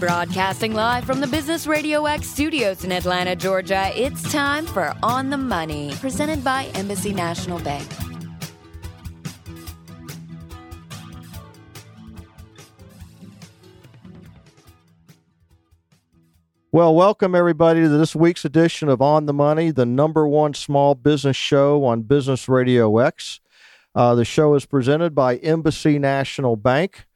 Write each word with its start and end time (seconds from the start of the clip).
Broadcasting 0.00 0.74
live 0.74 1.04
from 1.04 1.20
the 1.20 1.26
Business 1.26 1.68
Radio 1.68 2.04
X 2.06 2.28
studios 2.28 2.84
in 2.84 2.90
Atlanta, 2.90 3.36
Georgia, 3.36 3.92
it's 3.94 4.30
time 4.32 4.66
for 4.66 4.92
On 5.04 5.30
the 5.30 5.36
Money, 5.36 5.92
presented 6.00 6.42
by 6.42 6.64
Embassy 6.74 7.12
National 7.12 7.60
Bank. 7.60 7.88
Well, 16.72 16.92
welcome 16.94 17.36
everybody 17.36 17.82
to 17.82 17.88
this 17.88 18.16
week's 18.16 18.44
edition 18.44 18.88
of 18.88 19.00
On 19.00 19.26
the 19.26 19.32
Money, 19.32 19.70
the 19.70 19.86
number 19.86 20.26
one 20.26 20.54
small 20.54 20.96
business 20.96 21.36
show 21.36 21.84
on 21.84 22.02
Business 22.02 22.48
Radio 22.48 22.98
X. 22.98 23.40
Uh, 23.94 24.16
the 24.16 24.24
show 24.24 24.54
is 24.54 24.66
presented 24.66 25.14
by 25.14 25.36
Embassy 25.36 26.00
National 26.00 26.56
Bank. 26.56 27.06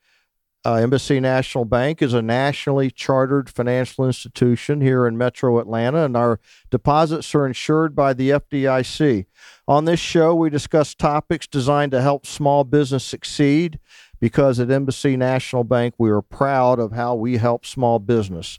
Uh, 0.69 0.75
Embassy 0.75 1.19
National 1.19 1.65
Bank 1.65 2.03
is 2.03 2.13
a 2.13 2.21
nationally 2.21 2.91
chartered 2.91 3.49
financial 3.49 4.05
institution 4.05 4.83
here 4.83 5.07
in 5.07 5.17
metro 5.17 5.59
Atlanta, 5.59 6.05
and 6.05 6.15
our 6.15 6.41
deposits 6.69 7.35
are 7.35 7.47
insured 7.47 7.97
by 7.97 8.13
the 8.13 8.29
FDIC. 8.29 9.25
On 9.67 9.87
this 9.87 9.99
show, 9.99 10.35
we 10.35 10.51
discuss 10.51 10.95
topics 10.95 11.47
designed 11.47 11.93
to 11.93 12.03
help 12.03 12.27
small 12.27 12.65
business 12.65 13.03
succeed 13.03 13.81
because 14.21 14.61
at 14.61 14.71
Embassy 14.71 15.17
National 15.17 15.65
Bank, 15.65 15.95
we 15.97 16.11
are 16.11 16.21
proud 16.21 16.79
of 16.79 16.93
how 16.93 17.15
we 17.15 17.39
help 17.39 17.65
small 17.65 17.99
business. 17.99 18.59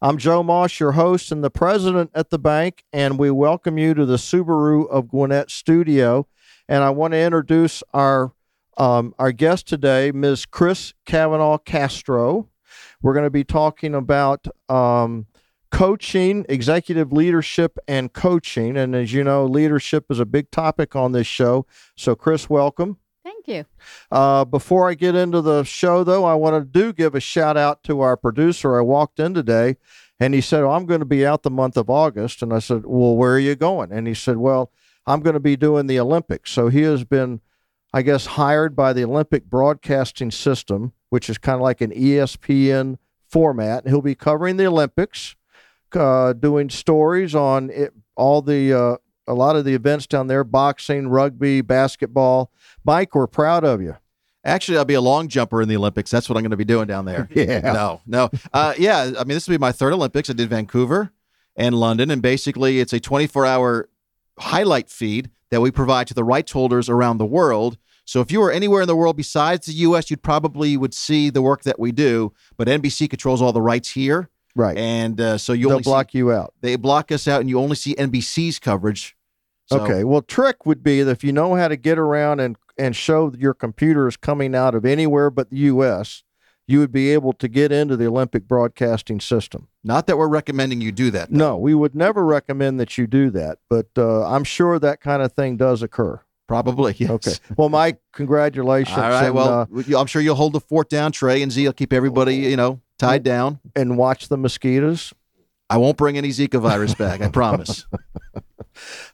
I'm 0.00 0.16
Joe 0.16 0.44
Moss, 0.44 0.78
your 0.78 0.92
host 0.92 1.32
and 1.32 1.42
the 1.42 1.50
president 1.50 2.12
at 2.14 2.30
the 2.30 2.38
bank, 2.38 2.84
and 2.92 3.18
we 3.18 3.32
welcome 3.32 3.78
you 3.78 3.94
to 3.94 4.06
the 4.06 4.14
Subaru 4.14 4.88
of 4.88 5.08
Gwinnett 5.08 5.50
studio. 5.50 6.28
And 6.68 6.84
I 6.84 6.90
want 6.90 7.14
to 7.14 7.18
introduce 7.18 7.82
our 7.92 8.32
um, 8.78 9.14
our 9.18 9.32
guest 9.32 9.66
today, 9.66 10.12
Ms. 10.12 10.46
Chris 10.46 10.94
Kavanaugh 11.04 11.58
Castro. 11.58 12.48
We're 13.02 13.12
going 13.12 13.24
to 13.24 13.30
be 13.30 13.44
talking 13.44 13.94
about 13.94 14.46
um, 14.68 15.26
coaching, 15.70 16.46
executive 16.48 17.12
leadership, 17.12 17.78
and 17.86 18.12
coaching. 18.12 18.76
And 18.76 18.94
as 18.94 19.12
you 19.12 19.24
know, 19.24 19.44
leadership 19.44 20.06
is 20.10 20.20
a 20.20 20.24
big 20.24 20.50
topic 20.50 20.96
on 20.96 21.12
this 21.12 21.26
show. 21.26 21.66
So, 21.96 22.14
Chris, 22.14 22.48
welcome. 22.48 22.98
Thank 23.24 23.48
you. 23.48 23.64
Uh, 24.10 24.44
before 24.44 24.88
I 24.88 24.94
get 24.94 25.14
into 25.14 25.42
the 25.42 25.64
show, 25.64 26.04
though, 26.04 26.24
I 26.24 26.34
want 26.34 26.54
to 26.54 26.64
do 26.64 26.92
give 26.92 27.14
a 27.14 27.20
shout 27.20 27.56
out 27.56 27.82
to 27.84 28.00
our 28.00 28.16
producer. 28.16 28.78
I 28.78 28.82
walked 28.82 29.20
in 29.20 29.34
today 29.34 29.76
and 30.20 30.34
he 30.34 30.40
said, 30.40 30.62
oh, 30.62 30.70
I'm 30.70 30.86
going 30.86 31.00
to 31.00 31.06
be 31.06 31.26
out 31.26 31.42
the 31.42 31.50
month 31.50 31.76
of 31.76 31.90
August. 31.90 32.42
And 32.42 32.52
I 32.52 32.58
said, 32.58 32.84
Well, 32.86 33.16
where 33.16 33.34
are 33.34 33.38
you 33.38 33.54
going? 33.54 33.92
And 33.92 34.06
he 34.06 34.14
said, 34.14 34.38
Well, 34.38 34.72
I'm 35.06 35.20
going 35.20 35.34
to 35.34 35.40
be 35.40 35.56
doing 35.56 35.86
the 35.86 36.00
Olympics. 36.00 36.50
So 36.50 36.68
he 36.68 36.82
has 36.82 37.04
been 37.04 37.40
I 37.92 38.02
guess, 38.02 38.26
hired 38.26 38.76
by 38.76 38.92
the 38.92 39.04
Olympic 39.04 39.44
Broadcasting 39.46 40.30
System, 40.30 40.92
which 41.08 41.30
is 41.30 41.38
kind 41.38 41.56
of 41.56 41.62
like 41.62 41.80
an 41.80 41.90
ESPN 41.90 42.98
format. 43.26 43.86
He'll 43.86 44.02
be 44.02 44.14
covering 44.14 44.56
the 44.56 44.66
Olympics, 44.66 45.36
uh, 45.94 46.34
doing 46.34 46.68
stories 46.68 47.34
on 47.34 47.70
it, 47.70 47.94
all 48.14 48.42
the 48.42 48.72
uh, 48.72 48.96
a 49.26 49.34
lot 49.34 49.56
of 49.56 49.64
the 49.64 49.74
events 49.74 50.06
down 50.06 50.26
there: 50.26 50.44
boxing, 50.44 51.08
rugby, 51.08 51.60
basketball. 51.62 52.52
Mike, 52.84 53.14
we're 53.14 53.26
proud 53.26 53.64
of 53.64 53.80
you. 53.80 53.96
Actually, 54.44 54.78
I'll 54.78 54.84
be 54.84 54.94
a 54.94 55.00
long 55.00 55.28
jumper 55.28 55.60
in 55.62 55.68
the 55.68 55.76
Olympics. 55.76 56.10
That's 56.10 56.28
what 56.28 56.36
I'm 56.36 56.42
going 56.42 56.52
to 56.52 56.56
be 56.56 56.64
doing 56.64 56.86
down 56.86 57.04
there. 57.04 57.28
yeah. 57.34 57.60
No, 57.60 58.00
no. 58.06 58.30
Uh, 58.52 58.74
yeah. 58.78 59.12
I 59.18 59.24
mean, 59.24 59.34
this 59.34 59.48
will 59.48 59.54
be 59.54 59.58
my 59.58 59.72
third 59.72 59.92
Olympics. 59.92 60.30
I 60.30 60.32
did 60.34 60.48
Vancouver 60.48 61.12
and 61.56 61.74
London, 61.74 62.10
and 62.10 62.22
basically, 62.22 62.80
it's 62.80 62.92
a 62.92 63.00
24 63.00 63.46
hour 63.46 63.88
highlight 64.38 64.88
feed 64.90 65.30
that 65.50 65.60
we 65.60 65.70
provide 65.70 66.06
to 66.08 66.14
the 66.14 66.24
rights 66.24 66.52
holders 66.52 66.88
around 66.88 67.18
the 67.18 67.26
world. 67.26 67.78
So 68.04 68.20
if 68.20 68.32
you 68.32 68.40
were 68.40 68.50
anywhere 68.50 68.82
in 68.82 68.88
the 68.88 68.96
world 68.96 69.16
besides 69.16 69.66
the 69.66 69.74
U.S., 69.74 70.10
you'd 70.10 70.22
probably 70.22 70.76
would 70.76 70.94
see 70.94 71.28
the 71.30 71.42
work 71.42 71.62
that 71.62 71.78
we 71.78 71.92
do. 71.92 72.32
But 72.56 72.68
NBC 72.68 73.10
controls 73.10 73.42
all 73.42 73.52
the 73.52 73.60
rights 73.60 73.90
here, 73.90 74.30
right? 74.54 74.76
And 74.76 75.20
uh, 75.20 75.38
so 75.38 75.52
you 75.52 75.68
they'll 75.68 75.80
block 75.80 76.12
see, 76.12 76.18
you 76.18 76.32
out. 76.32 76.54
They 76.62 76.76
block 76.76 77.12
us 77.12 77.28
out, 77.28 77.40
and 77.40 77.50
you 77.50 77.58
only 77.58 77.76
see 77.76 77.94
NBC's 77.94 78.58
coverage. 78.58 79.14
So, 79.66 79.80
okay. 79.80 80.04
Well, 80.04 80.22
trick 80.22 80.64
would 80.64 80.82
be 80.82 81.02
that 81.02 81.10
if 81.10 81.22
you 81.22 81.32
know 81.32 81.54
how 81.54 81.68
to 81.68 81.76
get 81.76 81.98
around 81.98 82.40
and 82.40 82.56
and 82.78 82.96
show 82.96 83.32
your 83.36 83.52
computer 83.54 84.06
is 84.08 84.16
coming 84.16 84.54
out 84.54 84.74
of 84.74 84.84
anywhere 84.86 85.30
but 85.30 85.50
the 85.50 85.56
U.S., 85.56 86.22
you 86.68 86.78
would 86.78 86.92
be 86.92 87.10
able 87.10 87.32
to 87.32 87.48
get 87.48 87.72
into 87.72 87.96
the 87.96 88.06
Olympic 88.06 88.46
broadcasting 88.46 89.20
system. 89.20 89.66
Not 89.82 90.06
that 90.06 90.18
we're 90.18 90.28
recommending 90.28 90.80
you 90.82 90.92
do 90.92 91.10
that. 91.10 91.30
Though. 91.30 91.36
No, 91.36 91.56
we 91.56 91.74
would 91.74 91.94
never 91.94 92.24
recommend 92.24 92.78
that 92.78 92.98
you 92.98 93.06
do 93.06 93.30
that, 93.30 93.58
but 93.70 93.88
uh, 93.96 94.26
I'm 94.26 94.44
sure 94.44 94.78
that 94.78 95.00
kind 95.00 95.22
of 95.22 95.32
thing 95.32 95.56
does 95.56 95.82
occur. 95.82 96.20
Probably, 96.46 96.94
yes. 96.96 97.10
Okay. 97.10 97.32
Well, 97.56 97.68
Mike, 97.68 98.00
congratulations. 98.12 98.96
All 98.96 99.08
right. 99.08 99.26
And, 99.26 99.34
well, 99.34 99.68
uh, 99.72 99.98
I'm 99.98 100.06
sure 100.06 100.22
you'll 100.22 100.34
hold 100.34 100.52
the 100.52 100.60
fort 100.60 100.88
down, 100.88 101.12
Trey 101.12 101.42
and 101.42 101.50
Z. 101.50 101.64
will 101.64 101.72
keep 101.72 101.92
everybody, 101.92 102.36
you 102.36 102.56
know, 102.56 102.80
tied 102.98 103.22
down. 103.22 103.60
And 103.74 103.96
watch 103.98 104.28
the 104.28 104.38
mosquitoes. 104.38 105.12
I 105.70 105.76
won't 105.76 105.98
bring 105.98 106.16
any 106.16 106.28
Zika 106.28 106.60
virus 106.60 106.94
back. 106.94 107.20
I 107.20 107.28
promise. 107.28 107.86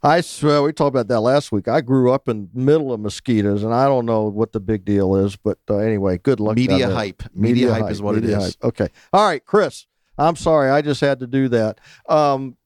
I 0.02 0.20
swear 0.20 0.62
we 0.62 0.72
talked 0.72 0.94
about 0.94 1.08
that 1.08 1.20
last 1.20 1.52
week. 1.52 1.68
I 1.68 1.80
grew 1.80 2.12
up 2.12 2.28
in 2.28 2.48
the 2.52 2.60
middle 2.60 2.92
of 2.92 3.00
mosquitoes, 3.00 3.62
and 3.62 3.74
I 3.74 3.86
don't 3.86 4.06
know 4.06 4.24
what 4.24 4.52
the 4.52 4.60
big 4.60 4.84
deal 4.84 5.16
is, 5.16 5.36
but 5.36 5.58
uh, 5.68 5.78
anyway, 5.78 6.18
good 6.18 6.40
luck. 6.40 6.56
Media 6.56 6.90
hype. 6.90 7.22
Media, 7.34 7.54
Media 7.54 7.72
hype, 7.72 7.82
hype, 7.82 7.92
is 7.92 8.02
what 8.02 8.14
Media 8.16 8.36
it 8.36 8.38
is. 8.38 8.44
Hype. 8.44 8.64
Okay. 8.64 8.88
All 9.12 9.26
right, 9.26 9.44
Chris. 9.44 9.86
I'm 10.16 10.36
sorry. 10.36 10.70
I 10.70 10.80
just 10.82 11.00
had 11.00 11.18
to 11.20 11.26
do 11.26 11.48
that. 11.48 11.80
Um, 12.08 12.56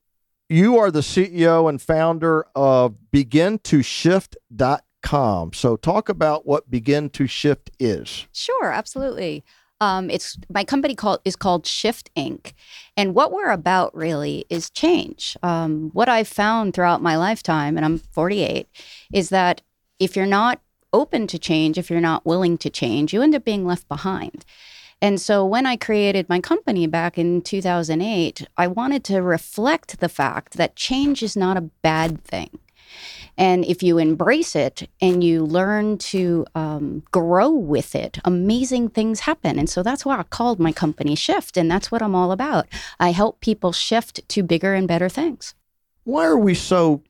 you 0.49 0.79
are 0.79 0.91
the 0.91 1.01
CEO 1.01 1.69
and 1.69 1.81
founder 1.81 2.47
of 2.55 2.97
BeginToShift.com. 3.13 5.53
So, 5.53 5.77
talk 5.77 6.09
about 6.09 6.47
what 6.47 6.71
Begin 6.71 7.11
to 7.11 7.27
Shift 7.27 7.71
is. 7.79 8.27
Sure, 8.33 8.71
absolutely. 8.71 9.45
Um, 9.81 10.11
it's 10.11 10.37
my 10.53 10.65
company 10.65 10.95
called 10.95 11.21
is 11.25 11.37
called 11.37 11.67
Shift 11.67 12.11
Inc. 12.17 12.53
And 12.97 13.15
what 13.15 13.33
we're 13.33 13.51
about 13.51 13.95
really 13.95 14.45
is 14.51 14.71
change. 14.71 15.37
Um, 15.43 15.91
what 15.93 16.09
I've 16.09 16.29
found 16.29 16.75
throughout 16.75 17.03
my 17.03 17.17
lifetime, 17.17 17.77
and 17.77 17.85
I'm 17.85 17.99
48, 17.99 18.69
is 19.13 19.29
that 19.29 19.63
if 19.99 20.17
you're 20.17 20.27
not 20.27 20.61
open 20.93 21.27
to 21.29 21.39
change, 21.39 21.79
if 21.79 21.91
you're 21.91 22.01
not 22.01 22.27
willing 22.27 22.59
to 22.59 22.71
change, 22.71 23.13
you 23.13 23.23
end 23.23 23.35
up 23.35 23.45
being 23.45 23.67
left 23.67 23.89
behind. 23.89 24.45
And 25.01 25.21
so 25.21 25.45
when 25.47 25.65
I 25.65 25.77
created 25.77 26.29
my 26.29 26.41
company 26.41 26.87
back 26.87 27.19
in 27.19 27.43
2008, 27.43 28.49
I 28.57 28.67
wanted 28.67 29.05
to 29.05 29.23
reflect 29.23 30.01
the 30.01 30.09
fact 30.09 30.55
that 30.55 30.75
change 30.75 31.23
is 31.23 31.37
not 31.37 31.57
a 31.57 31.71
bad 31.83 32.25
thing. 32.25 32.59
And 33.39 33.65
if 33.65 33.83
you 33.83 33.99
embrace 33.99 34.55
it 34.57 34.89
and 35.01 35.23
you 35.23 35.45
learn 35.45 35.97
to 35.99 36.45
um, 36.57 37.05
grow 37.13 37.51
with 37.51 37.95
it, 37.95 38.19
amazing 38.25 38.91
things 38.91 39.21
happen. 39.21 39.59
And 39.59 39.71
so 39.71 39.83
that's 39.83 40.05
why 40.05 40.19
I 40.19 40.25
called 40.25 40.59
my 40.59 40.73
company 40.73 41.15
Shift. 41.15 41.57
And 41.57 41.71
that's 41.71 41.91
what 41.91 42.03
I'm 42.03 42.17
all 42.17 42.33
about. 42.33 42.67
I 42.99 43.13
help 43.13 43.41
people 43.41 43.73
shift 43.73 44.29
to 44.29 44.43
bigger 44.43 44.75
and 44.75 44.89
better 44.89 45.09
things. 45.09 45.55
Why 46.03 46.25
are 46.27 46.37
we 46.37 46.55
so 46.55 47.03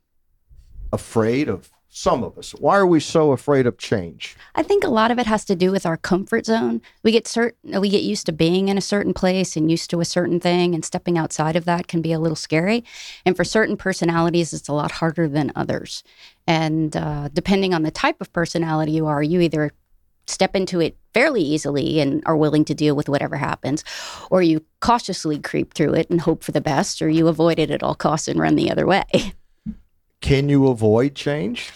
afraid 0.92 1.48
of 1.48 1.70
some 1.98 2.22
of 2.22 2.38
us. 2.38 2.52
Why 2.52 2.76
are 2.76 2.86
we 2.86 3.00
so 3.00 3.32
afraid 3.32 3.66
of 3.66 3.76
change? 3.76 4.36
I 4.54 4.62
think 4.62 4.84
a 4.84 4.88
lot 4.88 5.10
of 5.10 5.18
it 5.18 5.26
has 5.26 5.44
to 5.46 5.56
do 5.56 5.72
with 5.72 5.84
our 5.84 5.96
comfort 5.96 6.46
zone. 6.46 6.80
We 7.02 7.10
get 7.10 7.26
certain 7.26 7.80
we 7.80 7.88
get 7.88 8.04
used 8.04 8.26
to 8.26 8.32
being 8.32 8.68
in 8.68 8.78
a 8.78 8.80
certain 8.80 9.12
place 9.12 9.56
and 9.56 9.68
used 9.68 9.90
to 9.90 10.00
a 10.00 10.04
certain 10.04 10.38
thing 10.38 10.76
and 10.76 10.84
stepping 10.84 11.18
outside 11.18 11.56
of 11.56 11.64
that 11.64 11.88
can 11.88 12.00
be 12.00 12.12
a 12.12 12.20
little 12.20 12.36
scary. 12.36 12.84
And 13.26 13.36
for 13.36 13.42
certain 13.42 13.76
personalities 13.76 14.52
it's 14.52 14.68
a 14.68 14.72
lot 14.72 14.92
harder 14.92 15.26
than 15.26 15.50
others. 15.56 16.04
And 16.46 16.96
uh, 16.96 17.30
depending 17.32 17.74
on 17.74 17.82
the 17.82 17.90
type 17.90 18.20
of 18.20 18.32
personality 18.32 18.92
you 18.92 19.06
are, 19.06 19.22
you 19.22 19.40
either 19.40 19.72
step 20.26 20.54
into 20.54 20.80
it 20.80 20.96
fairly 21.14 21.42
easily 21.42 21.98
and 21.98 22.22
are 22.26 22.36
willing 22.36 22.64
to 22.66 22.74
deal 22.74 22.94
with 22.94 23.08
whatever 23.08 23.36
happens, 23.36 23.82
or 24.30 24.40
you 24.40 24.64
cautiously 24.80 25.38
creep 25.38 25.74
through 25.74 25.94
it 25.94 26.08
and 26.10 26.20
hope 26.20 26.44
for 26.44 26.52
the 26.52 26.60
best, 26.60 27.02
or 27.02 27.08
you 27.08 27.26
avoid 27.26 27.58
it 27.58 27.70
at 27.70 27.82
all 27.82 27.94
costs 27.94 28.28
and 28.28 28.38
run 28.38 28.54
the 28.54 28.70
other 28.70 28.86
way. 28.86 29.04
Can 30.20 30.48
you 30.48 30.68
avoid 30.68 31.14
change? 31.14 31.70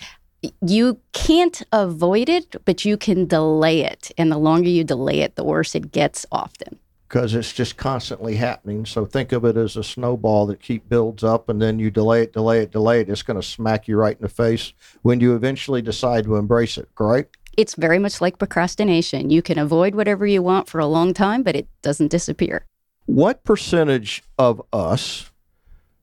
You 0.60 0.98
can't 1.12 1.62
avoid 1.70 2.28
it, 2.28 2.56
but 2.64 2.84
you 2.84 2.97
can 2.97 3.26
delay 3.26 3.83
it. 3.83 4.10
And 4.18 4.33
the 4.33 4.39
longer 4.39 4.68
you 4.68 4.83
delay 4.83 5.21
it, 5.21 5.36
the 5.36 5.44
worse 5.44 5.74
it 5.74 5.92
gets 5.92 6.27
often. 6.33 6.78
Because 7.09 7.34
it's 7.34 7.53
just 7.53 7.77
constantly 7.77 8.36
happening. 8.36 8.86
So 8.86 9.04
think 9.04 9.33
of 9.33 9.44
it 9.44 9.56
as 9.56 9.77
a 9.77 9.84
snowball 9.84 10.47
that 10.47 10.60
keep 10.60 10.89
builds 10.89 11.22
up 11.22 11.48
and 11.48 11.60
then 11.60 11.78
you 11.78 11.91
delay 11.91 12.22
it, 12.22 12.33
delay 12.33 12.60
it, 12.60 12.72
delay 12.72 13.00
it. 13.00 13.10
It's 13.10 13.22
going 13.22 13.41
to 13.41 13.47
smack 13.47 13.86
you 13.86 13.97
right 13.97 14.16
in 14.16 14.22
the 14.22 14.28
face 14.28 14.72
when 15.03 15.21
you 15.21 15.36
eventually 15.36 15.83
decide 15.83 16.24
to 16.24 16.36
embrace 16.36 16.78
it, 16.78 16.88
correct? 16.95 17.36
It's 17.56 17.74
very 17.74 17.98
much 17.98 18.22
like 18.22 18.38
procrastination. 18.38 19.28
You 19.28 19.42
can 19.42 19.59
avoid 19.59 19.95
whatever 19.95 20.27
you 20.27 20.42
want 20.42 20.68
for 20.68 20.80
a 20.80 20.86
long 20.86 21.12
time, 21.12 21.42
but 21.42 21.54
it 21.54 21.68
doesn't 21.83 22.09
disappear. 22.09 22.65
What 23.04 23.45
percentage 23.45 24.22
of 24.38 24.62
us 24.72 25.32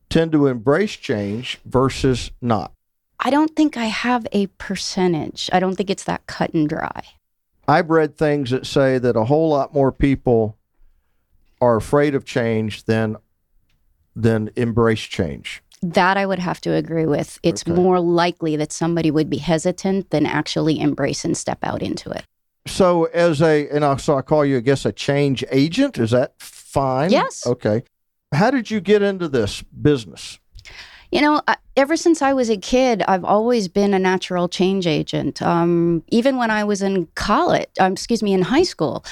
tend 0.10 0.32
to 0.32 0.48
embrace 0.48 0.96
change 0.96 1.60
versus 1.66 2.32
not? 2.42 2.72
I 3.20 3.30
don't 3.30 3.56
think 3.56 3.76
I 3.76 3.86
have 3.86 4.26
a 4.32 4.48
percentage. 4.48 5.50
I 5.52 5.60
don't 5.60 5.76
think 5.76 5.90
it's 5.90 6.06
that 6.06 6.26
cut 6.28 6.54
and 6.54 6.68
dry. 6.68 7.04
I've 7.68 7.90
read 7.90 8.18
things 8.18 8.50
that 8.52 8.66
say 8.66 8.98
that 8.98 9.16
a 9.16 9.26
whole 9.26 9.50
lot 9.50 9.74
more 9.74 9.92
people 9.92 10.58
are 11.62 11.76
afraid 11.76 12.16
of 12.16 12.26
change 12.26 12.86
than 12.86 13.18
than 14.16 14.50
embrace 14.56 15.02
change. 15.02 15.62
That 15.82 16.18
I 16.18 16.26
would 16.26 16.40
have 16.40 16.60
to 16.62 16.74
agree 16.74 17.06
with. 17.06 17.40
It's 17.44 17.64
okay. 17.64 17.72
more 17.72 18.00
likely 18.00 18.56
that 18.58 18.72
somebody 18.72 19.12
would 19.12 19.30
be 19.30 19.38
hesitant 19.38 20.10
than 20.10 20.26
actually 20.26 20.80
embrace 20.80 21.24
and 21.24 21.38
step 21.38 21.60
out 21.64 21.82
into 21.82 22.10
it. 22.10 22.24
So, 22.68 23.06
as 23.06 23.42
a, 23.42 23.70
and 23.70 23.86
I, 23.86 23.96
so 23.96 24.18
I 24.18 24.22
call 24.22 24.44
you, 24.44 24.58
I 24.58 24.60
guess, 24.60 24.86
a 24.86 24.92
change 24.92 25.46
agent. 25.52 25.98
Is 25.98 26.12
that 26.12 26.34
fine. 26.40 27.12
Yes. 27.12 27.46
Okay. 27.48 27.84
How 28.32 28.52
did 28.52 28.70
you 28.70 28.80
get 28.80 29.02
into 29.02 29.28
this 29.28 29.62
business? 29.64 30.40
You 31.12 31.22
know, 31.22 31.42
I, 31.48 31.58
ever 31.80 31.96
since 31.96 32.22
I 32.22 32.34
was 32.34 32.50
a 32.50 32.58
kid, 32.58 33.04
I've 33.08 33.24
always 33.24 33.70
been 33.70 33.94
a 33.94 34.00
natural 34.00 34.50
change 34.50 34.86
agent. 34.86 35.42
Um, 35.42 36.04
even 36.10 36.36
when 36.36 36.52
I 36.52 36.66
was 36.66 36.82
in 36.82 37.08
college, 37.16 37.70
um, 37.80 37.94
excuse 37.94 38.22
me, 38.22 38.34
in 38.34 38.42
high 38.42 38.64
school. 38.64 39.06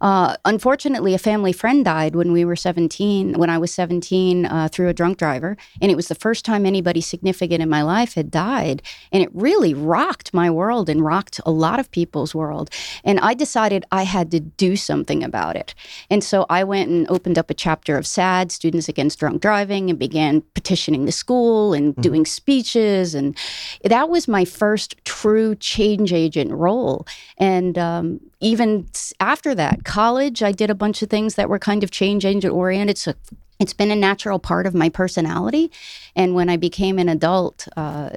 Uh, 0.00 0.36
unfortunately, 0.44 1.14
a 1.14 1.18
family 1.18 1.52
friend 1.52 1.84
died 1.84 2.14
when 2.14 2.32
we 2.32 2.44
were 2.44 2.56
17, 2.56 3.38
when 3.38 3.50
I 3.50 3.58
was 3.58 3.72
17, 3.72 4.46
uh, 4.46 4.68
through 4.70 4.88
a 4.88 4.94
drunk 4.94 5.18
driver. 5.18 5.56
And 5.80 5.90
it 5.90 5.94
was 5.94 6.08
the 6.08 6.14
first 6.14 6.44
time 6.44 6.66
anybody 6.66 7.00
significant 7.00 7.62
in 7.62 7.68
my 7.68 7.82
life 7.82 8.14
had 8.14 8.30
died. 8.30 8.82
And 9.12 9.22
it 9.22 9.30
really 9.32 9.74
rocked 9.74 10.34
my 10.34 10.50
world 10.50 10.88
and 10.88 11.04
rocked 11.04 11.40
a 11.46 11.50
lot 11.50 11.80
of 11.80 11.90
people's 11.90 12.34
world. 12.34 12.70
And 13.04 13.20
I 13.20 13.34
decided 13.34 13.84
I 13.90 14.02
had 14.02 14.30
to 14.32 14.40
do 14.40 14.76
something 14.76 15.22
about 15.24 15.56
it. 15.56 15.74
And 16.10 16.22
so 16.22 16.46
I 16.50 16.64
went 16.64 16.90
and 16.90 17.08
opened 17.10 17.38
up 17.38 17.50
a 17.50 17.54
chapter 17.54 17.96
of 17.96 18.06
SAD, 18.06 18.52
Students 18.52 18.88
Against 18.88 19.18
Drunk 19.18 19.40
Driving, 19.40 19.90
and 19.90 19.98
began 19.98 20.42
petitioning 20.54 21.06
the 21.06 21.12
school 21.12 21.72
and 21.72 21.92
mm-hmm. 21.92 22.02
Doing 22.08 22.24
speeches. 22.24 23.14
And 23.14 23.36
that 23.84 24.08
was 24.08 24.28
my 24.28 24.44
first 24.44 24.96
true 25.04 25.54
change 25.56 26.12
agent 26.12 26.52
role. 26.52 27.06
And 27.38 27.76
um, 27.76 28.20
even 28.40 28.88
after 29.20 29.54
that, 29.54 29.84
college, 29.84 30.42
I 30.42 30.52
did 30.52 30.70
a 30.70 30.74
bunch 30.74 31.02
of 31.02 31.10
things 31.10 31.34
that 31.34 31.48
were 31.48 31.58
kind 31.58 31.82
of 31.82 31.90
change 31.90 32.24
agent 32.24 32.52
oriented. 32.52 32.98
So 32.98 33.14
it's 33.58 33.72
been 33.72 33.90
a 33.90 33.96
natural 33.96 34.38
part 34.38 34.66
of 34.66 34.74
my 34.74 34.88
personality. 34.88 35.70
And 36.14 36.34
when 36.34 36.48
I 36.48 36.56
became 36.56 36.98
an 36.98 37.08
adult, 37.08 37.68
uh, 37.76 38.10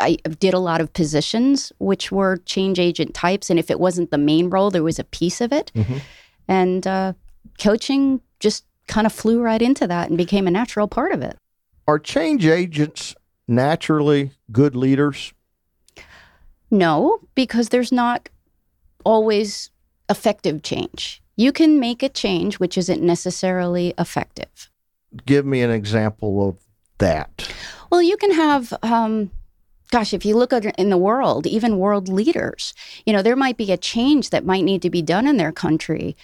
I 0.00 0.16
did 0.40 0.54
a 0.54 0.58
lot 0.58 0.80
of 0.80 0.92
positions 0.92 1.72
which 1.78 2.12
were 2.12 2.38
change 2.38 2.78
agent 2.78 3.14
types. 3.14 3.50
And 3.50 3.58
if 3.58 3.70
it 3.70 3.78
wasn't 3.78 4.10
the 4.10 4.18
main 4.18 4.50
role, 4.50 4.70
there 4.70 4.82
was 4.82 4.98
a 4.98 5.04
piece 5.04 5.40
of 5.40 5.52
it. 5.52 5.70
Mm-hmm. 5.74 5.98
And 6.48 6.86
uh, 6.86 7.12
coaching 7.58 8.20
just 8.40 8.64
kind 8.88 9.06
of 9.06 9.12
flew 9.12 9.40
right 9.40 9.62
into 9.62 9.86
that 9.86 10.08
and 10.08 10.16
became 10.16 10.46
a 10.46 10.50
natural 10.50 10.88
part 10.88 11.12
of 11.12 11.22
it. 11.22 11.36
Are 11.88 11.98
change 11.98 12.46
agents 12.46 13.14
naturally 13.48 14.32
good 14.50 14.74
leaders? 14.74 15.32
No, 16.70 17.20
because 17.34 17.68
there's 17.68 17.92
not 17.92 18.28
always 19.04 19.70
effective 20.08 20.62
change. 20.62 21.22
You 21.36 21.52
can 21.52 21.78
make 21.78 22.02
a 22.02 22.08
change 22.08 22.58
which 22.58 22.78
isn't 22.78 23.02
necessarily 23.02 23.94
effective. 23.98 24.70
Give 25.24 25.46
me 25.46 25.62
an 25.62 25.70
example 25.70 26.48
of 26.48 26.58
that. 26.98 27.52
Well, 27.90 28.02
you 28.02 28.16
can 28.16 28.32
have, 28.32 28.72
um, 28.82 29.30
gosh, 29.90 30.12
if 30.12 30.24
you 30.24 30.36
look 30.36 30.52
at 30.52 30.64
in 30.76 30.90
the 30.90 30.96
world, 30.96 31.46
even 31.46 31.78
world 31.78 32.08
leaders, 32.08 32.74
you 33.04 33.12
know, 33.12 33.22
there 33.22 33.36
might 33.36 33.56
be 33.56 33.70
a 33.70 33.76
change 33.76 34.30
that 34.30 34.44
might 34.44 34.64
need 34.64 34.82
to 34.82 34.90
be 34.90 35.02
done 35.02 35.26
in 35.26 35.36
their 35.36 35.52
country, 35.52 36.16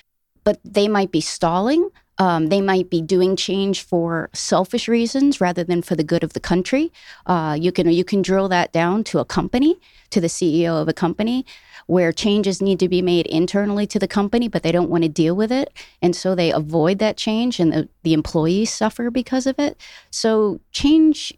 but 0.44 0.58
they 0.64 0.88
might 0.88 1.12
be 1.12 1.20
stalling 1.20 1.88
um, 2.18 2.48
they 2.48 2.60
might 2.60 2.90
be 2.90 3.00
doing 3.00 3.36
change 3.36 3.82
for 3.82 4.28
selfish 4.32 4.86
reasons 4.86 5.40
rather 5.40 5.64
than 5.64 5.82
for 5.82 5.96
the 5.96 6.04
good 6.04 6.22
of 6.22 6.34
the 6.34 6.40
country. 6.40 6.92
Uh, 7.26 7.56
you 7.58 7.72
can 7.72 7.88
you 7.90 8.04
can 8.04 8.22
drill 8.22 8.48
that 8.48 8.72
down 8.72 9.04
to 9.04 9.18
a 9.18 9.24
company, 9.24 9.80
to 10.10 10.20
the 10.20 10.26
CEO 10.26 10.80
of 10.80 10.88
a 10.88 10.92
company, 10.92 11.46
where 11.86 12.12
changes 12.12 12.60
need 12.60 12.78
to 12.80 12.88
be 12.88 13.02
made 13.02 13.26
internally 13.26 13.86
to 13.86 13.98
the 13.98 14.08
company, 14.08 14.46
but 14.46 14.62
they 14.62 14.72
don't 14.72 14.90
want 14.90 15.04
to 15.04 15.08
deal 15.08 15.34
with 15.34 15.50
it, 15.50 15.72
and 16.00 16.14
so 16.14 16.34
they 16.34 16.52
avoid 16.52 16.98
that 16.98 17.16
change, 17.16 17.58
and 17.58 17.72
the, 17.72 17.88
the 18.02 18.12
employees 18.12 18.72
suffer 18.72 19.10
because 19.10 19.46
of 19.46 19.58
it. 19.58 19.76
So 20.10 20.60
change 20.70 21.32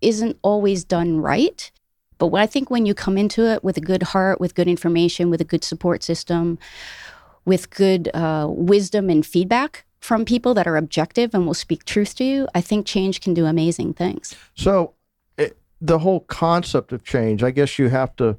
isn't 0.00 0.38
always 0.42 0.84
done 0.84 1.20
right. 1.20 1.70
But 2.18 2.32
I 2.34 2.46
think 2.46 2.70
when 2.70 2.86
you 2.86 2.94
come 2.94 3.18
into 3.18 3.46
it 3.50 3.64
with 3.64 3.76
a 3.76 3.80
good 3.80 4.04
heart, 4.04 4.40
with 4.40 4.54
good 4.54 4.68
information, 4.68 5.28
with 5.28 5.40
a 5.40 5.44
good 5.44 5.64
support 5.64 6.04
system, 6.04 6.56
with 7.44 7.70
good 7.70 8.08
uh, 8.14 8.46
wisdom 8.48 9.10
and 9.10 9.26
feedback, 9.26 9.84
from 10.02 10.24
people 10.24 10.52
that 10.54 10.66
are 10.66 10.76
objective 10.76 11.32
and 11.32 11.46
will 11.46 11.54
speak 11.54 11.84
truth 11.84 12.16
to 12.16 12.24
you, 12.24 12.48
I 12.56 12.60
think 12.60 12.86
change 12.86 13.20
can 13.20 13.34
do 13.34 13.46
amazing 13.46 13.94
things. 13.94 14.34
So, 14.56 14.94
it, 15.38 15.56
the 15.80 16.00
whole 16.00 16.20
concept 16.20 16.92
of 16.92 17.04
change, 17.04 17.44
I 17.44 17.52
guess 17.52 17.78
you 17.78 17.88
have 17.88 18.14
to, 18.16 18.36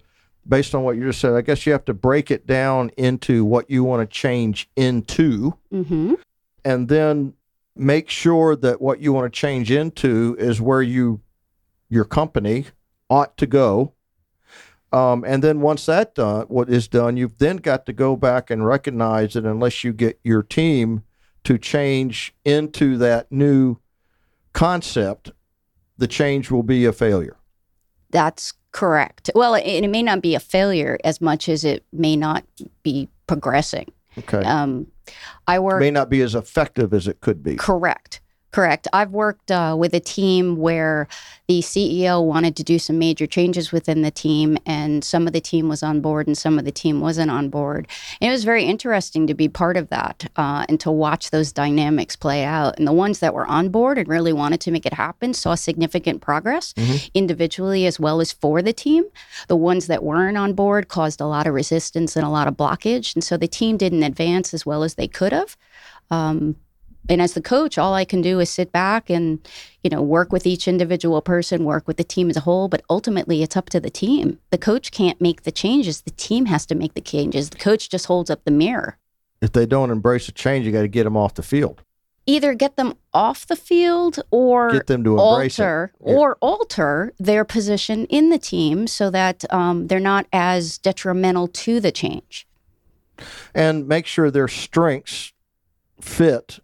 based 0.47 0.75
on 0.75 0.83
what 0.83 0.97
you 0.97 1.05
just 1.05 1.21
said, 1.21 1.33
I 1.33 1.41
guess 1.41 1.65
you 1.65 1.71
have 1.71 1.85
to 1.85 1.93
break 1.93 2.29
it 2.29 2.45
down 2.45 2.91
into 2.97 3.45
what 3.45 3.69
you 3.69 3.85
want 3.85 4.07
to 4.07 4.13
change 4.13 4.69
into, 4.75 5.57
mm-hmm. 5.71 6.15
and 6.65 6.89
then 6.89 7.33
make 7.77 8.09
sure 8.09 8.57
that 8.57 8.81
what 8.81 8.99
you 8.99 9.13
want 9.13 9.33
to 9.33 9.39
change 9.39 9.71
into 9.71 10.35
is 10.37 10.59
where 10.59 10.81
you, 10.81 11.21
your 11.87 12.03
company, 12.03 12.65
ought 13.09 13.37
to 13.37 13.47
go. 13.47 13.93
Um, 14.91 15.23
and 15.25 15.41
then 15.41 15.61
once 15.61 15.85
that 15.85 16.13
done, 16.13 16.45
what 16.47 16.69
is 16.69 16.89
done, 16.89 17.15
you've 17.15 17.37
then 17.37 17.57
got 17.57 17.85
to 17.85 17.93
go 17.93 18.17
back 18.17 18.51
and 18.51 18.65
recognize 18.65 19.33
that 19.33 19.45
unless 19.45 19.85
you 19.85 19.93
get 19.93 20.19
your 20.25 20.43
team 20.43 21.03
to 21.43 21.57
change 21.57 22.33
into 22.45 22.97
that 22.97 23.31
new 23.31 23.77
concept, 24.53 25.31
the 25.97 26.07
change 26.07 26.51
will 26.51 26.63
be 26.63 26.85
a 26.85 26.93
failure. 26.93 27.37
That's 28.11 28.53
correct. 28.71 29.29
Well, 29.35 29.55
it, 29.55 29.65
it 29.65 29.89
may 29.89 30.03
not 30.03 30.21
be 30.21 30.35
a 30.35 30.39
failure 30.39 30.97
as 31.03 31.19
much 31.19 31.49
as 31.49 31.63
it 31.63 31.85
may 31.91 32.15
not 32.15 32.45
be 32.83 33.09
progressing. 33.27 33.91
Okay. 34.17 34.43
Um, 34.43 34.87
I 35.47 35.59
work 35.59 35.79
may 35.79 35.91
not 35.91 36.09
be 36.09 36.21
as 36.21 36.35
effective 36.35 36.93
as 36.93 37.07
it 37.07 37.19
could 37.21 37.43
be. 37.43 37.55
Correct. 37.55 38.21
Correct. 38.53 38.87
I've 38.93 39.09
worked 39.09 39.49
uh, 39.49 39.75
with 39.77 39.95
a 39.95 39.99
team 39.99 40.57
where 40.57 41.07
the 41.47 41.61
CEO 41.61 42.23
wanted 42.23 42.55
to 42.57 42.63
do 42.63 42.77
some 42.77 42.99
major 42.99 43.25
changes 43.25 43.71
within 43.71 44.03
the 44.03 44.11
team, 44.11 44.59
and 44.67 45.03
some 45.03 45.25
of 45.25 45.33
the 45.33 45.41
team 45.41 45.69
was 45.69 45.81
on 45.81 46.01
board 46.01 46.27
and 46.27 46.37
some 46.37 46.59
of 46.59 46.63
the 46.63 46.71
team 46.71 47.01
wasn't 47.01 47.31
on 47.31 47.49
board. 47.49 47.87
And 48.21 48.29
it 48.29 48.31
was 48.31 48.43
very 48.43 48.63
interesting 48.63 49.25
to 49.25 49.33
be 49.33 49.49
part 49.49 49.75
of 49.75 49.89
that 49.89 50.29
uh, 50.35 50.67
and 50.69 50.79
to 50.81 50.91
watch 50.91 51.31
those 51.31 51.51
dynamics 51.51 52.15
play 52.15 52.43
out. 52.43 52.77
And 52.77 52.87
the 52.87 52.93
ones 52.93 53.19
that 53.19 53.33
were 53.33 53.47
on 53.47 53.69
board 53.69 53.97
and 53.97 54.07
really 54.07 54.33
wanted 54.33 54.61
to 54.61 54.71
make 54.71 54.85
it 54.85 54.93
happen 54.93 55.33
saw 55.33 55.55
significant 55.55 56.21
progress 56.21 56.73
mm-hmm. 56.73 57.07
individually 57.15 57.87
as 57.87 57.99
well 57.99 58.21
as 58.21 58.31
for 58.31 58.61
the 58.61 58.71
team. 58.71 59.03
The 59.47 59.55
ones 59.55 59.87
that 59.87 60.03
weren't 60.03 60.37
on 60.37 60.53
board 60.53 60.89
caused 60.89 61.19
a 61.19 61.25
lot 61.25 61.47
of 61.47 61.55
resistance 61.55 62.15
and 62.15 62.23
a 62.23 62.29
lot 62.29 62.47
of 62.47 62.55
blockage. 62.55 63.15
And 63.15 63.23
so 63.23 63.35
the 63.35 63.47
team 63.47 63.77
didn't 63.77 64.03
advance 64.03 64.53
as 64.53 64.63
well 64.63 64.83
as 64.83 64.93
they 64.93 65.07
could 65.07 65.31
have. 65.31 65.57
Um, 66.11 66.55
and 67.09 67.21
as 67.21 67.33
the 67.33 67.41
coach 67.41 67.77
all 67.77 67.93
i 67.93 68.05
can 68.05 68.21
do 68.21 68.39
is 68.39 68.49
sit 68.49 68.71
back 68.71 69.09
and 69.09 69.47
you 69.83 69.89
know 69.89 70.01
work 70.01 70.31
with 70.31 70.45
each 70.45 70.67
individual 70.67 71.21
person 71.21 71.65
work 71.65 71.87
with 71.87 71.97
the 71.97 72.03
team 72.03 72.29
as 72.29 72.37
a 72.37 72.41
whole 72.41 72.67
but 72.67 72.81
ultimately 72.89 73.43
it's 73.43 73.57
up 73.57 73.69
to 73.69 73.79
the 73.79 73.89
team. 73.89 74.39
The 74.49 74.57
coach 74.57 74.91
can't 74.91 75.19
make 75.21 75.43
the 75.43 75.51
changes. 75.51 76.01
The 76.01 76.11
team 76.11 76.45
has 76.47 76.65
to 76.67 76.75
make 76.75 76.93
the 76.93 77.01
changes. 77.01 77.49
The 77.49 77.57
coach 77.57 77.89
just 77.89 78.05
holds 78.07 78.29
up 78.29 78.43
the 78.45 78.51
mirror. 78.51 78.97
If 79.41 79.51
they 79.51 79.65
don't 79.65 79.91
embrace 79.91 80.25
the 80.25 80.31
change 80.31 80.65
you 80.65 80.71
got 80.71 80.81
to 80.81 80.87
get 80.87 81.03
them 81.03 81.17
off 81.17 81.33
the 81.35 81.43
field. 81.43 81.83
Either 82.25 82.53
get 82.53 82.77
them 82.77 82.93
off 83.13 83.45
the 83.45 83.55
field 83.55 84.19
or 84.31 84.71
get 84.71 84.87
them 84.87 85.03
to 85.03 85.17
alter 85.17 85.91
yeah. 85.99 86.13
or 86.13 86.37
alter 86.39 87.13
their 87.19 87.43
position 87.43 88.05
in 88.05 88.29
the 88.29 88.39
team 88.39 88.87
so 88.87 89.09
that 89.09 89.43
um, 89.53 89.87
they're 89.87 89.99
not 89.99 90.25
as 90.31 90.77
detrimental 90.77 91.49
to 91.49 91.81
the 91.81 91.91
change. 91.91 92.47
And 93.53 93.87
make 93.87 94.05
sure 94.05 94.31
their 94.31 94.47
strengths 94.47 95.33
fit 95.99 96.59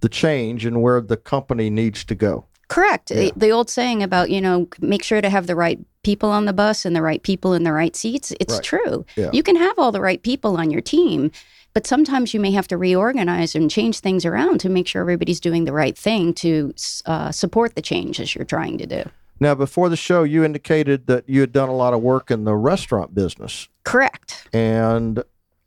the 0.00 0.08
change 0.08 0.64
and 0.64 0.82
where 0.82 1.00
the 1.00 1.16
company 1.16 1.70
needs 1.70 2.04
to 2.04 2.14
go. 2.14 2.46
Correct. 2.68 3.10
Yeah. 3.10 3.16
The, 3.16 3.32
the, 3.36 3.50
old 3.50 3.70
saying 3.70 4.02
about, 4.02 4.30
you 4.30 4.40
know, 4.40 4.68
make 4.80 5.02
sure 5.02 5.20
to 5.20 5.30
have 5.30 5.46
the 5.46 5.56
right 5.56 5.78
people 6.02 6.30
on 6.30 6.44
the 6.44 6.52
bus 6.52 6.84
and 6.84 6.94
the 6.94 7.02
right 7.02 7.22
people 7.22 7.54
in 7.54 7.62
the 7.64 7.72
right 7.72 7.96
seats, 7.96 8.32
it's 8.40 8.54
right. 8.54 8.62
true. 8.62 9.06
Yeah. 9.16 9.30
You 9.32 9.42
can 9.42 9.56
have 9.56 9.78
all 9.78 9.90
the 9.90 10.00
right 10.00 10.22
people 10.22 10.56
on 10.56 10.70
your 10.70 10.82
team, 10.82 11.30
but 11.72 11.86
sometimes 11.86 12.34
you 12.34 12.40
may 12.40 12.50
have 12.50 12.68
to 12.68 12.76
reorganize 12.76 13.54
and 13.54 13.70
change 13.70 14.00
things 14.00 14.24
around 14.26 14.60
to 14.60 14.68
make 14.68 14.86
sure 14.86 15.00
everybody's 15.00 15.40
doing 15.40 15.64
the 15.64 15.72
right 15.72 15.96
thing 15.96 16.34
to 16.34 16.74
uh, 17.06 17.32
support 17.32 17.74
the 17.74 17.82
changes 17.82 18.34
you're 18.34 18.44
trying 18.44 18.76
to 18.78 18.86
do. 18.86 19.04
Now, 19.40 19.54
before 19.54 19.88
the 19.88 19.96
show, 19.96 20.24
you 20.24 20.44
indicated 20.44 21.06
that 21.06 21.28
you 21.28 21.40
had 21.40 21.52
done 21.52 21.68
a 21.68 21.74
lot 21.74 21.94
of 21.94 22.02
work 22.02 22.30
in 22.30 22.44
the 22.44 22.56
restaurant 22.56 23.14
business. 23.14 23.68
Correct. 23.84 24.48
And 24.52 25.22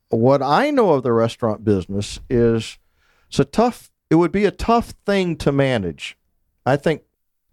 what 0.09 0.41
I 0.41 0.71
know 0.71 0.91
of 0.91 1.03
the 1.03 1.13
restaurant 1.13 1.63
business 1.63 2.19
is 2.29 2.77
it's 3.29 3.39
a 3.39 3.45
tough 3.45 3.90
it 4.12 4.15
would 4.15 4.34
be 4.34 4.44
a 4.44 4.51
tough 4.51 4.94
thing 5.06 5.38
to 5.38 5.53
manage. 5.53 6.18
I 6.65 6.75
think 6.75 7.03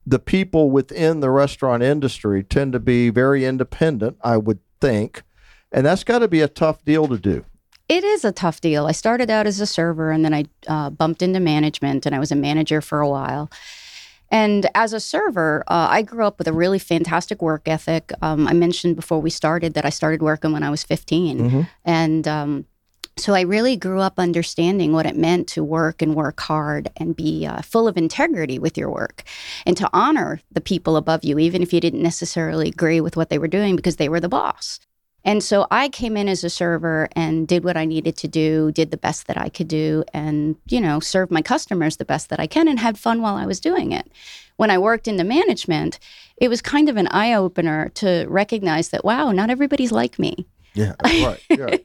the 0.05 0.19
people 0.19 0.71
within 0.73 1.21
the 1.21 1.31
restaurant 1.31 1.85
industry 1.85 2.43
tend 2.43 2.73
to 2.73 2.81
be 2.81 3.11
very 3.11 3.45
independent, 3.45 4.19
I 4.23 4.38
would 4.38 4.59
think. 4.81 5.23
And 5.71 5.87
that's 5.87 6.03
got 6.03 6.19
to 6.19 6.29
be 6.29 6.41
a 6.41 6.49
tough 6.49 6.85
deal 6.85 7.07
to 7.07 7.17
do. 7.17 7.45
It 7.88 8.03
is 8.03 8.25
a 8.25 8.33
tough 8.33 8.61
deal. 8.61 8.87
I 8.87 8.93
started 8.93 9.31
out 9.31 9.47
as 9.47 9.61
a 9.61 9.67
server 9.67 10.11
and 10.11 10.25
then 10.25 10.35
I 10.35 10.47
uh, 10.67 10.91
bumped 10.91 11.23
into 11.23 11.38
management 11.38 12.05
and 12.05 12.15
I 12.15 12.19
was 12.19 12.33
a 12.33 12.37
manager 12.37 12.81
for 12.81 13.00
a 13.00 13.09
while. 13.09 13.49
And 14.31 14.69
as 14.75 14.93
a 14.93 15.00
server, 15.00 15.62
uh, 15.69 15.87
I 15.91 16.03
grew 16.03 16.25
up 16.25 16.38
with 16.38 16.49
a 16.49 16.53
really 16.53 16.81
fantastic 16.81 17.41
work 17.41 17.69
ethic. 17.69 18.12
Um, 18.21 18.49
I 18.49 18.53
mentioned 18.53 18.97
before 18.97 19.21
we 19.21 19.31
started 19.31 19.75
that 19.75 19.87
I 19.87 19.91
started 19.91 20.23
working 20.23 20.53
when 20.53 20.65
I 20.65 20.71
was 20.71 20.83
15. 20.83 21.38
Mm-hmm. 21.38 21.61
And 21.85 22.27
um, 22.27 22.67
so 23.21 23.35
I 23.35 23.43
really 23.43 23.77
grew 23.77 24.01
up 24.01 24.19
understanding 24.19 24.93
what 24.93 25.07
it 25.07 25.17
meant 25.17 25.49
to 25.49 25.65
work 25.65 26.03
and 26.03 26.15
work 26.15 26.41
hard 26.41 26.91
and 26.97 27.17
be 27.17 27.47
uh, 27.47 27.63
full 27.63 27.89
of 27.89 27.97
integrity 27.97 28.59
with 28.59 28.77
your 28.77 28.91
work 28.91 29.25
and 29.67 29.77
to 29.77 29.89
honor 29.93 30.41
the 30.53 30.61
people 30.61 30.97
above 30.97 31.25
you, 31.25 31.39
even 31.39 31.63
if 31.63 31.73
you 31.73 31.81
didn't 31.81 32.03
necessarily 32.03 32.69
agree 32.69 33.01
with 33.01 33.17
what 33.17 33.31
they 33.31 33.39
were 33.39 33.49
doing 33.49 33.77
because 33.77 33.97
they 33.97 34.09
were 34.09 34.21
the 34.21 34.29
boss. 34.29 34.81
And 35.25 35.43
so 35.43 35.67
I 35.71 35.89
came 35.89 36.17
in 36.17 36.29
as 36.29 36.45
a 36.45 36.51
server 36.51 37.09
and 37.13 37.47
did 37.47 37.65
what 37.65 37.77
I 37.77 37.85
needed 37.85 38.17
to 38.19 38.29
do, 38.29 38.73
did 38.73 38.91
the 38.91 38.97
best 38.97 39.27
that 39.27 39.37
I 39.37 39.49
could 39.49 39.69
do, 39.69 40.05
and, 40.15 40.57
you 40.69 40.81
know, 40.81 41.01
served 41.01 41.33
my 41.33 41.43
customers 41.43 41.97
the 41.97 42.05
best 42.05 42.31
that 42.31 42.41
I 42.41 42.47
can 42.47 42.69
and 42.69 42.79
had 42.79 42.99
fun 42.99 43.21
while 43.21 43.35
I 43.35 43.45
was 43.45 43.61
doing 43.61 43.93
it. 43.93 44.11
When 44.57 44.71
I 44.71 44.79
worked 44.79 45.09
into 45.09 45.25
management, 45.25 45.99
it 46.39 46.49
was 46.49 46.63
kind 46.63 46.89
of 46.89 46.97
an 46.97 47.09
eye 47.09 47.35
opener 47.35 47.91
to 47.97 48.27
recognize 48.29 48.89
that, 48.91 49.05
wow, 49.05 49.33
not 49.33 49.51
everybody's 49.51 49.93
like 49.93 50.19
me. 50.19 50.47
Yeah, 50.75 50.95
right. 51.05 51.41
Yeah. 51.51 51.77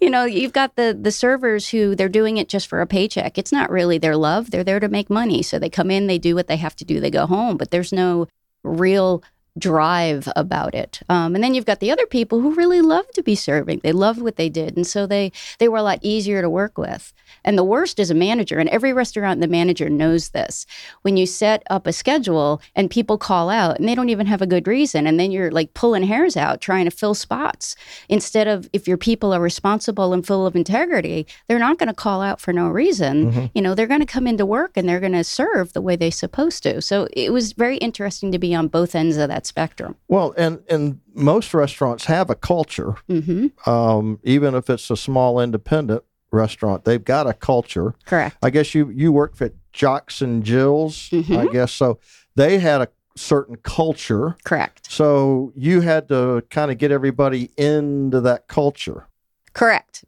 you 0.00 0.10
know, 0.10 0.24
you've 0.24 0.52
got 0.52 0.76
the 0.76 0.96
the 1.00 1.12
servers 1.12 1.68
who 1.68 1.94
they're 1.94 2.08
doing 2.08 2.36
it 2.36 2.48
just 2.48 2.66
for 2.66 2.80
a 2.80 2.86
paycheck. 2.86 3.38
It's 3.38 3.52
not 3.52 3.70
really 3.70 3.98
their 3.98 4.16
love. 4.16 4.50
They're 4.50 4.64
there 4.64 4.80
to 4.80 4.88
make 4.88 5.10
money. 5.10 5.42
So 5.42 5.58
they 5.58 5.70
come 5.70 5.90
in, 5.90 6.06
they 6.06 6.18
do 6.18 6.34
what 6.34 6.46
they 6.46 6.56
have 6.56 6.76
to 6.76 6.84
do, 6.84 7.00
they 7.00 7.10
go 7.10 7.26
home, 7.26 7.56
but 7.56 7.70
there's 7.70 7.92
no 7.92 8.26
real 8.62 9.22
drive 9.58 10.28
about 10.34 10.74
it. 10.74 11.00
Um, 11.08 11.34
and 11.34 11.44
then 11.44 11.54
you've 11.54 11.66
got 11.66 11.80
the 11.80 11.90
other 11.90 12.06
people 12.06 12.40
who 12.40 12.54
really 12.54 12.80
love 12.80 13.08
to 13.12 13.22
be 13.22 13.34
serving. 13.34 13.80
They 13.82 13.92
loved 13.92 14.20
what 14.20 14.36
they 14.36 14.48
did, 14.48 14.76
and 14.76 14.86
so 14.86 15.06
they 15.06 15.32
they 15.58 15.68
were 15.68 15.78
a 15.78 15.82
lot 15.82 16.00
easier 16.02 16.42
to 16.42 16.50
work 16.50 16.76
with. 16.76 17.12
And 17.44 17.56
the 17.56 17.64
worst 17.64 18.00
is 18.00 18.10
a 18.10 18.14
manager, 18.14 18.58
and 18.58 18.68
every 18.68 18.92
restaurant 18.92 19.40
the 19.40 19.48
manager 19.48 19.88
knows 19.88 20.30
this. 20.30 20.66
When 21.02 21.16
you 21.16 21.26
set 21.26 21.62
up 21.70 21.86
a 21.86 21.92
schedule 21.92 22.60
and 22.74 22.90
people 22.90 23.18
call 23.18 23.48
out 23.48 23.78
and 23.78 23.88
they 23.88 23.94
don't 23.94 24.08
even 24.08 24.26
have 24.26 24.42
a 24.42 24.46
good 24.46 24.66
reason, 24.66 25.06
and 25.06 25.20
then 25.20 25.30
you're 25.30 25.50
like 25.50 25.74
pulling 25.74 26.04
hairs 26.04 26.36
out 26.36 26.60
trying 26.60 26.86
to 26.86 26.90
fill 26.90 27.14
spots 27.14 27.76
instead 28.08 28.48
of 28.48 28.68
if 28.72 28.88
your 28.88 28.96
people 28.96 29.32
are 29.32 29.40
responsible 29.40 30.12
and 30.12 30.26
full 30.26 30.46
of 30.46 30.56
integrity, 30.56 31.26
they're 31.46 31.58
not 31.58 31.78
going 31.78 31.88
to 31.88 31.94
call 31.94 32.22
out 32.22 32.40
for 32.40 32.52
no 32.52 32.68
reason. 32.68 33.30
Mm-hmm. 33.30 33.46
You 33.54 33.62
know, 33.62 33.74
they're 33.74 33.86
going 33.86 34.00
to 34.00 34.06
come 34.06 34.26
into 34.26 34.46
work 34.46 34.72
and 34.76 34.88
they're 34.88 35.00
going 35.00 35.12
to 35.12 35.24
serve 35.24 35.72
the 35.72 35.80
way 35.80 35.94
they're 35.96 36.10
supposed 36.10 36.62
to. 36.64 36.82
So 36.82 37.08
it 37.12 37.32
was 37.32 37.52
very 37.52 37.76
interesting 37.78 38.32
to 38.32 38.38
be 38.38 38.54
on 38.54 38.68
both 38.68 38.94
ends 38.94 39.16
of 39.16 39.28
that 39.28 39.43
spectrum. 39.46 39.96
Well, 40.08 40.34
and 40.36 40.60
and 40.68 41.00
most 41.14 41.54
restaurants 41.54 42.04
have 42.06 42.30
a 42.30 42.34
culture, 42.34 42.94
hmm 43.08 43.48
um, 43.66 44.18
even 44.24 44.54
if 44.54 44.68
it's 44.70 44.90
a 44.90 44.96
small 44.96 45.40
independent 45.40 46.02
restaurant. 46.32 46.84
They've 46.84 47.04
got 47.04 47.26
a 47.28 47.32
culture. 47.32 47.94
Correct. 48.06 48.36
I 48.42 48.50
guess 48.50 48.74
you 48.74 48.90
you 48.90 49.12
worked 49.12 49.40
at 49.42 49.52
Jocks 49.72 50.20
and 50.20 50.42
Jill's. 50.44 51.08
I 51.12 51.16
Mhm. 51.16 51.52
guess 51.52 51.72
so. 51.72 51.98
They 52.36 52.58
had 52.58 52.80
a 52.80 52.88
certain 53.16 53.56
culture. 53.56 54.36
Correct. 54.44 54.90
So 54.90 55.52
you 55.54 55.80
had 55.82 56.08
to 56.08 56.42
kind 56.50 56.70
of 56.72 56.78
get 56.78 56.90
everybody 56.90 57.50
into 57.56 58.20
that 58.22 58.48
culture. 58.48 59.06
Correct. 59.52 60.04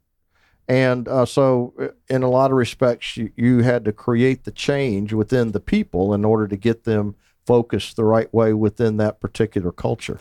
And 0.68 1.06
uh, 1.06 1.24
so, 1.26 1.74
uh, 1.80 1.88
in 2.08 2.24
a 2.24 2.28
lot 2.28 2.50
of 2.50 2.56
respects, 2.56 3.16
you, 3.16 3.30
you 3.36 3.62
had 3.62 3.84
to 3.84 3.92
create 3.92 4.42
the 4.42 4.50
change 4.50 5.12
within 5.12 5.52
the 5.52 5.60
people 5.60 6.12
in 6.12 6.24
order 6.24 6.48
to 6.48 6.56
get 6.56 6.82
them 6.82 7.14
focused 7.46 7.96
the 7.96 8.04
right 8.04 8.32
way 8.34 8.52
within 8.52 8.96
that 8.98 9.20
particular 9.20 9.72
culture. 9.72 10.18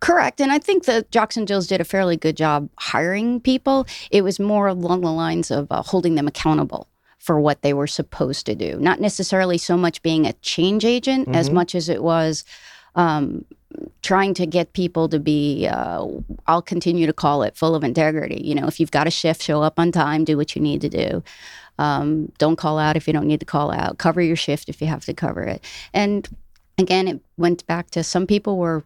Correct. 0.00 0.40
And 0.40 0.52
I 0.52 0.58
think 0.58 0.84
that 0.84 1.10
Jocks 1.10 1.36
and 1.36 1.48
Jills 1.48 1.66
did 1.66 1.80
a 1.80 1.84
fairly 1.84 2.16
good 2.16 2.36
job 2.36 2.68
hiring 2.78 3.40
people. 3.40 3.86
It 4.10 4.22
was 4.22 4.38
more 4.38 4.66
along 4.66 5.00
the 5.00 5.12
lines 5.12 5.50
of 5.50 5.66
uh, 5.70 5.82
holding 5.82 6.14
them 6.14 6.26
accountable 6.26 6.88
for 7.18 7.40
what 7.40 7.62
they 7.62 7.72
were 7.72 7.86
supposed 7.86 8.44
to 8.46 8.54
do, 8.54 8.76
not 8.78 9.00
necessarily 9.00 9.56
so 9.56 9.78
much 9.78 10.02
being 10.02 10.26
a 10.26 10.34
change 10.42 10.84
agent 10.84 11.34
as 11.34 11.48
Mhm. 11.48 11.54
much 11.54 11.74
as 11.74 11.88
it 11.88 12.02
was 12.02 12.44
um, 12.96 13.44
trying 14.02 14.34
to 14.34 14.46
get 14.46 14.72
people 14.72 15.08
to 15.08 15.18
be, 15.18 15.66
uh, 15.66 16.06
I'll 16.46 16.62
continue 16.62 17.06
to 17.06 17.12
call 17.12 17.42
it 17.42 17.56
full 17.56 17.74
of 17.74 17.82
integrity. 17.82 18.40
You 18.44 18.54
know, 18.54 18.68
if 18.68 18.78
you've 18.78 18.92
got 18.92 19.08
a 19.08 19.10
shift, 19.10 19.42
show 19.42 19.62
up 19.62 19.80
on 19.80 19.90
time, 19.90 20.22
do 20.22 20.36
what 20.36 20.54
you 20.54 20.62
need 20.62 20.80
to 20.82 20.88
do. 20.88 21.22
Um, 21.78 22.30
don't 22.38 22.54
call 22.54 22.78
out 22.78 22.96
if 22.96 23.08
you 23.08 23.12
don't 23.12 23.26
need 23.26 23.40
to 23.40 23.46
call 23.46 23.72
out. 23.72 23.98
Cover 23.98 24.20
your 24.20 24.36
shift 24.36 24.68
if 24.68 24.80
you 24.80 24.86
have 24.86 25.04
to 25.06 25.14
cover 25.14 25.42
it. 25.42 25.64
And 25.92 26.28
again, 26.78 27.08
it 27.08 27.20
went 27.36 27.66
back 27.66 27.90
to 27.90 28.02
some 28.02 28.26
people 28.26 28.58
were 28.58 28.84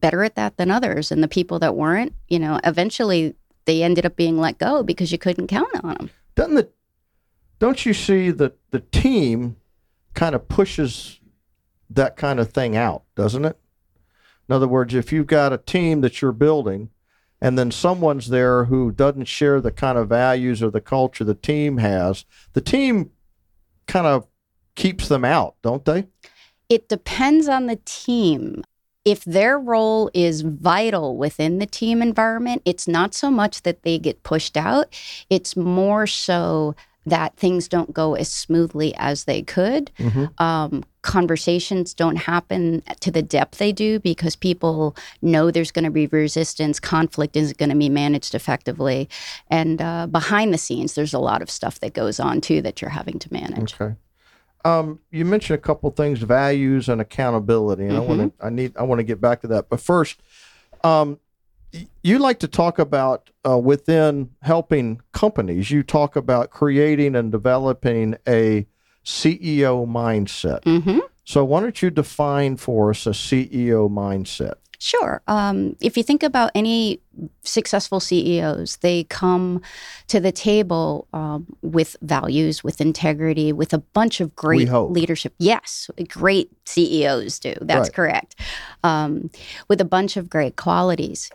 better 0.00 0.22
at 0.24 0.34
that 0.34 0.56
than 0.56 0.70
others. 0.70 1.10
And 1.12 1.22
the 1.22 1.28
people 1.28 1.58
that 1.60 1.76
weren't, 1.76 2.14
you 2.28 2.38
know, 2.38 2.60
eventually 2.64 3.34
they 3.64 3.82
ended 3.82 4.04
up 4.04 4.16
being 4.16 4.38
let 4.38 4.58
go 4.58 4.82
because 4.82 5.12
you 5.12 5.18
couldn't 5.18 5.46
count 5.46 5.68
on 5.82 5.94
them. 5.94 6.10
Doesn't 6.34 6.54
the 6.54 6.68
don't 7.58 7.86
you 7.86 7.94
see 7.94 8.32
that 8.32 8.58
the 8.72 8.80
team 8.80 9.56
kind 10.14 10.34
of 10.34 10.48
pushes 10.48 11.20
that 11.88 12.16
kind 12.16 12.40
of 12.40 12.50
thing 12.50 12.76
out, 12.76 13.04
doesn't 13.14 13.44
it? 13.44 13.56
In 14.48 14.54
other 14.54 14.66
words, 14.66 14.94
if 14.94 15.12
you've 15.12 15.28
got 15.28 15.52
a 15.52 15.58
team 15.58 16.00
that 16.00 16.20
you're 16.20 16.32
building 16.32 16.90
and 17.40 17.56
then 17.56 17.70
someone's 17.70 18.28
there 18.30 18.64
who 18.64 18.90
doesn't 18.90 19.26
share 19.26 19.60
the 19.60 19.70
kind 19.70 19.96
of 19.96 20.08
values 20.08 20.60
or 20.60 20.70
the 20.70 20.80
culture 20.80 21.22
the 21.22 21.34
team 21.34 21.78
has, 21.78 22.24
the 22.52 22.60
team 22.60 23.10
kind 23.86 24.06
of 24.06 24.26
keeps 24.74 25.06
them 25.06 25.24
out, 25.24 25.54
don't 25.62 25.84
they? 25.84 26.08
It 26.72 26.88
depends 26.88 27.48
on 27.48 27.66
the 27.66 27.78
team. 27.84 28.64
If 29.04 29.24
their 29.24 29.58
role 29.58 30.10
is 30.14 30.40
vital 30.40 31.18
within 31.18 31.58
the 31.58 31.66
team 31.66 32.00
environment, 32.00 32.62
it's 32.64 32.88
not 32.88 33.12
so 33.12 33.30
much 33.30 33.60
that 33.64 33.82
they 33.82 33.98
get 33.98 34.22
pushed 34.22 34.56
out, 34.56 34.86
it's 35.28 35.54
more 35.54 36.06
so 36.06 36.74
that 37.04 37.36
things 37.36 37.68
don't 37.68 37.92
go 37.92 38.14
as 38.14 38.32
smoothly 38.32 38.94
as 38.94 39.24
they 39.24 39.42
could. 39.42 39.90
Mhm. 39.98 40.30
Um, 40.40 40.84
conversations 41.02 41.92
don't 41.92 42.16
happen 42.16 42.82
to 43.00 43.10
the 43.10 43.22
depth 43.22 43.58
they 43.58 43.72
do 43.72 43.98
because 43.98 44.34
people 44.34 44.96
know 45.20 45.50
there's 45.50 45.72
going 45.72 45.84
to 45.84 45.90
be 45.90 46.06
resistance. 46.06 46.80
Conflict 46.80 47.36
isn't 47.36 47.58
going 47.58 47.68
to 47.70 47.76
be 47.76 47.90
managed 47.90 48.34
effectively. 48.34 49.10
And 49.50 49.82
uh, 49.82 50.06
behind 50.06 50.54
the 50.54 50.58
scenes, 50.58 50.94
there's 50.94 51.12
a 51.12 51.18
lot 51.18 51.42
of 51.42 51.50
stuff 51.50 51.80
that 51.80 51.92
goes 51.92 52.18
on 52.18 52.40
too 52.40 52.62
that 52.62 52.80
you're 52.80 52.90
having 52.90 53.18
to 53.18 53.30
manage. 53.30 53.74
Okay. 53.74 53.94
Um, 54.64 55.00
you 55.10 55.24
mentioned 55.24 55.58
a 55.58 55.60
couple 55.60 55.90
things, 55.90 56.20
values 56.20 56.88
and 56.88 57.00
accountability, 57.00 57.84
and 57.86 57.96
I 57.96 58.00
want 58.00 58.38
to 58.38 58.46
I 58.46 58.50
need 58.50 58.76
I 58.76 58.82
want 58.84 59.00
to 59.00 59.04
get 59.04 59.20
back 59.20 59.40
to 59.40 59.48
that. 59.48 59.68
But 59.68 59.80
first, 59.80 60.22
um, 60.84 61.18
you 62.02 62.18
like 62.18 62.38
to 62.40 62.48
talk 62.48 62.78
about 62.78 63.30
uh, 63.48 63.58
within 63.58 64.30
helping 64.42 65.00
companies. 65.12 65.70
You 65.70 65.82
talk 65.82 66.16
about 66.16 66.50
creating 66.50 67.16
and 67.16 67.32
developing 67.32 68.16
a 68.28 68.66
CEO 69.04 69.86
mindset. 69.86 70.62
hmm 70.64 70.98
So 71.24 71.44
why 71.44 71.60
don't 71.60 71.80
you 71.82 71.90
define 71.90 72.56
for 72.56 72.90
us 72.90 73.06
a 73.06 73.10
CEO 73.10 73.90
mindset? 73.90 74.54
Sure. 74.84 75.22
Um, 75.28 75.76
if 75.80 75.96
you 75.96 76.02
think 76.02 76.24
about 76.24 76.50
any 76.56 77.00
successful 77.44 78.00
CEOs, 78.00 78.78
they 78.78 79.04
come 79.04 79.62
to 80.08 80.18
the 80.18 80.32
table 80.32 81.06
um, 81.12 81.46
with 81.62 81.96
values, 82.02 82.64
with 82.64 82.80
integrity, 82.80 83.52
with 83.52 83.72
a 83.72 83.78
bunch 83.78 84.20
of 84.20 84.34
great 84.34 84.68
leadership. 84.68 85.34
Yes, 85.38 85.88
great 86.08 86.50
CEOs 86.64 87.38
do. 87.38 87.54
That's 87.60 87.90
Right. 87.90 87.94
correct. 87.94 88.34
Um, 88.82 89.30
with 89.68 89.80
a 89.80 89.84
bunch 89.84 90.16
of 90.16 90.28
great 90.28 90.56
qualities. 90.56 91.30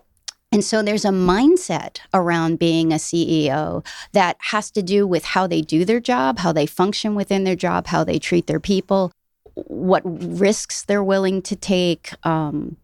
And 0.51 0.61
so 0.61 0.81
there's 0.81 1.05
a 1.05 1.11
mindset 1.11 1.99
around 2.13 2.59
being 2.59 2.91
a 2.91 2.97
CEO 2.97 3.85
that 4.11 4.35
has 4.51 4.69
to 4.71 4.81
do 4.83 5.07
with 5.07 5.23
how 5.23 5.47
they 5.47 5.61
do 5.61 5.85
their 5.85 6.01
job, 6.01 6.39
how 6.39 6.51
they 6.51 6.65
function 6.65 7.15
within 7.15 7.45
their 7.45 7.55
job, 7.55 7.87
how 7.87 8.03
they 8.03 8.19
treat 8.19 8.47
their 8.47 8.59
people, 8.59 9.13
what 9.53 10.01
risks 10.03 10.83
they're 10.83 11.01
willing 11.01 11.41
to 11.43 11.55
take, 11.55 12.11
um, 12.25 12.75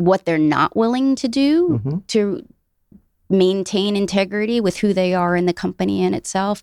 what 0.00 0.24
they're 0.24 0.38
not 0.38 0.74
willing 0.76 1.14
to 1.16 1.28
do 1.28 1.78
hmm 1.82 1.98
to 2.08 2.44
maintain 3.32 3.94
integrity 3.94 4.60
with 4.60 4.78
who 4.78 4.92
they 4.92 5.14
are 5.14 5.36
in 5.36 5.46
the 5.46 5.52
company 5.52 6.02
in 6.02 6.14
itself, 6.14 6.62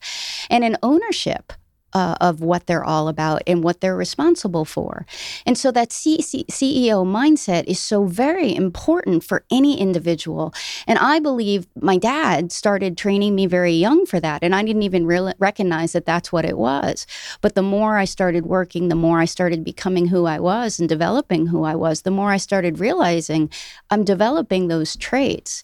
and 0.50 0.66
an 0.66 0.76
ownership. 0.84 1.54
Uh, 1.98 2.14
of 2.22 2.42
what 2.42 2.68
they're 2.68 2.84
all 2.84 3.08
about 3.08 3.42
and 3.48 3.64
what 3.64 3.82
they're 3.82 3.98
responsible 3.98 4.66
for. 4.66 5.08
And 5.48 5.58
so 5.58 5.72
that 5.72 5.92
C- 5.92 6.22
C- 6.22 6.46
CEO 6.52 7.04
mindset 7.04 7.64
is 7.64 7.80
so 7.80 8.06
very 8.06 8.54
important 8.54 9.24
for 9.24 9.44
any 9.50 9.80
individual. 9.80 10.54
And 10.86 11.00
I 11.00 11.18
believe 11.18 11.66
my 11.82 11.98
dad 11.98 12.52
started 12.52 12.98
training 12.98 13.34
me 13.34 13.48
very 13.48 13.74
young 13.74 14.06
for 14.06 14.20
that. 14.20 14.44
And 14.44 14.54
I 14.54 14.62
didn't 14.62 14.84
even 14.84 15.08
real- 15.08 15.34
recognize 15.40 15.94
that 15.94 16.06
that's 16.06 16.32
what 16.32 16.46
it 16.46 16.60
was. 16.60 17.08
But 17.42 17.56
the 17.56 17.64
more 17.64 17.98
I 17.98 18.06
started 18.06 18.46
working, 18.46 18.90
the 18.90 18.96
more 18.96 19.20
I 19.20 19.26
started 19.26 19.64
becoming 19.64 20.08
who 20.10 20.26
I 20.28 20.40
was 20.40 20.80
and 20.80 20.88
developing 20.88 21.48
who 21.48 21.64
I 21.64 21.74
was, 21.74 22.04
the 22.04 22.12
more 22.12 22.32
I 22.32 22.38
started 22.38 22.80
realizing 22.80 23.50
I'm 23.90 24.04
developing 24.04 24.68
those 24.68 24.96
traits. 24.96 25.64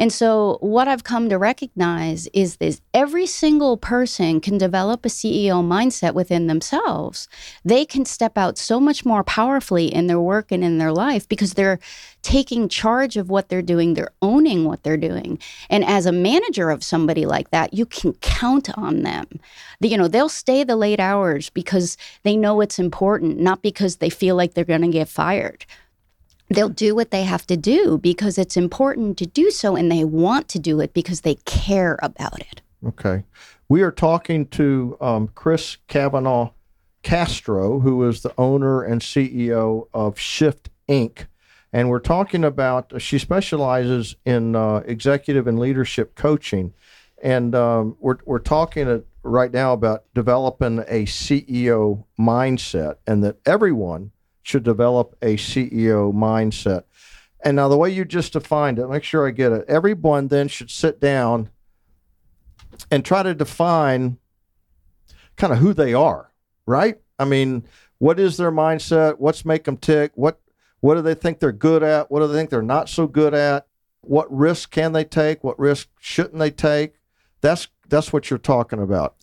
And 0.00 0.10
so, 0.10 0.56
what 0.62 0.88
I've 0.88 1.04
come 1.04 1.28
to 1.28 1.36
recognize 1.36 2.26
is 2.32 2.56
this 2.56 2.80
every 2.94 3.26
single 3.26 3.76
person 3.76 4.40
can 4.40 4.56
develop 4.56 5.04
a 5.04 5.10
CEO 5.10 5.62
mindset 5.62 6.14
within 6.14 6.46
themselves. 6.46 7.28
They 7.66 7.84
can 7.84 8.06
step 8.06 8.38
out 8.38 8.56
so 8.56 8.80
much 8.80 9.04
more 9.04 9.22
powerfully 9.22 9.92
in 9.92 10.06
their 10.06 10.18
work 10.18 10.50
and 10.50 10.64
in 10.64 10.78
their 10.78 10.90
life 10.90 11.28
because 11.28 11.52
they're 11.52 11.78
taking 12.22 12.66
charge 12.66 13.18
of 13.18 13.28
what 13.28 13.50
they're 13.50 13.60
doing, 13.60 13.92
they're 13.92 14.14
owning 14.22 14.64
what 14.64 14.82
they're 14.84 14.96
doing. 14.96 15.38
And 15.68 15.84
as 15.84 16.06
a 16.06 16.12
manager 16.12 16.70
of 16.70 16.82
somebody 16.82 17.26
like 17.26 17.50
that, 17.50 17.74
you 17.74 17.84
can 17.84 18.14
count 18.14 18.70
on 18.78 19.02
them. 19.02 19.26
The- 19.80 19.90
You 19.90 19.98
know, 19.98 20.08
they'll 20.08 20.30
stay 20.30 20.64
the 20.64 20.76
late 20.76 21.00
hours 21.00 21.50
because 21.50 21.98
they 22.22 22.36
know 22.36 22.62
it's 22.62 22.78
important, 22.78 23.38
not 23.38 23.60
because 23.60 23.96
they 23.96 24.08
feel 24.08 24.34
like 24.34 24.54
they're 24.54 24.64
going 24.64 24.80
to 24.80 24.88
get 24.88 25.08
fired 25.08 25.66
they'll 26.50 26.68
do 26.68 26.94
what 26.94 27.10
they 27.10 27.22
have 27.22 27.46
to 27.46 27.56
do 27.56 27.96
because 27.98 28.36
it's 28.36 28.56
important 28.56 29.16
to 29.18 29.26
do 29.26 29.50
so 29.50 29.76
and 29.76 29.90
they 29.90 30.04
want 30.04 30.48
to 30.48 30.58
do 30.58 30.80
it 30.80 30.92
because 30.92 31.22
they 31.22 31.36
care 31.46 31.98
about 32.02 32.40
it. 32.40 32.60
Okay. 32.86 33.24
We 33.68 33.82
are 33.82 33.92
talking 33.92 34.46
to 34.48 34.96
um, 35.00 35.28
Chris 35.28 35.76
Kavanaugh 35.86 36.50
Castro, 37.02 37.80
who 37.80 38.06
is 38.08 38.22
the 38.22 38.34
owner 38.36 38.82
and 38.82 39.00
CEO 39.00 39.88
of 39.94 40.18
Shift 40.18 40.70
Inc. 40.88 41.26
and 41.72 41.88
we're 41.88 42.00
talking 42.00 42.44
about. 42.44 43.00
She 43.00 43.18
specializes 43.18 44.16
in 44.26 44.56
uh, 44.56 44.82
executive 44.84 45.46
and 45.46 45.58
leadership 45.58 46.14
coaching, 46.14 46.74
and 47.22 47.54
um, 47.54 47.96
we're 48.00 48.18
we're 48.24 48.40
talking 48.40 49.04
right 49.22 49.52
now 49.52 49.72
about 49.72 50.04
developing 50.14 50.80
a 50.80 51.04
CEO 51.06 52.04
mindset, 52.18 52.96
and 53.06 53.22
that 53.22 53.36
everyone 53.46 54.10
should 54.50 54.64
develop 54.64 55.16
a 55.22 55.36
CEO 55.36 56.12
mindset. 56.12 56.82
And 57.42 57.56
now, 57.56 57.68
the 57.68 57.76
way 57.76 57.88
you 57.88 58.04
just 58.04 58.34
defined 58.34 58.78
it, 58.78 58.88
make 58.88 59.04
sure 59.04 59.26
I 59.26 59.30
get 59.30 59.52
it. 59.52 59.64
Everyone 59.68 60.28
then 60.28 60.48
should 60.48 60.70
sit 60.70 61.00
down 61.00 61.48
and 62.90 63.04
try 63.04 63.22
to 63.22 63.34
define 63.34 64.18
kind 65.36 65.52
of 65.52 65.60
who 65.60 65.72
they 65.72 65.94
are, 65.94 66.32
right? 66.66 67.00
I 67.18 67.24
mean, 67.24 67.64
what 67.98 68.20
is 68.20 68.36
their 68.36 68.52
mindset? 68.52 69.18
What's 69.18 69.44
make 69.44 69.64
them 69.64 69.76
tick? 69.76 70.12
What 70.14 70.40
what 70.80 70.94
do 70.94 71.02
they 71.02 71.14
think 71.14 71.38
they're 71.38 71.52
good 71.52 71.82
at? 71.82 72.10
What 72.10 72.20
do 72.20 72.26
they 72.26 72.34
think 72.34 72.50
they're 72.50 72.62
not 72.62 72.88
so 72.88 73.06
good 73.06 73.34
at? 73.34 73.66
What 74.00 74.30
risk 74.34 74.70
can 74.70 74.92
they 74.92 75.04
take? 75.04 75.44
What 75.44 75.58
risk 75.58 75.88
shouldn't 76.00 76.38
they 76.38 76.50
take? 76.50 76.94
That's 77.40 77.68
that's 77.88 78.12
what 78.12 78.28
you're 78.28 78.38
talking 78.38 78.80
about. 78.80 79.14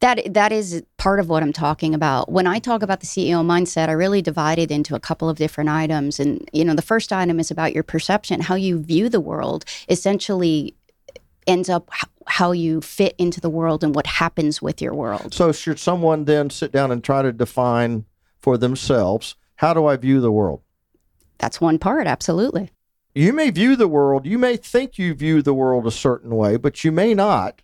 That 0.00 0.34
that 0.34 0.52
is 0.52 0.82
part 1.04 1.20
of 1.20 1.28
what 1.28 1.42
I'm 1.42 1.52
talking 1.52 1.92
about. 1.92 2.32
When 2.32 2.46
I 2.46 2.58
talk 2.58 2.80
about 2.80 3.00
the 3.00 3.06
CEO 3.06 3.44
mindset, 3.44 3.90
I 3.90 3.92
really 3.92 4.22
divide 4.22 4.58
it 4.58 4.70
into 4.70 4.94
a 4.94 5.00
couple 5.00 5.28
of 5.28 5.36
different 5.36 5.68
items. 5.68 6.18
And 6.18 6.48
you 6.54 6.64
know, 6.64 6.74
the 6.74 6.80
first 6.80 7.12
item 7.12 7.38
is 7.38 7.50
about 7.50 7.74
your 7.74 7.82
perception, 7.82 8.40
how 8.40 8.54
you 8.54 8.82
view 8.82 9.10
the 9.10 9.20
world. 9.20 9.66
Essentially, 9.90 10.74
ends 11.46 11.68
up 11.68 11.90
how 12.26 12.52
you 12.52 12.80
fit 12.80 13.14
into 13.18 13.38
the 13.38 13.50
world 13.50 13.84
and 13.84 13.94
what 13.94 14.06
happens 14.06 14.62
with 14.62 14.80
your 14.80 14.94
world. 14.94 15.34
So, 15.34 15.52
should 15.52 15.78
someone 15.78 16.24
then 16.24 16.48
sit 16.48 16.72
down 16.72 16.90
and 16.90 17.04
try 17.04 17.20
to 17.20 17.32
define 17.32 18.06
for 18.40 18.56
themselves 18.56 19.34
how 19.56 19.74
do 19.74 19.84
I 19.84 19.96
view 19.96 20.22
the 20.22 20.32
world? 20.32 20.62
That's 21.36 21.60
one 21.60 21.78
part, 21.78 22.06
absolutely. 22.06 22.70
You 23.14 23.34
may 23.34 23.50
view 23.50 23.76
the 23.76 23.88
world, 23.88 24.24
you 24.24 24.38
may 24.38 24.56
think 24.56 24.96
you 24.98 25.12
view 25.12 25.42
the 25.42 25.52
world 25.52 25.86
a 25.86 25.90
certain 25.90 26.34
way, 26.34 26.56
but 26.56 26.82
you 26.82 26.90
may 26.90 27.12
not. 27.12 27.60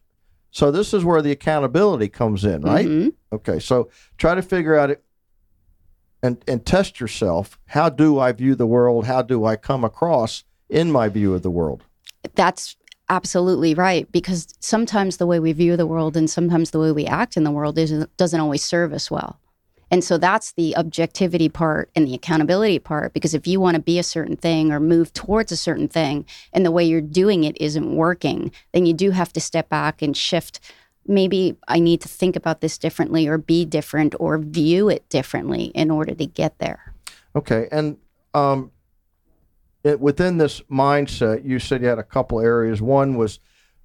So, 0.51 0.71
this 0.71 0.93
is 0.93 1.05
where 1.05 1.23
the 1.23 1.31
accountability 1.31 2.09
comes 2.09 2.45
in, 2.45 2.63
right? 2.63 2.87
Mm-hmm. 2.87 3.09
Okay, 3.33 3.59
so 3.61 3.91
try 4.19 4.35
to 4.35 4.43
figure 4.43 4.77
out 4.77 4.91
it 4.91 5.05
and, 6.23 6.43
and 6.47 6.65
test 6.65 7.01
yourself. 7.01 7.59
How 7.67 7.89
do 7.89 8.19
I 8.19 8.33
view 8.33 8.55
the 8.55 8.67
world? 8.67 9.07
How 9.07 9.23
do 9.23 9.45
I 9.45 9.57
come 9.57 9.85
across 9.85 10.45
in 10.69 10.91
my 10.91 11.09
view 11.09 11.35
of 11.35 11.43
the 11.43 11.51
world? 11.51 11.85
That's 12.35 12.77
absolutely 13.09 13.75
right 13.75 14.11
because 14.13 14.47
sometimes 14.61 15.17
the 15.17 15.27
way 15.27 15.41
we 15.41 15.53
view 15.53 15.77
the 15.77 15.87
world 15.87 16.17
and 16.17 16.31
sometimes 16.31 16.71
the 16.71 16.79
way 16.79 16.93
we 16.93 17.07
act 17.07 17.37
in 17.37 17.45
the 17.45 17.51
world 17.51 17.77
isn't, 17.79 18.17
doesn't 18.17 18.41
always 18.41 18.63
serve 18.63 18.93
us 18.93 19.11
well. 19.11 19.39
And 19.91 20.05
so 20.05 20.19
that's 20.19 20.53
the 20.53 20.77
objectivity 20.77 21.49
part 21.49 21.91
and 21.95 22.07
the 22.07 22.15
accountability 22.15 22.79
part. 22.79 23.13
Because 23.13 23.35
if 23.35 23.47
you 23.47 23.61
want 23.61 23.75
to 23.75 23.83
be 23.83 23.99
a 23.99 24.05
certain 24.05 24.37
thing 24.37 24.73
or 24.73 24.81
move 24.81 25.13
towards 25.13 25.51
a 25.51 25.57
certain 25.57 25.89
thing 25.89 26.25
and 26.53 26.65
the 26.65 26.71
way 26.71 26.85
you're 26.85 27.01
doing 27.01 27.45
it 27.45 27.61
isn't 27.61 27.95
working, 27.95 28.53
then 28.73 28.87
you 28.87 28.95
do 28.95 29.11
have 29.11 29.33
to 29.33 29.41
step 29.41 29.69
back 29.69 30.01
and 30.01 30.17
shift. 30.17 30.61
Maybe 31.07 31.57
I 31.67 31.81
need 31.81 32.01
to 32.03 32.09
think 32.09 32.37
about 32.37 32.61
this 32.61 32.79
differently 32.79 33.27
or 33.27 33.39
be 33.39 33.65
different 33.65 34.15
or 34.21 34.39
view 34.39 34.89
it 34.89 35.09
differently 35.09 35.65
in 35.75 35.91
order 35.91 36.15
to 36.15 36.27
get 36.27 36.59
there. 36.59 36.95
Okay. 37.35 37.69
And 37.73 37.97
um, 38.35 38.71
it, 39.83 39.99
within 40.01 40.39
this 40.39 40.61
mindset, 40.63 41.45
you 41.45 41.59
said 41.59 41.83
you 41.83 41.89
had 41.89 41.99
a 41.99 42.05
couple 42.05 42.41
areas. 42.41 42.81
One 42.81 43.17
was 43.17 43.41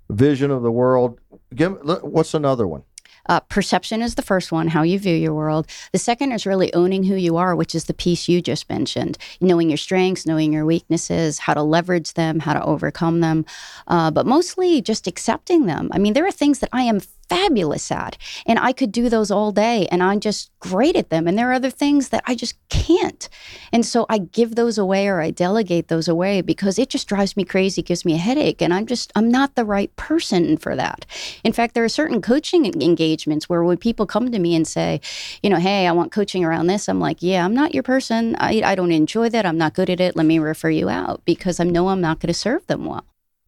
vision 0.10 0.52
of 0.52 0.62
the 0.62 0.72
world. 0.72 1.20
Give 1.54 1.78
what's 1.82 2.34
another 2.34 2.68
one? 2.68 2.84
Uh, 3.27 3.39
perception 3.41 4.01
is 4.01 4.15
the 4.15 4.22
first 4.22 4.51
one, 4.51 4.67
how 4.67 4.84
you 4.84 5.00
view 5.00 5.15
your 5.15 5.34
world. 5.34 5.67
The 5.91 6.00
second 6.00 6.32
is 6.32 6.46
really 6.46 6.74
owning 6.74 7.03
who 7.03 7.15
you 7.15 7.38
are, 7.38 7.55
which 7.55 7.75
is 7.75 7.86
the 7.86 7.94
piece 7.94 8.27
you 8.27 8.41
just 8.41 8.70
mentioned. 8.70 9.17
Knowing 9.41 9.70
your 9.70 9.77
strengths, 9.77 10.25
knowing 10.25 10.53
your 10.53 10.65
weaknesses, 10.65 11.39
how 11.39 11.53
to 11.53 11.63
leverage 11.63 12.13
them, 12.13 12.39
how 12.39 12.53
to 12.53 12.63
overcome 12.63 13.22
them, 13.22 13.46
uh, 13.88 14.12
but 14.12 14.25
mostly 14.25 14.82
just 14.82 15.08
accepting 15.08 15.65
them. 15.65 15.89
I 15.91 15.98
mean, 15.98 16.13
there 16.13 16.25
are 16.25 16.32
things 16.32 16.60
that 16.60 16.70
I 16.72 16.84
am 16.84 17.00
fabulous 17.29 17.91
at. 17.91 18.17
And 18.46 18.60
I 18.60 18.72
could 18.72 18.91
do 18.91 19.10
those 19.10 19.32
all 19.32 19.52
day 19.52 19.88
and 19.91 20.02
I'm 20.04 20.19
just 20.19 20.52
great 20.60 20.95
at 20.95 21.10
them. 21.10 21.28
And 21.28 21.38
there 21.38 21.50
are 21.50 21.54
other 21.54 21.69
things 21.69 22.10
that 22.10 22.23
I 22.26 22.36
just 22.36 22.56
can't. 22.69 23.28
And 23.71 23.86
so 23.86 24.06
I 24.10 24.17
give 24.19 24.56
those 24.56 24.78
away 24.78 25.08
or 25.08 25.21
I 25.21 25.32
delegate 25.32 25.88
those 25.88 26.08
away 26.08 26.41
because 26.41 26.80
it 26.80 26.89
just 26.89 27.08
drives 27.08 27.38
me 27.38 27.43
crazy, 27.43 27.82
gives 27.82 28.06
me 28.06 28.13
a 28.15 28.17
headache. 28.17 28.62
And 28.62 28.73
I'm 28.73 28.86
just, 28.86 29.12
I'm 29.15 29.30
not 29.30 29.56
the 29.56 29.65
right 29.65 29.95
person 29.95 30.58
for 30.58 30.76
that. 30.76 31.06
In 31.43 31.54
fact, 31.54 31.73
there 31.73 31.84
are 31.84 31.89
certain 31.89 32.21
coaching 32.21 32.65
engagements 32.82 33.50
where 33.50 33.63
when 33.63 33.78
people 33.78 34.06
come 34.06 34.32
to 34.32 34.39
me 34.39 34.56
and 34.56 34.67
say, 34.67 35.02
you 35.43 35.50
know, 35.50 35.60
hey, 35.60 35.88
I 35.88 35.91
want 35.91 36.12
coaching 36.12 36.43
around 36.43 36.67
this, 36.67 36.88
I'm 36.88 37.00
like, 37.00 37.21
yeah, 37.21 37.45
I'm 37.45 37.54
not 37.54 37.73
your 37.73 37.84
person. 37.84 38.36
I, 38.39 38.62
I 38.63 38.76
don't 38.76 38.91
enjoy 38.91 39.30
that. 39.30 39.45
I'm 39.45 39.58
not 39.58 39.73
good 39.73 39.89
at 39.89 40.00
it. 40.00 40.15
Let 40.15 40.26
me 40.26 40.39
refer 40.39 40.69
you 40.69 40.89
out 40.89 41.21
because 41.26 41.60
I 41.60 41.63
know 41.63 41.89
I'm 41.89 42.02
not 42.02 42.19
going 42.19 42.28
to 42.28 42.34
serve 42.34 42.65
them 42.67 42.86
well 42.86 43.06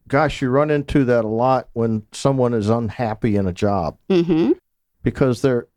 gosh, 0.08 0.42
you 0.42 0.50
run 0.50 0.70
into 0.70 1.04
that 1.04 1.24
a 1.24 1.28
lot 1.28 1.68
when 1.72 2.04
someone 2.12 2.54
is 2.54 2.68
unhappy 2.68 3.36
in 3.36 3.46
a 3.46 3.52
job 3.52 3.98
mm-hmm. 4.08 4.52
because 5.02 5.42
they're, 5.42 5.68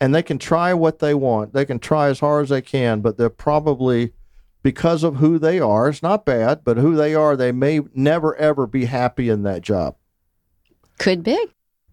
and 0.00 0.14
they 0.14 0.22
can 0.22 0.38
try 0.38 0.74
what 0.74 0.98
they 0.98 1.14
want. 1.14 1.52
They 1.52 1.64
can 1.64 1.78
try 1.78 2.08
as 2.08 2.20
hard 2.20 2.44
as 2.44 2.48
they 2.48 2.62
can, 2.62 3.00
but 3.00 3.16
they're 3.16 3.30
probably, 3.30 4.12
because 4.62 5.04
of 5.04 5.16
who 5.16 5.38
they 5.38 5.60
are, 5.60 5.88
it's 5.88 6.02
not 6.02 6.26
bad, 6.26 6.62
but 6.64 6.76
who 6.76 6.96
they 6.96 7.14
are, 7.14 7.36
they 7.36 7.52
may 7.52 7.80
never 7.94 8.34
ever 8.36 8.66
be 8.66 8.86
happy 8.86 9.28
in 9.28 9.44
that 9.44 9.62
job. 9.62 9.96
Could 10.98 11.22
be. 11.22 11.38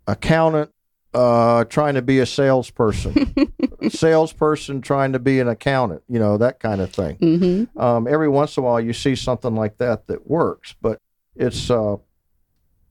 Accountant 0.07 0.71
uh, 1.13 1.63
trying 1.65 1.95
to 1.95 2.01
be 2.01 2.19
a 2.19 2.25
salesperson, 2.25 3.33
salesperson 3.89 4.81
trying 4.81 5.13
to 5.13 5.19
be 5.19 5.39
an 5.39 5.47
accountant, 5.47 6.03
you 6.07 6.19
know, 6.19 6.37
that 6.37 6.59
kind 6.59 6.81
of 6.81 6.91
thing. 6.91 7.17
Mm-hmm. 7.17 7.79
Um, 7.79 8.07
every 8.07 8.29
once 8.29 8.57
in 8.57 8.63
a 8.63 8.65
while, 8.65 8.79
you 8.79 8.93
see 8.93 9.15
something 9.15 9.55
like 9.55 9.77
that 9.77 10.07
that 10.07 10.27
works, 10.27 10.75
but 10.81 11.01
it's 11.39 11.71
uh, 11.71 11.95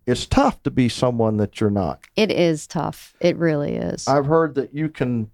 it's 0.06 0.26
tough 0.26 0.62
to 0.64 0.70
be 0.70 0.88
someone 0.88 1.36
that 1.36 1.60
you're 1.60 1.70
not. 1.70 2.00
It 2.16 2.32
is 2.32 2.66
tough. 2.66 3.14
It 3.20 3.36
really 3.36 3.76
is. 3.76 4.08
I've 4.08 4.26
heard 4.26 4.54
that 4.56 4.74
you 4.74 4.88
can 4.88 5.30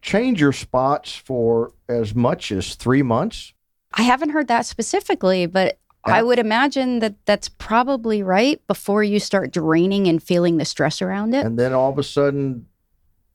change 0.00 0.40
your 0.40 0.52
spots 0.52 1.14
for 1.14 1.72
as 1.88 2.14
much 2.14 2.50
as 2.50 2.74
three 2.74 3.02
months. 3.02 3.52
I 3.92 4.02
haven't 4.02 4.30
heard 4.30 4.48
that 4.48 4.66
specifically, 4.66 5.46
but 5.46 5.78
I 6.04 6.22
would 6.22 6.38
imagine 6.38 7.00
that 7.00 7.14
that's 7.26 7.50
probably 7.50 8.22
right 8.22 8.66
before 8.66 9.04
you 9.04 9.20
start 9.20 9.52
draining 9.52 10.06
and 10.06 10.22
feeling 10.22 10.56
the 10.56 10.64
stress 10.64 11.02
around 11.02 11.34
it. 11.34 11.44
And 11.44 11.58
then 11.58 11.74
all 11.74 11.90
of 11.90 11.98
a 11.98 12.02
sudden, 12.02 12.66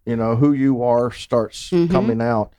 you 0.08 0.16
know, 0.16 0.36
who 0.36 0.54
you 0.54 0.82
are 0.82 1.12
starts 1.12 1.70
mm-hmm. 1.70 1.92
coming 1.92 2.20
out 2.20 2.54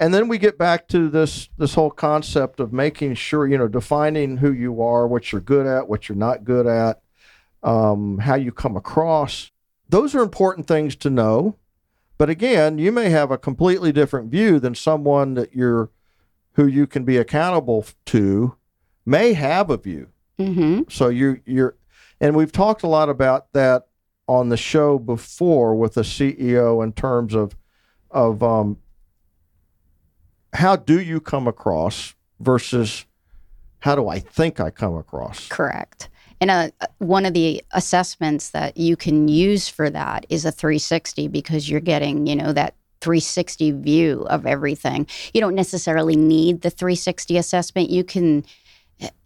and 0.00 0.14
then 0.14 0.28
we 0.28 0.38
get 0.38 0.56
back 0.58 0.88
to 0.88 1.08
this 1.10 1.50
this 1.58 1.74
whole 1.74 1.90
concept 1.90 2.58
of 2.58 2.72
making 2.72 3.14
sure 3.14 3.46
you 3.46 3.58
know 3.58 3.68
defining 3.68 4.38
who 4.38 4.50
you 4.50 4.82
are 4.82 5.06
what 5.06 5.30
you're 5.30 5.42
good 5.42 5.66
at 5.66 5.88
what 5.88 6.08
you're 6.08 6.16
not 6.16 6.42
good 6.42 6.66
at 6.66 7.02
um, 7.62 8.18
how 8.18 8.36
you 8.36 8.50
come 8.50 8.74
across. 8.74 9.52
Those 9.86 10.14
are 10.14 10.22
important 10.22 10.66
things 10.66 10.96
to 10.96 11.10
know. 11.10 11.56
But 12.16 12.30
again 12.30 12.78
you 12.78 12.90
may 12.90 13.10
have 13.10 13.30
a 13.30 13.38
completely 13.38 13.92
different 13.92 14.30
view 14.30 14.58
than 14.58 14.74
someone 14.74 15.34
that 15.34 15.54
you're 15.54 15.90
who 16.54 16.66
you 16.66 16.86
can 16.86 17.04
be 17.04 17.16
accountable 17.16 17.86
to 18.06 18.56
may 19.06 19.34
have 19.34 19.70
a 19.70 19.76
view. 19.76 20.08
Mm-hmm. 20.38 20.82
so 20.88 21.10
you 21.10 21.42
you're 21.44 21.76
and 22.18 22.34
we've 22.34 22.52
talked 22.52 22.82
a 22.82 22.86
lot 22.86 23.10
about 23.10 23.52
that 23.52 23.88
on 24.26 24.48
the 24.48 24.56
show 24.56 24.98
before 24.98 25.74
with 25.74 25.94
the 25.94 26.00
ceo 26.00 26.82
in 26.82 26.94
terms 26.94 27.34
of 27.34 27.54
of 28.10 28.42
um, 28.42 28.78
how 30.52 30.76
do 30.76 31.00
you 31.00 31.20
come 31.20 31.46
across 31.46 32.14
versus 32.40 33.06
how 33.80 33.94
do 33.94 34.08
I 34.08 34.18
think 34.18 34.60
I 34.60 34.70
come 34.70 34.96
across? 34.96 35.48
Correct. 35.48 36.08
And 36.40 36.50
uh, 36.50 36.70
one 36.98 37.26
of 37.26 37.34
the 37.34 37.62
assessments 37.72 38.50
that 38.50 38.76
you 38.76 38.96
can 38.96 39.28
use 39.28 39.68
for 39.68 39.90
that 39.90 40.24
is 40.28 40.44
a 40.44 40.52
360 40.52 41.28
because 41.28 41.68
you're 41.68 41.80
getting, 41.80 42.26
you 42.26 42.36
know, 42.36 42.52
that 42.52 42.74
360 43.00 43.72
view 43.72 44.26
of 44.28 44.46
everything. 44.46 45.06
You 45.32 45.40
don't 45.40 45.54
necessarily 45.54 46.16
need 46.16 46.62
the 46.62 46.70
360 46.70 47.36
assessment. 47.36 47.90
You 47.90 48.04
can 48.04 48.44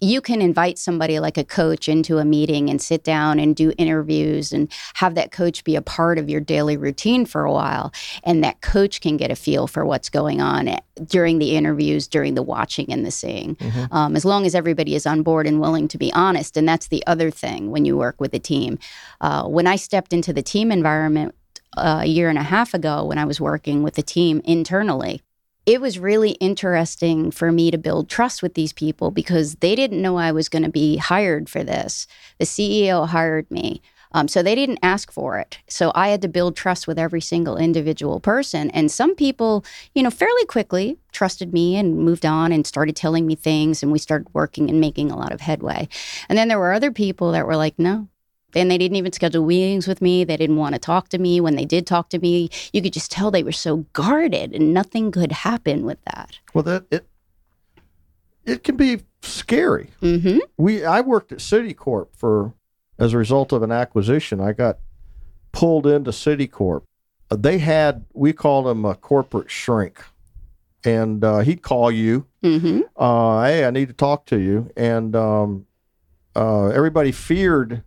you 0.01 0.21
can 0.21 0.41
invite 0.41 0.79
somebody 0.79 1.19
like 1.19 1.39
a 1.39 1.45
coach 1.45 1.89
into 1.89 2.19
a 2.19 2.25
meeting 2.25 2.69
and 2.71 2.81
sit 2.81 3.05
down 3.05 3.39
and 3.39 3.57
do 3.57 3.73
interviews 3.79 4.53
and 4.53 4.71
have 4.95 5.15
that 5.15 5.33
coach 5.33 5.65
be 5.65 5.77
a 5.77 5.83
part 5.83 6.19
of 6.19 6.29
your 6.29 6.41
daily 6.41 6.77
routine 6.77 7.25
for 7.27 7.45
a 7.45 7.53
while. 7.53 7.93
And 8.23 8.45
that 8.45 8.61
coach 8.61 9.01
can 9.01 9.17
get 9.17 9.31
a 9.31 9.37
feel 9.37 9.67
for 9.67 9.85
what's 9.85 10.11
going 10.11 10.41
on 10.41 10.79
during 11.07 11.39
the 11.39 11.57
interviews, 11.57 12.07
during 12.07 12.35
the 12.35 12.43
watching 12.43 12.93
and 12.93 13.05
the 13.05 13.11
seeing, 13.11 13.57
mm-hmm. 13.57 13.95
um, 13.95 14.17
as 14.17 14.25
long 14.25 14.47
as 14.47 14.55
everybody 14.55 14.95
is 14.95 15.07
on 15.07 15.23
board 15.23 15.47
and 15.47 15.61
willing 15.61 15.89
to 15.89 15.99
be 15.99 16.13
honest. 16.13 16.57
And 16.57 16.69
that's 16.69 16.89
the 16.89 17.05
other 17.07 17.31
thing 17.31 17.71
when 17.71 17.85
you 17.85 17.97
work 17.97 18.21
with 18.21 18.35
a 18.35 18.39
team. 18.39 18.79
Uh, 19.21 19.45
when 19.45 19.67
I 19.67 19.77
stepped 19.77 20.13
into 20.13 20.33
the 20.33 20.43
team 20.43 20.71
environment, 20.71 21.35
uh, 21.77 22.01
a 22.03 22.07
year 22.07 22.29
and 22.29 22.39
a 22.39 22.43
half 22.43 22.73
ago 22.73 23.05
when 23.05 23.19
I 23.19 23.25
was 23.25 23.41
working 23.41 23.83
with 23.83 23.95
the 23.95 24.03
team 24.03 24.41
internally 24.45 25.23
it 25.67 25.81
was 25.81 25.99
really 25.99 26.33
interesting 26.33 27.31
for 27.31 27.51
me 27.51 27.71
to 27.71 27.79
build 27.79 28.09
trust 28.09 28.43
with 28.43 28.55
these 28.55 28.73
people 28.73 29.11
because 29.11 29.57
they 29.57 29.75
didn't 29.75 30.03
know 30.03 30.19
I 30.19 30.33
was 30.33 30.49
going 30.49 30.65
to 30.65 30.71
be 30.71 30.97
hired 30.97 31.49
for 31.49 31.65
this. 31.65 32.07
The 32.39 32.45
CEO 32.45 33.09
hired 33.09 33.51
me. 33.51 33.81
Um, 34.13 34.29
so 34.29 34.43
they 34.43 34.55
didn't 34.55 34.79
ask 34.81 35.11
for 35.11 35.41
it. 35.41 35.59
So 35.69 35.91
I 35.95 36.09
had 36.09 36.23
to 36.23 36.29
build 36.29 36.55
trust 36.55 36.87
with 36.87 37.01
every 37.01 37.21
single 37.21 37.57
individual 37.57 38.21
person. 38.21 38.71
And 38.71 38.89
some 38.89 39.17
people, 39.17 39.65
you 39.93 40.05
know, 40.05 40.11
fairly 40.11 40.45
quickly 40.47 40.99
trusted 41.11 41.53
me 41.53 41.77
and 41.77 41.99
moved 41.99 42.25
on 42.25 42.53
and 42.53 42.65
started 42.65 42.95
telling 42.95 43.27
me 43.27 43.35
things. 43.35 43.83
And 43.83 43.91
we 43.91 43.99
started 43.99 44.29
working 44.33 44.71
and 44.71 44.81
making 44.81 45.11
a 45.11 45.19
lot 45.19 45.33
of 45.33 45.41
headway. 45.41 45.89
And 46.29 46.39
then 46.39 46.47
there 46.47 46.61
were 46.61 46.73
other 46.73 46.93
people 46.93 47.33
that 47.33 47.45
were 47.45 47.57
like, 47.57 47.77
no, 47.77 48.09
and 48.55 48.71
they 48.71 48.79
didn't 48.79 48.97
even 48.97 49.13
schedule 49.13 49.45
meetings 49.45 49.87
with 49.87 50.01
me. 50.01 50.25
They 50.25 50.37
didn't 50.37 50.57
want 50.57 50.75
to 50.75 50.79
talk 50.79 51.09
to 51.11 51.19
me. 51.19 51.41
When 51.41 51.57
they 51.57 51.65
did 51.65 51.87
talk 51.87 52.09
to 52.11 52.19
me, 52.19 52.51
you 52.73 52.83
could 52.83 52.93
just 52.93 53.11
tell 53.11 53.31
they 53.31 53.43
were 53.43 53.53
so 53.53 53.79
guarded, 53.93 54.55
and 54.55 54.73
nothing 54.73 55.11
could 55.11 55.33
happen 55.33 55.85
with 55.85 55.99
that. 56.05 56.39
Well, 56.53 56.65
that 56.65 56.85
it 56.91 57.07
it 58.45 58.65
can 58.65 58.77
be 58.77 59.01
scary. 59.23 59.91
Mm-hmm. 60.03 60.39
We 60.57 60.85
I 60.85 61.01
worked 61.01 61.33
at 61.33 61.39
Citicorp 61.39 62.09
for 62.17 62.55
as 62.99 63.13
a 63.13 63.19
result 63.19 63.53
of 63.53 63.63
an 63.63 63.73
acquisition. 63.73 64.41
I 64.41 64.53
got 64.53 64.79
pulled 65.53 65.87
into 65.87 66.11
Citicorp. 66.11 66.83
Uh, 67.31 67.37
they 67.37 67.59
had 67.59 68.05
we 68.13 68.33
called 68.33 68.67
him 68.69 68.85
a 68.85 68.95
corporate 68.95 69.51
shrink, 69.51 70.03
and 70.85 71.25
uh, 71.25 71.39
he'd 71.39 71.63
call 71.63 71.91
you. 71.91 72.27
Mm-hmm. 72.43 72.83
Uh, 72.97 73.45
hey, 73.45 73.65
I 73.65 73.71
need 73.71 73.89
to 73.89 73.95
talk 73.95 74.27
to 74.27 74.39
you, 74.39 74.71
and 74.77 75.17
um, 75.17 75.67
uh, 76.37 76.67
everybody 76.69 77.13
feared 77.13 77.83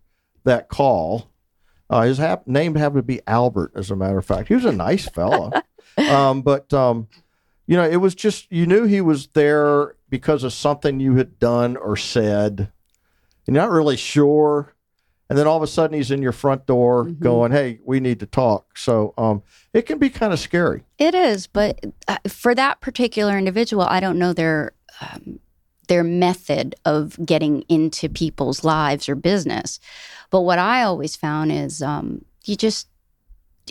that 0.48 0.68
call. 0.68 1.30
Uh, 1.90 2.02
his 2.02 2.18
hap- 2.18 2.46
name 2.46 2.74
happened 2.74 2.98
to 2.98 3.02
be 3.02 3.20
Albert, 3.26 3.72
as 3.74 3.90
a 3.90 3.96
matter 3.96 4.18
of 4.18 4.24
fact. 4.26 4.48
He 4.48 4.54
was 4.54 4.64
a 4.66 4.72
nice 4.72 5.08
fella, 5.08 5.62
um, 5.96 6.42
but 6.42 6.72
um, 6.74 7.08
you 7.66 7.76
know, 7.76 7.84
it 7.84 7.96
was 7.96 8.14
just 8.14 8.50
you 8.52 8.66
knew 8.66 8.84
he 8.84 9.00
was 9.00 9.28
there 9.28 9.94
because 10.10 10.44
of 10.44 10.52
something 10.52 11.00
you 11.00 11.16
had 11.16 11.38
done 11.38 11.76
or 11.76 11.96
said. 11.96 12.70
You're 13.46 13.54
not 13.54 13.70
really 13.70 13.96
sure, 13.96 14.74
and 15.30 15.38
then 15.38 15.46
all 15.46 15.56
of 15.56 15.62
a 15.62 15.66
sudden 15.66 15.96
he's 15.96 16.10
in 16.10 16.20
your 16.20 16.32
front 16.32 16.66
door 16.66 17.06
Mhm. 17.06 17.20
going, 17.20 17.52
"Hey, 17.52 17.78
we 17.84 18.00
need 18.00 18.20
to 18.20 18.26
talk." 18.26 18.76
So 18.76 19.14
um, 19.16 19.42
it 19.72 19.82
can 19.86 19.98
be 19.98 20.10
kind 20.10 20.34
of 20.34 20.38
scary. 20.38 20.84
It 20.98 21.14
is, 21.14 21.46
but 21.46 21.80
uh, 22.06 22.18
for 22.28 22.54
that 22.54 22.82
particular 22.82 23.38
individual, 23.38 23.84
I 23.84 24.00
don't 24.00 24.18
know 24.18 24.34
their 24.34 24.72
um, 25.00 25.40
their 25.88 26.04
method 26.04 26.74
of 26.84 27.18
getting 27.24 27.62
into 27.70 28.10
people's 28.10 28.62
lives 28.62 29.08
or 29.08 29.14
business. 29.14 29.80
But 30.30 30.42
what 30.42 30.58
I 30.58 30.82
always 30.82 31.16
found 31.16 31.52
is 31.52 31.82
um, 31.82 32.24
you 32.44 32.56
just 32.56 32.88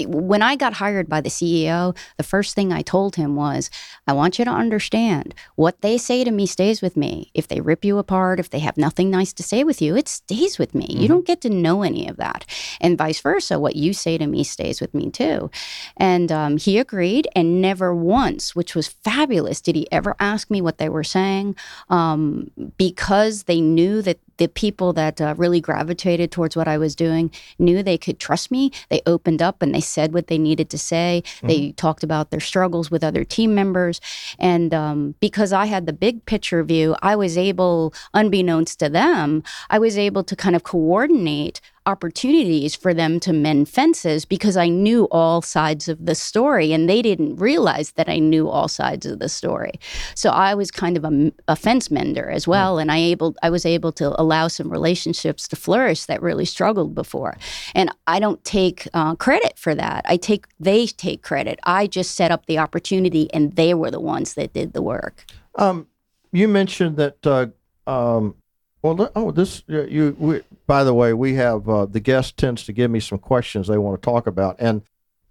when 0.06 0.41
I 0.41 0.56
got 0.56 0.74
hired 0.74 1.10
by 1.10 1.22
the 1.22 1.30
CEO, 1.30 1.96
the 2.17 2.24
first 2.24 2.56
thing 2.56 2.72
I 2.72 2.82
told 2.82 3.15
him 3.15 3.36
was, 3.36 3.70
I 4.06 4.13
want 4.13 4.38
you 4.38 4.46
to 4.46 4.52
understand 4.52 5.34
what 5.56 5.82
they 5.82 5.98
say 5.98 6.24
to 6.24 6.32
me 6.32 6.46
stays 6.46 6.82
with 6.82 6.96
me. 6.96 7.32
If 7.34 7.48
they 7.48 7.62
rip 7.62 7.84
you 7.84 7.98
apart, 7.98 8.39
if 8.39 8.50
they 8.50 8.60
have 8.60 8.78
nothing 8.78 9.10
nice 9.10 9.34
to 9.34 9.43
say 9.43 9.63
with 9.63 9.82
you, 9.82 9.96
it 9.96 10.08
stays 10.08 10.60
with 10.60 10.76
me. 10.76 10.88
You 10.89 11.08
don't 11.08 11.26
get 11.26 11.41
to 11.41 11.50
know 11.50 11.84
any 11.84 12.08
of 12.08 12.17
that. 12.17 12.46
And 12.80 12.98
vice 12.98 13.20
versa, 13.20 13.60
what 13.60 13.76
you 13.76 13.93
say 13.93 14.17
to 14.17 14.28
me 14.28 14.43
stays 14.43 14.82
with 14.82 14.93
me 14.93 15.10
too. 15.10 15.50
And 15.96 16.32
um, 16.32 16.58
he 16.58 16.78
agreed, 16.78 17.28
and 17.36 17.62
never 17.62 17.96
once, 17.96 18.56
which 18.56 18.76
was 18.76 18.88
fabulous, 18.88 19.62
did 19.62 19.76
he 19.76 19.91
ever 19.91 20.15
ask 20.20 20.50
me 20.50 20.62
what 20.62 20.78
they 20.78 20.89
were 20.89 21.04
saying 21.04 21.56
um, 21.89 22.52
because 22.78 23.43
they 23.43 23.62
knew 23.62 24.02
that 24.02 24.20
the 24.38 24.47
people 24.47 24.93
that 24.93 25.19
uh, 25.19 25.36
really 25.38 25.62
gravitated 25.62 26.32
towards 26.32 26.56
what 26.56 26.67
I 26.67 26.78
was 26.78 26.95
doing 26.95 27.32
knew 27.60 27.84
they 27.84 27.97
could 27.97 28.19
trust 28.19 28.52
me. 28.52 28.71
They 28.89 29.02
opened 29.06 29.41
up 29.41 29.62
and 29.62 29.73
they 29.73 29.82
said 29.82 30.13
what 30.13 30.28
they 30.28 30.38
needed 30.38 30.69
to 30.69 30.78
say. 30.78 31.23
They 31.43 31.71
talked 31.73 32.04
about 32.04 32.32
their 32.32 32.39
struggles 32.39 32.89
with 32.91 33.04
other 33.04 33.23
team 33.23 33.56
members. 33.56 34.00
And 34.39 34.73
um, 34.73 35.15
because 35.19 35.54
I 35.54 35.65
had 35.65 35.86
the 35.86 35.93
big 35.93 36.26
picture 36.26 36.63
view, 36.63 36.95
I 37.02 37.15
was 37.15 37.38
able, 37.38 37.93
unbeknownst 38.13 38.80
to 38.80 38.89
them, 38.89 39.43
I 39.69 39.80
was 39.80 39.97
able 39.97 40.23
to 40.23 40.36
kind 40.36 40.56
of 40.56 40.63
coordinate 40.63 41.62
opportunities 41.88 42.76
for 42.76 42.93
them 42.93 43.19
to 43.21 43.32
mend 43.32 43.69
fences 43.69 44.26
because 44.26 44.58
I 44.58 44.67
knew 44.67 45.08
all 45.10 45.41
sides 45.41 45.88
of 45.88 46.06
the 46.06 46.15
story 46.15 46.73
and 46.73 46.89
they 46.89 47.02
didn't 47.02 47.38
realize 47.38 47.91
that 47.91 48.10
I 48.10 48.19
knew 48.19 48.50
all 48.50 48.67
sides 48.67 49.06
of 49.06 49.19
the 49.19 49.30
story. 49.30 49.80
So 50.13 50.30
I 50.30 50.54
was 50.54 50.69
kind 50.69 50.97
of 50.97 51.06
a, 51.06 51.32
a 51.47 51.56
fence 51.56 51.89
mender 51.89 52.30
as 52.30 52.45
well 52.45 52.78
and 52.78 52.91
I 52.91 52.97
able 52.97 53.36
I 53.41 53.50
was 53.50 53.65
able 53.65 53.93
to 53.93 54.19
allow 54.21 54.50
some 54.50 54.69
relationships 54.69 55.47
to 55.47 55.56
flourish 55.56 56.06
that 56.06 56.21
really 56.21 56.45
struggled 56.45 56.93
before. 56.93 57.38
And 57.73 57.89
I 58.06 58.19
don't 58.19 58.43
take 58.43 58.88
uh, 58.93 59.15
credit 59.15 59.58
for 59.58 59.73
that. 59.73 60.06
I 60.10 60.17
take 60.17 60.45
they 60.60 60.88
take 60.88 61.23
credit. 61.23 61.58
I 61.63 61.88
just 61.88 62.15
set 62.15 62.32
up 62.32 62.45
the 62.47 62.60
opportunity 62.60 63.34
and 63.34 63.56
they 63.56 63.73
were 63.73 63.91
the 63.91 64.02
ones 64.02 64.34
that 64.34 64.52
did 64.52 64.73
the 64.73 64.82
work. 64.82 65.26
Um, 65.56 65.88
you 66.34 66.50
mentioned 66.50 66.97
that. 66.97 67.26
Uh, 67.26 67.47
um, 67.88 68.36
well, 68.82 69.12
oh, 69.16 69.32
this 69.32 69.63
you. 69.68 70.16
We, 70.20 70.42
by 70.68 70.84
the 70.84 70.94
way, 70.94 71.13
we 71.13 71.34
have 71.36 71.68
uh, 71.68 71.86
the 71.86 72.00
guest 72.00 72.38
tends 72.38 72.63
to 72.66 72.74
give 72.74 72.92
me 72.92 73.00
some 73.00 73.18
questions 73.18 73.68
they 73.68 73.78
want 73.78 74.02
to 74.02 74.06
talk 74.06 74.28
about, 74.28 74.56
and 74.60 74.82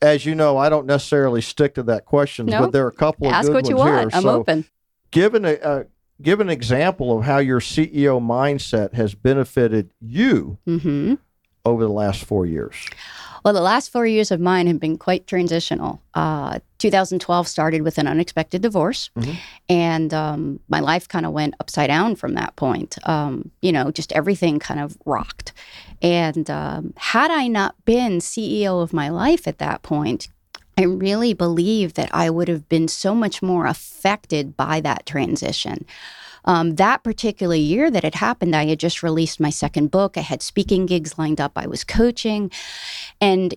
as 0.03 0.27
you 0.27 0.35
know, 0.35 0.57
I 0.59 0.69
don't 0.69 0.87
necessarily 0.87 1.41
stick 1.41 1.75
to 1.77 1.83
that 1.85 2.05
questions, 2.05 2.51
No. 2.51 2.61
but 2.61 2.73
there 2.73 2.85
are 2.85 2.89
a 2.89 2.93
couple 2.93 3.29
of 3.29 3.33
Ask 3.33 3.51
what 3.51 3.69
you 3.69 3.77
want. 3.77 3.91
here. 3.91 4.11
I'm 4.13 4.23
so, 4.23 4.29
open. 4.41 4.65
given 5.11 5.45
a 5.45 5.53
uh, 5.55 5.85
give 6.21 6.41
an 6.41 6.51
example 6.51 7.17
of 7.19 7.25
how 7.25 7.39
your 7.39 7.61
CEO 7.61 8.21
mindset 8.21 8.93
has 8.95 9.15
benefited 9.15 9.91
you 10.01 10.59
Mhm. 10.67 11.19
over 11.65 11.83
the 11.85 11.91
last 11.93 12.25
four 12.25 12.45
years. 12.47 12.75
Well, 13.47 13.55
the 13.55 13.61
last 13.61 13.93
four 13.93 14.05
years 14.09 14.33
of 14.33 14.41
mine 14.41 14.67
have 14.67 14.81
been 14.81 14.99
quite 14.99 15.29
transitional. 15.29 16.03
Uh, 16.15 16.59
2012 16.79 17.47
started 17.47 17.83
with 17.83 17.97
an 17.97 18.09
unexpected 18.09 18.61
divorce, 18.61 19.09
Mhm. 19.17 19.37
and 19.69 20.13
um, 20.13 20.59
my 20.69 20.81
life 20.81 21.07
kind 21.07 21.25
of 21.25 21.31
went 21.31 21.55
upside 21.61 21.87
down 21.87 22.17
from 22.17 22.35
that 22.35 22.57
point. 22.57 22.99
Um, 23.09 23.53
you 23.63 23.71
know, 23.71 23.93
just 23.93 24.11
everything 24.15 24.59
kind 24.59 24.81
of 24.81 24.99
rocked. 25.07 25.53
And 26.03 26.51
um, 26.51 26.93
had 26.97 27.31
I 27.31 27.47
not 27.47 27.77
been 27.85 28.19
CEO 28.19 28.83
of 28.83 28.93
my 28.93 29.11
life 29.11 29.47
at 29.47 29.59
that 29.59 29.83
point, 29.83 30.27
I 30.77 30.83
really 30.83 31.33
believe 31.33 31.95
that 31.95 32.13
I 32.13 32.31
would 32.31 32.49
have 32.49 32.69
been 32.69 32.89
so 32.89 33.15
much 33.15 33.43
more 33.43 33.67
affected 33.67 34.57
by 34.57 34.81
that 34.81 35.07
transition. 35.07 35.87
Um, 36.47 36.77
that 36.77 37.03
particular 37.03 37.57
year 37.57 37.91
that 37.91 38.05
it 38.05 38.15
happened, 38.15 38.55
I 38.55 38.67
had 38.67 38.79
just 38.81 39.03
released 39.03 39.41
my 39.41 39.51
second 39.51 39.91
book. 39.91 40.17
I 40.17 40.21
had 40.21 40.43
speaking 40.43 40.87
gigs 40.87 41.19
lined 41.19 41.41
up. 41.41 41.53
I 41.57 41.67
was 41.67 41.85
coaching. 41.85 42.51
And 43.21 43.55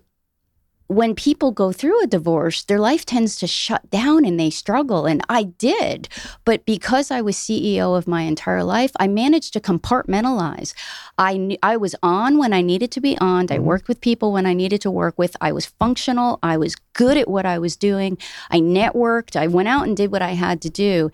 when 0.90 1.14
people 1.14 1.52
go 1.52 1.72
through 1.72 2.02
a 2.02 2.08
divorce, 2.08 2.64
their 2.64 2.80
life 2.80 3.06
tends 3.06 3.36
to 3.38 3.46
shut 3.46 3.88
down 3.92 4.26
and 4.26 4.40
they 4.40 4.50
struggle. 4.50 5.06
And 5.06 5.22
I 5.30 5.44
did. 5.44 6.10
But 6.46 6.66
because 6.66 7.12
I 7.12 7.22
was 7.22 7.36
CEO 7.36 7.96
of 7.96 8.08
my 8.08 8.24
entire 8.24 8.64
life, 8.64 8.92
I 9.00 9.08
managed 9.08 9.54
to 9.54 9.60
compartmentalize. 9.60 10.74
I, 11.20 11.38
knew, 11.38 11.58
I 11.62 11.78
was 11.78 11.96
on 12.02 12.40
when 12.40 12.54
I 12.54 12.62
needed 12.62 12.90
to 12.94 13.02
be 13.02 13.16
on. 13.20 13.46
I 13.52 13.60
worked 13.60 13.88
with 13.88 14.02
people 14.02 14.32
when 14.32 14.48
I 14.48 14.54
needed 14.56 14.82
to 14.82 14.90
work 14.90 15.16
with. 15.20 15.38
I 15.40 15.52
was 15.52 15.68
functional. 15.68 16.40
I 16.42 16.58
was 16.58 16.76
good 16.94 17.18
at 17.18 17.28
what 17.28 17.46
I 17.46 17.60
was 17.60 17.76
doing. 17.76 18.18
I 18.50 18.58
networked. 18.60 19.36
I 19.36 19.46
went 19.46 19.68
out 19.68 19.86
and 19.86 19.96
did 19.96 20.12
what 20.12 20.24
I 20.24 20.32
had 20.32 20.60
to 20.64 20.72
do. 20.72 21.12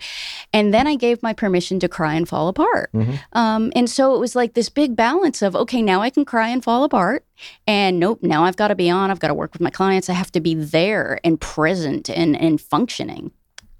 And 0.54 0.72
then 0.72 0.86
I 0.86 0.96
gave 0.96 1.22
my 1.22 1.34
permission 1.34 1.78
to 1.80 1.88
cry 1.88 2.14
and 2.14 2.26
fall 2.26 2.48
apart. 2.48 2.88
Um, 3.34 3.72
and 3.76 3.90
so 3.90 4.14
it 4.14 4.20
was 4.20 4.34
like 4.34 4.54
this 4.54 4.70
big 4.70 4.96
balance 4.96 5.42
of, 5.42 5.54
okay, 5.54 5.82
now 5.82 6.00
I 6.00 6.08
can 6.08 6.24
cry 6.24 6.48
and 6.48 6.64
fall 6.64 6.82
apart. 6.82 7.26
And 7.66 7.98
nope, 7.98 8.20
now 8.22 8.44
I've 8.44 8.56
got 8.56 8.68
to 8.68 8.74
be 8.74 8.90
on. 8.90 9.10
I've 9.10 9.20
got 9.20 9.28
to 9.28 9.34
work 9.34 9.52
with 9.52 9.62
my 9.62 9.70
clients. 9.70 10.08
I 10.08 10.14
have 10.14 10.32
to 10.32 10.40
be 10.40 10.54
there 10.54 11.20
and 11.24 11.40
present 11.40 12.08
and, 12.08 12.36
and 12.36 12.60
functioning. 12.60 13.32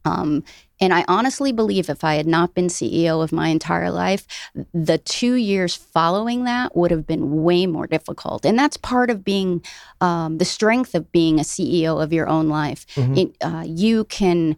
Um, 0.04 0.44
and 0.80 0.92
I 0.92 1.04
honestly 1.08 1.52
believe 1.52 1.88
if 1.88 2.04
I 2.04 2.14
had 2.14 2.26
not 2.26 2.54
been 2.54 2.66
CEO 2.66 3.22
of 3.22 3.32
my 3.32 3.48
entire 3.48 3.90
life, 3.90 4.26
the 4.74 4.98
two 4.98 5.34
years 5.34 5.74
following 5.74 6.44
that 6.44 6.76
would 6.76 6.90
have 6.90 7.06
been 7.06 7.42
way 7.42 7.66
more 7.66 7.86
difficult. 7.86 8.44
And 8.44 8.58
that's 8.58 8.76
part 8.76 9.10
of 9.10 9.24
being 9.24 9.64
um, 10.00 10.38
the 10.38 10.44
strength 10.44 10.94
of 10.94 11.10
being 11.10 11.40
a 11.40 11.44
CEO 11.44 12.00
of 12.02 12.12
your 12.12 12.28
own 12.28 12.48
life. 12.48 12.86
It, 13.18 13.36
uh, 13.40 13.64
you 13.66 14.04
can 14.04 14.56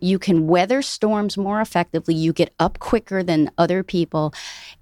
you 0.00 0.18
can 0.18 0.46
weather 0.46 0.80
storms 0.82 1.36
more 1.36 1.60
effectively. 1.60 2.14
You 2.14 2.32
get 2.32 2.54
up 2.60 2.78
quicker 2.78 3.22
than 3.22 3.50
other 3.58 3.82
people, 3.82 4.32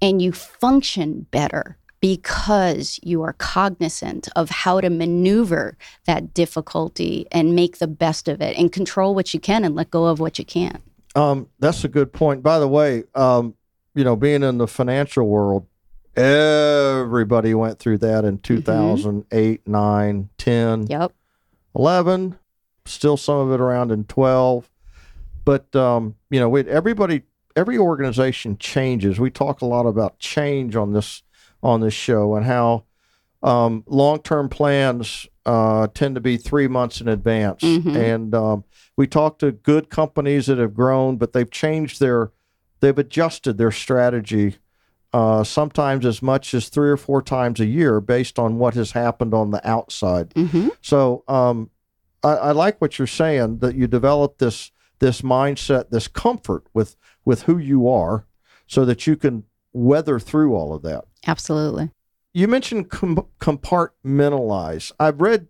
and 0.01 0.21
you 0.21 0.31
function 0.31 1.25
better 1.31 1.78
because 2.01 2.99
you 3.03 3.21
are 3.23 3.33
cognizant 3.33 4.29
of 4.35 4.49
how 4.49 4.79
to 4.81 4.89
maneuver 4.89 5.77
that 6.05 6.33
difficulty 6.33 7.27
and 7.31 7.55
make 7.55 7.79
the 7.79 7.87
best 7.87 8.27
of 8.27 8.41
it 8.41 8.57
and 8.57 8.71
control 8.71 9.13
what 9.13 9.33
you 9.33 9.39
can 9.39 9.63
and 9.65 9.75
let 9.75 9.91
go 9.91 10.05
of 10.05 10.19
what 10.19 10.39
you 10.39 10.45
can't. 10.45 10.81
Um, 11.15 11.47
that's 11.59 11.83
a 11.83 11.87
good 11.87 12.13
point. 12.13 12.43
By 12.43 12.59
the 12.59 12.67
way, 12.67 13.03
um, 13.15 13.55
you 13.95 14.03
know, 14.03 14.15
being 14.15 14.43
in 14.43 14.57
the 14.57 14.67
financial 14.67 15.27
world, 15.27 15.65
everybody 16.15 17.53
went 17.53 17.79
through 17.79 17.97
that 17.99 18.25
in 18.25 18.37
2008, 18.39 19.67
9, 19.67 20.29
10, 20.37 20.87
Yep. 20.87 21.13
11, 21.75 22.39
still 22.85 23.17
some 23.17 23.37
of 23.37 23.51
it 23.51 23.59
around 23.61 23.91
in 23.91 24.03
12. 24.05 24.69
But, 25.45 25.75
um, 25.75 26.15
you 26.29 26.39
know, 26.39 26.49
we, 26.49 26.61
everybody, 26.61 27.23
every 27.55 27.77
organization 27.77 28.57
changes. 28.57 29.19
We 29.19 29.31
talk 29.31 29.61
a 29.61 29.65
lot 29.65 29.85
about 29.85 30.19
change 30.19 30.75
on 30.75 30.93
this 30.93 31.23
on 31.61 31.81
this 31.81 31.93
show 31.93 32.35
and 32.35 32.45
how 32.45 32.85
um, 33.41 33.83
long-term 33.87 34.49
plans 34.49 35.27
uh, 35.45 35.87
tend 35.93 36.15
to 36.15 36.21
be 36.21 36.37
three 36.37 36.67
months 36.67 37.01
in 37.01 37.07
advance. 37.07 37.61
Mhm. 37.63 37.95
And 37.95 38.35
um, 38.35 38.63
we 38.97 39.07
talk 39.07 39.39
to 39.39 39.51
good 39.51 39.89
companies 39.89 40.47
that 40.47 40.57
have 40.57 40.73
grown, 40.73 41.17
but 41.17 41.33
they've 41.33 41.49
changed 41.49 41.99
their, 41.99 42.31
they've 42.81 42.97
adjusted 42.97 43.57
their 43.57 43.71
strategy 43.71 44.57
uh, 45.11 45.43
sometimes 45.43 46.05
as 46.05 46.21
much 46.21 46.53
as 46.53 46.69
three 46.69 46.89
or 46.89 46.97
four 46.97 47.21
times 47.21 47.59
a 47.59 47.65
year 47.65 47.99
based 47.99 48.37
on 48.37 48.59
what 48.59 48.75
has 48.75 48.91
happened 48.91 49.33
on 49.33 49.51
the 49.51 49.67
outside. 49.67 50.31
hmm 50.35 50.67
So 50.81 51.23
um, 51.27 51.71
I, 52.23 52.29
I 52.29 52.51
like 52.51 52.79
what 52.79 52.99
you're 52.99 53.07
saying 53.07 53.59
that 53.59 53.75
you 53.75 53.87
develop 53.87 54.37
this 54.37 54.71
this 54.99 55.21
mindset, 55.21 55.89
this 55.89 56.07
comfort 56.07 56.65
with 56.73 56.95
with 57.25 57.43
who 57.43 57.57
you 57.57 57.87
are, 57.87 58.27
so 58.67 58.85
that 58.85 59.07
you 59.07 59.15
can 59.15 59.45
weather 59.73 60.19
through 60.19 60.55
all 60.55 60.73
of 60.73 60.81
that. 60.83 61.05
Absolutely. 61.27 61.91
You 62.33 62.47
mentioned 62.47 62.89
com- 62.89 63.27
compartmentalize. 63.39 64.91
I've 64.99 65.21
read 65.21 65.47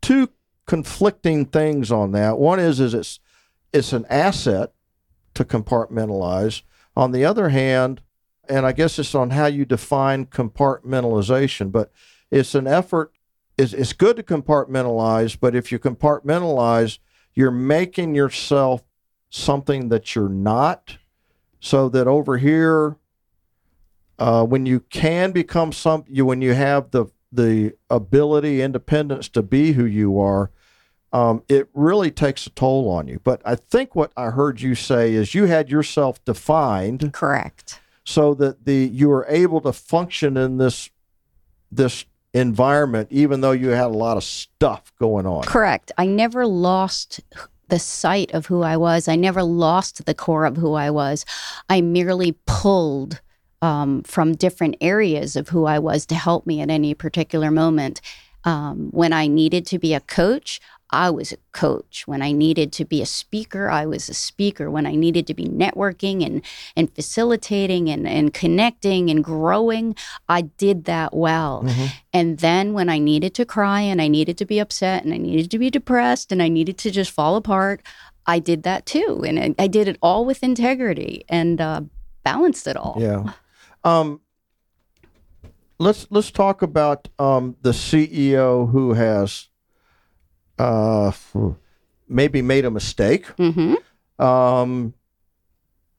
two 0.00 0.30
conflicting 0.66 1.44
things 1.46 1.92
on 1.92 2.12
that. 2.12 2.38
One 2.38 2.58
is 2.58 2.80
is 2.80 2.94
it's 2.94 3.20
it's 3.72 3.92
an 3.92 4.06
asset 4.08 4.72
to 5.34 5.44
compartmentalize. 5.44 6.62
On 6.96 7.10
the 7.10 7.24
other 7.24 7.48
hand, 7.48 8.00
and 8.48 8.64
I 8.64 8.72
guess 8.72 8.98
it's 8.98 9.14
on 9.14 9.30
how 9.30 9.46
you 9.46 9.64
define 9.64 10.26
compartmentalization, 10.26 11.72
but 11.72 11.90
it's 12.30 12.54
an 12.54 12.66
effort. 12.66 13.12
It's, 13.58 13.72
it's 13.72 13.92
good 13.92 14.16
to 14.16 14.22
compartmentalize, 14.22 15.36
but 15.38 15.54
if 15.54 15.72
you 15.72 15.78
compartmentalize, 15.78 16.98
you're 17.34 17.50
making 17.50 18.14
yourself 18.14 18.84
something 19.28 19.88
that 19.88 20.14
you're 20.14 20.28
not. 20.28 20.98
So 21.60 21.88
that 21.88 22.06
over 22.06 22.38
here, 22.38 22.96
uh, 24.18 24.44
when 24.44 24.66
you 24.66 24.80
can 24.80 25.32
become 25.32 25.72
some, 25.72 26.04
you 26.08 26.24
when 26.24 26.42
you 26.42 26.54
have 26.54 26.90
the 26.90 27.06
the 27.32 27.72
ability, 27.90 28.62
independence 28.62 29.28
to 29.28 29.42
be 29.42 29.72
who 29.72 29.84
you 29.84 30.20
are, 30.20 30.52
um, 31.12 31.42
it 31.48 31.68
really 31.74 32.10
takes 32.10 32.46
a 32.46 32.50
toll 32.50 32.88
on 32.88 33.08
you. 33.08 33.20
But 33.22 33.42
I 33.44 33.56
think 33.56 33.94
what 33.96 34.12
I 34.16 34.30
heard 34.30 34.60
you 34.60 34.74
say 34.74 35.14
is 35.14 35.34
you 35.34 35.46
had 35.46 35.68
yourself 35.68 36.24
defined 36.24 37.12
Correct. 37.12 37.80
so 38.04 38.34
that 38.34 38.64
the 38.64 38.88
you 38.92 39.08
were 39.08 39.26
able 39.28 39.60
to 39.62 39.72
function 39.72 40.36
in 40.36 40.58
this 40.58 40.90
this 41.72 42.04
environment, 42.32 43.08
even 43.10 43.40
though 43.40 43.52
you 43.52 43.68
had 43.68 43.86
a 43.86 43.88
lot 43.88 44.16
of 44.16 44.24
stuff 44.24 44.92
going 44.98 45.26
on. 45.26 45.44
Correct. 45.44 45.92
I 45.98 46.06
never 46.06 46.46
lost 46.46 47.20
the 47.68 47.78
sight 47.78 48.32
of 48.32 48.46
who 48.46 48.62
I 48.62 48.76
was. 48.76 49.08
I 49.08 49.16
never 49.16 49.42
lost 49.42 50.04
the 50.06 50.14
core 50.14 50.44
of 50.44 50.56
who 50.56 50.74
I 50.74 50.90
was. 50.90 51.24
I 51.68 51.80
merely 51.80 52.36
pulled 52.46 53.20
um, 53.64 54.02
from 54.02 54.34
different 54.34 54.76
areas 54.82 55.36
of 55.36 55.48
who 55.48 55.64
I 55.64 55.78
was 55.78 56.04
to 56.06 56.14
help 56.14 56.46
me 56.46 56.60
at 56.60 56.68
any 56.68 56.92
particular 56.92 57.50
moment. 57.50 58.02
Um, 58.44 58.90
when 58.90 59.14
I 59.14 59.26
needed 59.26 59.64
to 59.68 59.78
be 59.78 59.94
a 59.94 60.00
coach, 60.00 60.60
I 60.90 61.08
was 61.08 61.32
a 61.32 61.38
coach. 61.52 62.06
When 62.06 62.20
I 62.20 62.32
needed 62.32 62.72
to 62.72 62.84
be 62.84 63.00
a 63.00 63.06
speaker, 63.06 63.70
I 63.70 63.86
was 63.86 64.10
a 64.10 64.14
speaker. 64.14 64.70
When 64.70 64.84
I 64.84 64.94
needed 64.94 65.26
to 65.28 65.34
be 65.34 65.46
networking 65.46 66.24
and 66.26 66.42
and 66.76 66.94
facilitating 66.94 67.88
and, 67.88 68.06
and 68.06 68.34
connecting 68.34 69.08
and 69.08 69.24
growing, 69.24 69.96
I 70.28 70.42
did 70.42 70.84
that 70.84 71.16
well. 71.16 71.62
Mm-hmm. 71.64 71.86
And 72.12 72.38
then 72.40 72.74
when 72.74 72.90
I 72.90 72.98
needed 72.98 73.32
to 73.36 73.46
cry 73.46 73.80
and 73.80 74.02
I 74.02 74.08
needed 74.08 74.36
to 74.38 74.44
be 74.44 74.58
upset 74.58 75.04
and 75.04 75.14
I 75.14 75.16
needed 75.16 75.50
to 75.50 75.58
be 75.58 75.70
depressed 75.70 76.30
and 76.30 76.42
I 76.42 76.48
needed 76.48 76.76
to 76.78 76.90
just 76.90 77.12
fall 77.12 77.34
apart, 77.34 77.80
I 78.26 78.40
did 78.40 78.62
that 78.64 78.84
too. 78.84 79.24
And 79.26 79.40
I, 79.40 79.54
I 79.64 79.68
did 79.68 79.88
it 79.88 79.96
all 80.02 80.26
with 80.26 80.42
integrity 80.42 81.24
and 81.30 81.62
uh, 81.62 81.80
balanced 82.24 82.66
it 82.66 82.76
all. 82.76 82.98
Yeah. 83.00 83.32
Um, 83.84 84.20
let's 85.78 86.06
let's 86.10 86.30
talk 86.30 86.62
about 86.62 87.08
um, 87.18 87.56
the 87.62 87.70
CEO 87.70 88.70
who 88.70 88.94
has 88.94 89.48
uh, 90.58 91.12
maybe 92.08 92.42
made 92.42 92.64
a 92.64 92.70
mistake. 92.70 93.26
hmm 93.36 93.74
Um, 94.18 94.94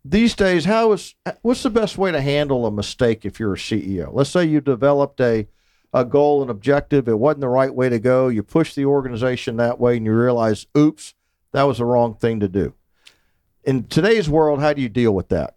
these 0.04 0.36
days, 0.36 0.65
how 0.65 0.91
is 0.93 1.15
what's 1.41 1.63
the 1.63 1.69
best 1.69 1.98
way 1.98 2.12
to 2.12 2.21
handle 2.21 2.65
a 2.65 2.71
mistake 2.71 3.26
if 3.26 3.39
you're 3.39 3.54
a 3.54 3.58
CEO? 3.58 4.10
Let's 4.12 4.30
say 4.30 4.45
you 4.45 4.62
developed 4.62 5.19
a 5.19 5.48
a 5.93 6.04
goal 6.06 6.41
and 6.41 6.52
objective. 6.52 7.08
It 7.08 7.17
wasn't 7.17 7.41
the 7.41 7.48
right 7.48 7.74
way 7.74 7.89
to 7.89 8.00
go. 8.00 8.28
You 8.28 8.43
push 8.43 8.76
the 8.76 8.86
organization 8.86 9.58
that 9.58 9.80
way, 9.80 9.98
and 9.98 10.06
you 10.06 10.13
realize, 10.13 10.67
oops, 10.78 11.13
that 11.54 11.63
was 11.63 11.78
the 11.78 11.86
wrong 11.86 12.15
thing 12.15 12.39
to 12.41 12.48
do. 12.48 12.74
In 13.63 13.86
today's 13.86 14.30
world, 14.30 14.60
how 14.60 14.74
do 14.74 14.82
you 14.82 14.89
deal 14.89 15.13
with 15.13 15.30
that? 15.30 15.56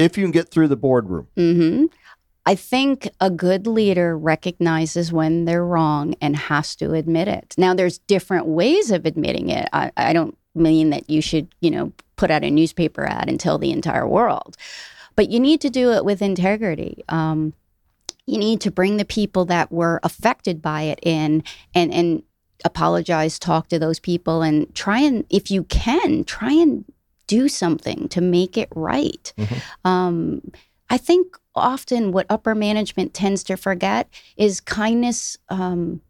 If 0.00 0.16
you 0.16 0.24
can 0.24 0.32
get 0.32 0.50
through 0.50 0.68
the 0.68 0.76
boardroom. 0.76 1.28
hmm 1.36 1.86
I 2.46 2.54
think 2.54 3.08
a 3.20 3.30
good 3.30 3.66
leader 3.66 4.16
recognizes 4.16 5.12
when 5.12 5.44
they're 5.44 5.64
wrong 5.64 6.14
and 6.22 6.34
has 6.34 6.74
to 6.76 6.94
admit 6.94 7.28
it. 7.28 7.54
Now, 7.58 7.74
there's 7.74 7.98
different 7.98 8.46
ways 8.46 8.90
of 8.90 9.04
admitting 9.04 9.50
it. 9.50 9.68
I, 9.74 9.92
I 9.96 10.14
don't 10.14 10.36
mean 10.54 10.88
that 10.90 11.10
you 11.10 11.20
should, 11.20 11.54
you 11.60 11.70
know, 11.70 11.92
put 12.16 12.30
out 12.30 12.42
a 12.42 12.50
newspaper 12.50 13.04
ad 13.04 13.28
and 13.28 13.38
tell 13.38 13.58
the 13.58 13.70
entire 13.70 14.08
world, 14.08 14.56
but 15.16 15.30
you 15.30 15.38
need 15.38 15.60
to 15.60 15.70
do 15.70 15.92
it 15.92 16.04
with 16.04 16.22
integrity. 16.22 17.04
Um, 17.10 17.52
you 18.26 18.38
need 18.38 18.62
to 18.62 18.70
bring 18.70 18.96
the 18.96 19.04
people 19.04 19.44
that 19.44 19.70
were 19.70 20.00
affected 20.02 20.62
by 20.62 20.82
it 20.82 20.98
in 21.02 21.44
and 21.74 21.92
and 21.92 22.22
apologize, 22.64 23.38
talk 23.38 23.68
to 23.68 23.78
those 23.78 23.98
people, 23.98 24.42
and 24.42 24.74
try 24.74 25.00
and, 25.00 25.24
if 25.30 25.50
you 25.50 25.64
can, 25.64 26.24
try 26.24 26.52
and 26.52 26.84
do 27.36 27.48
something 27.48 28.08
to 28.08 28.20
make 28.20 28.58
it 28.58 28.68
right. 28.74 29.32
Um, 29.84 30.42
I 30.88 30.98
think 30.98 31.36
often 31.54 32.10
what 32.10 32.26
upper 32.28 32.54
management 32.54 33.14
tends 33.14 33.44
to 33.44 33.56
forget 33.56 34.08
is 34.36 34.60
kindness. 34.60 35.38
Um, 35.48 36.00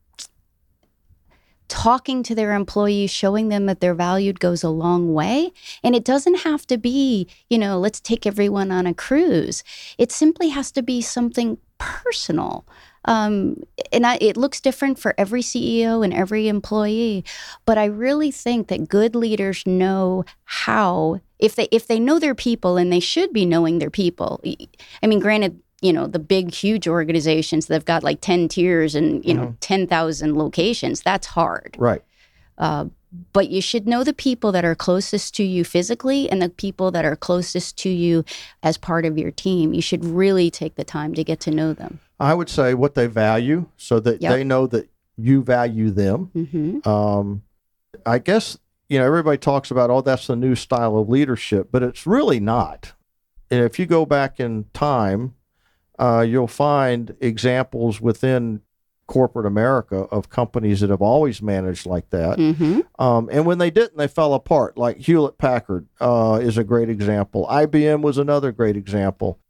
talking 1.68 2.24
to 2.24 2.34
their 2.34 2.52
employees, 2.52 3.12
showing 3.12 3.48
them 3.48 3.66
that 3.66 3.80
they're 3.80 3.94
valued 3.94 4.40
goes 4.40 4.64
a 4.64 4.68
long 4.68 5.14
way. 5.14 5.52
And 5.84 5.94
it 5.94 6.04
doesn't 6.04 6.40
have 6.40 6.66
to 6.66 6.76
be, 6.76 7.28
you 7.48 7.58
know, 7.58 7.78
let's 7.78 8.00
take 8.00 8.26
everyone 8.26 8.72
on 8.72 8.88
a 8.88 8.92
cruise. 8.92 9.62
It 9.96 10.10
simply 10.10 10.48
has 10.48 10.72
to 10.72 10.82
be 10.82 11.00
something 11.00 11.58
personal. 11.78 12.66
Um, 13.06 13.62
and 13.92 14.06
I, 14.06 14.18
it 14.20 14.36
looks 14.36 14.60
different 14.60 14.98
for 14.98 15.14
every 15.16 15.42
CEO 15.42 16.04
and 16.04 16.12
every 16.12 16.48
employee, 16.48 17.24
but 17.64 17.78
I 17.78 17.86
really 17.86 18.30
think 18.30 18.68
that 18.68 18.88
good 18.88 19.14
leaders 19.14 19.66
know 19.66 20.24
how 20.44 21.20
if 21.38 21.56
they 21.56 21.68
if 21.72 21.86
they 21.86 21.98
know 21.98 22.18
their 22.18 22.34
people 22.34 22.76
and 22.76 22.92
they 22.92 23.00
should 23.00 23.32
be 23.32 23.46
knowing 23.46 23.78
their 23.78 23.90
people. 23.90 24.42
I 25.02 25.06
mean, 25.06 25.20
granted, 25.20 25.60
you 25.80 25.92
know 25.92 26.06
the 26.06 26.18
big 26.18 26.52
huge 26.52 26.86
organizations 26.86 27.66
that 27.66 27.74
have 27.74 27.84
got 27.84 28.02
like 28.04 28.20
10 28.20 28.48
tiers 28.48 28.94
and 28.94 29.24
you 29.24 29.34
know 29.34 29.56
10,000 29.60 30.36
locations 30.36 31.00
that's 31.00 31.26
hard 31.26 31.76
Right. 31.78 32.02
uh, 32.58 32.86
but 33.32 33.48
you 33.50 33.60
should 33.60 33.88
know 33.88 34.04
the 34.04 34.12
people 34.12 34.52
that 34.52 34.64
are 34.64 34.74
closest 34.74 35.34
to 35.34 35.42
you 35.42 35.64
physically 35.64 36.30
and 36.30 36.40
the 36.40 36.48
people 36.48 36.90
that 36.90 37.04
are 37.04 37.16
closest 37.16 37.76
to 37.78 37.88
you 37.88 38.24
as 38.62 38.76
part 38.78 39.04
of 39.04 39.18
your 39.18 39.30
team 39.30 39.74
you 39.74 39.82
should 39.82 40.04
really 40.04 40.50
take 40.50 40.76
the 40.76 40.84
time 40.84 41.14
to 41.14 41.24
get 41.24 41.40
to 41.40 41.50
know 41.50 41.72
them 41.72 42.00
I 42.20 42.34
would 42.34 42.50
say 42.50 42.74
what 42.74 42.94
they 42.94 43.06
value 43.06 43.66
so 43.76 43.98
that 44.00 44.20
Yep. 44.20 44.32
they 44.32 44.44
know 44.44 44.66
that 44.66 44.90
you 45.16 45.42
value 45.42 45.90
them. 45.90 46.30
hmm 46.34 46.88
Um, 46.88 47.42
I 48.06 48.18
guess, 48.18 48.58
you 48.88 48.98
know, 48.98 49.06
everybody 49.06 49.38
talks 49.38 49.70
about, 49.70 49.90
oh, 49.90 50.00
that's 50.02 50.26
the 50.26 50.36
new 50.36 50.54
style 50.54 50.96
of 50.98 51.08
leadership, 51.08 51.68
but 51.72 51.82
it's 51.82 52.06
really 52.06 52.40
not. 52.40 52.92
And 53.50 53.64
if 53.64 53.78
you 53.78 53.86
go 53.86 54.06
back 54.06 54.38
in 54.38 54.66
time, 54.72 55.34
uh, 55.98 56.24
you'll 56.26 56.46
find 56.46 57.16
examples 57.20 58.00
within 58.00 58.60
corporate 59.10 59.44
America 59.44 59.96
of 60.12 60.28
companies 60.30 60.78
that 60.80 60.88
have 60.88 61.02
always 61.02 61.42
managed 61.42 61.84
like 61.84 62.08
that. 62.10 62.38
hmm 62.38 62.80
Um, 62.96 63.28
and 63.32 63.44
when 63.44 63.58
they 63.58 63.68
didn't, 63.70 63.96
they 63.96 64.06
fell 64.06 64.34
apart. 64.34 64.78
Like 64.78 64.98
Hewlett 64.98 65.36
Packard 65.36 65.88
uh, 66.00 66.38
is 66.40 66.56
a 66.56 66.62
great 66.62 66.88
example. 66.88 67.44
IBM 67.50 68.02
was 68.02 68.18
another 68.18 68.52
great 68.52 68.76
example. 68.76 69.40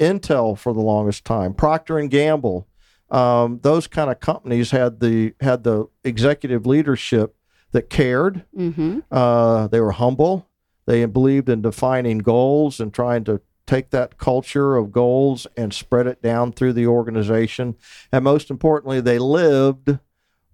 Intel 0.00 0.56
for 0.56 0.72
the 0.72 0.80
longest 0.80 1.26
time. 1.26 1.52
Procter 1.52 1.98
and 1.98 2.10
Gamble. 2.10 2.66
Um, 3.10 3.58
those 3.62 3.86
kind 3.86 4.10
of 4.10 4.20
companies 4.20 4.70
had 4.70 5.00
the 5.00 5.34
had 5.40 5.64
the 5.64 5.86
executive 6.02 6.64
leadership 6.64 7.34
that 7.72 7.90
cared. 7.90 8.44
hmm 8.56 9.00
Uh, 9.10 9.66
they 9.66 9.80
were 9.80 9.92
humble. 9.92 10.46
They 10.86 11.04
believed 11.04 11.50
in 11.50 11.60
defining 11.60 12.18
goals 12.18 12.80
and 12.80 12.90
trying 12.94 13.24
to 13.24 13.42
take 13.70 13.90
that 13.90 14.18
culture 14.18 14.76
of 14.76 14.90
goals 14.90 15.46
and 15.56 15.72
spread 15.72 16.06
it 16.08 16.20
down 16.20 16.50
through 16.52 16.72
the 16.72 16.86
organization. 16.86 17.76
And 18.10 18.24
most 18.24 18.50
importantly, 18.50 19.00
they 19.00 19.20
lived 19.20 19.98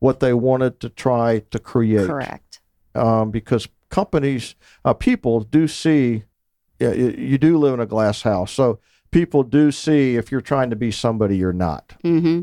what 0.00 0.20
they 0.20 0.34
wanted 0.34 0.80
to 0.80 0.90
try 0.90 1.38
to 1.50 1.58
create 1.58 2.06
correct 2.06 2.60
um, 2.94 3.30
because 3.30 3.68
companies, 3.88 4.54
uh, 4.84 4.92
people 4.92 5.40
do 5.40 5.66
see, 5.66 6.24
you, 6.78 7.14
you 7.16 7.38
do 7.38 7.56
live 7.56 7.72
in 7.74 7.80
a 7.80 7.86
glass 7.86 8.20
house. 8.22 8.52
So 8.52 8.80
people 9.10 9.42
do 9.42 9.72
see 9.72 10.16
if 10.16 10.30
you're 10.30 10.42
trying 10.42 10.68
to 10.68 10.76
be 10.76 10.90
somebody 10.90 11.38
you're 11.38 11.52
not. 11.54 11.94
hmm 12.02 12.42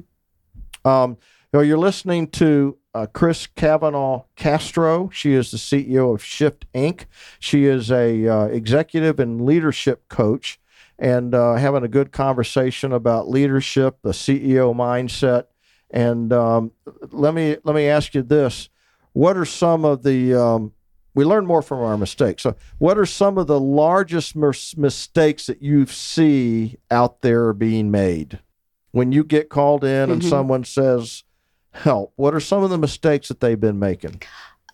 Um, 0.84 1.18
you 1.52 1.60
know, 1.60 1.62
you're 1.62 1.78
listening 1.78 2.28
to 2.30 2.80
uh, 2.96 3.06
Chris 3.14 3.46
Kavanaugh 3.46 4.24
Castro. 4.36 5.10
She 5.14 5.34
is 5.34 5.52
the 5.52 5.58
CEO 5.58 6.16
of 6.16 6.24
Shift 6.24 6.66
Inc. 6.74 7.06
She 7.40 7.66
is 7.66 7.92
a 7.92 8.28
uh, 8.28 8.46
executive 8.46 9.20
and 9.20 9.46
leadership 9.46 10.10
coach, 10.10 10.60
and 11.00 11.34
uh, 11.34 11.56
having 11.56 11.84
a 11.84 11.88
good 11.88 12.12
conversation 12.12 12.92
about 12.94 13.30
leadership, 13.30 13.98
the 14.04 14.12
CEO 14.12 14.74
mindset. 14.76 15.46
And 15.90 16.32
um, 16.34 16.72
let 17.12 17.34
me 17.34 17.58
let 17.64 17.76
me 17.76 17.88
ask 17.88 18.14
you 18.16 18.22
this: 18.24 18.70
What 19.14 19.38
are 19.38 19.46
some 19.46 19.86
of 19.86 20.04
the 20.04 20.34
um, 20.34 20.72
we 21.16 21.26
learn 21.26 21.46
more 21.46 21.62
from 21.62 21.80
our 21.82 21.98
mistakes. 21.98 22.44
So, 22.44 22.56
what 22.80 22.98
are 22.98 23.06
some 23.06 23.38
of 23.38 23.48
the 23.48 23.60
largest 23.60 24.36
mis- 24.36 24.76
mistakes 24.76 25.46
that 25.46 25.62
you 25.62 25.86
see 25.86 26.78
out 26.90 27.22
there 27.22 27.54
being 27.54 27.92
made 27.92 28.40
when 28.92 29.12
you 29.12 29.24
get 29.24 29.50
called 29.50 29.84
in 29.84 30.10
and 30.10 30.22
Mhm. 30.22 30.30
someone 30.30 30.64
says, 30.64 31.24
"Help"? 31.72 32.14
What 32.16 32.34
are 32.34 32.40
some 32.40 32.64
of 32.64 32.72
the 32.72 32.78
mistakes 32.80 33.28
that 33.28 33.40
they've 33.40 33.60
been 33.60 33.80
making? 33.80 34.22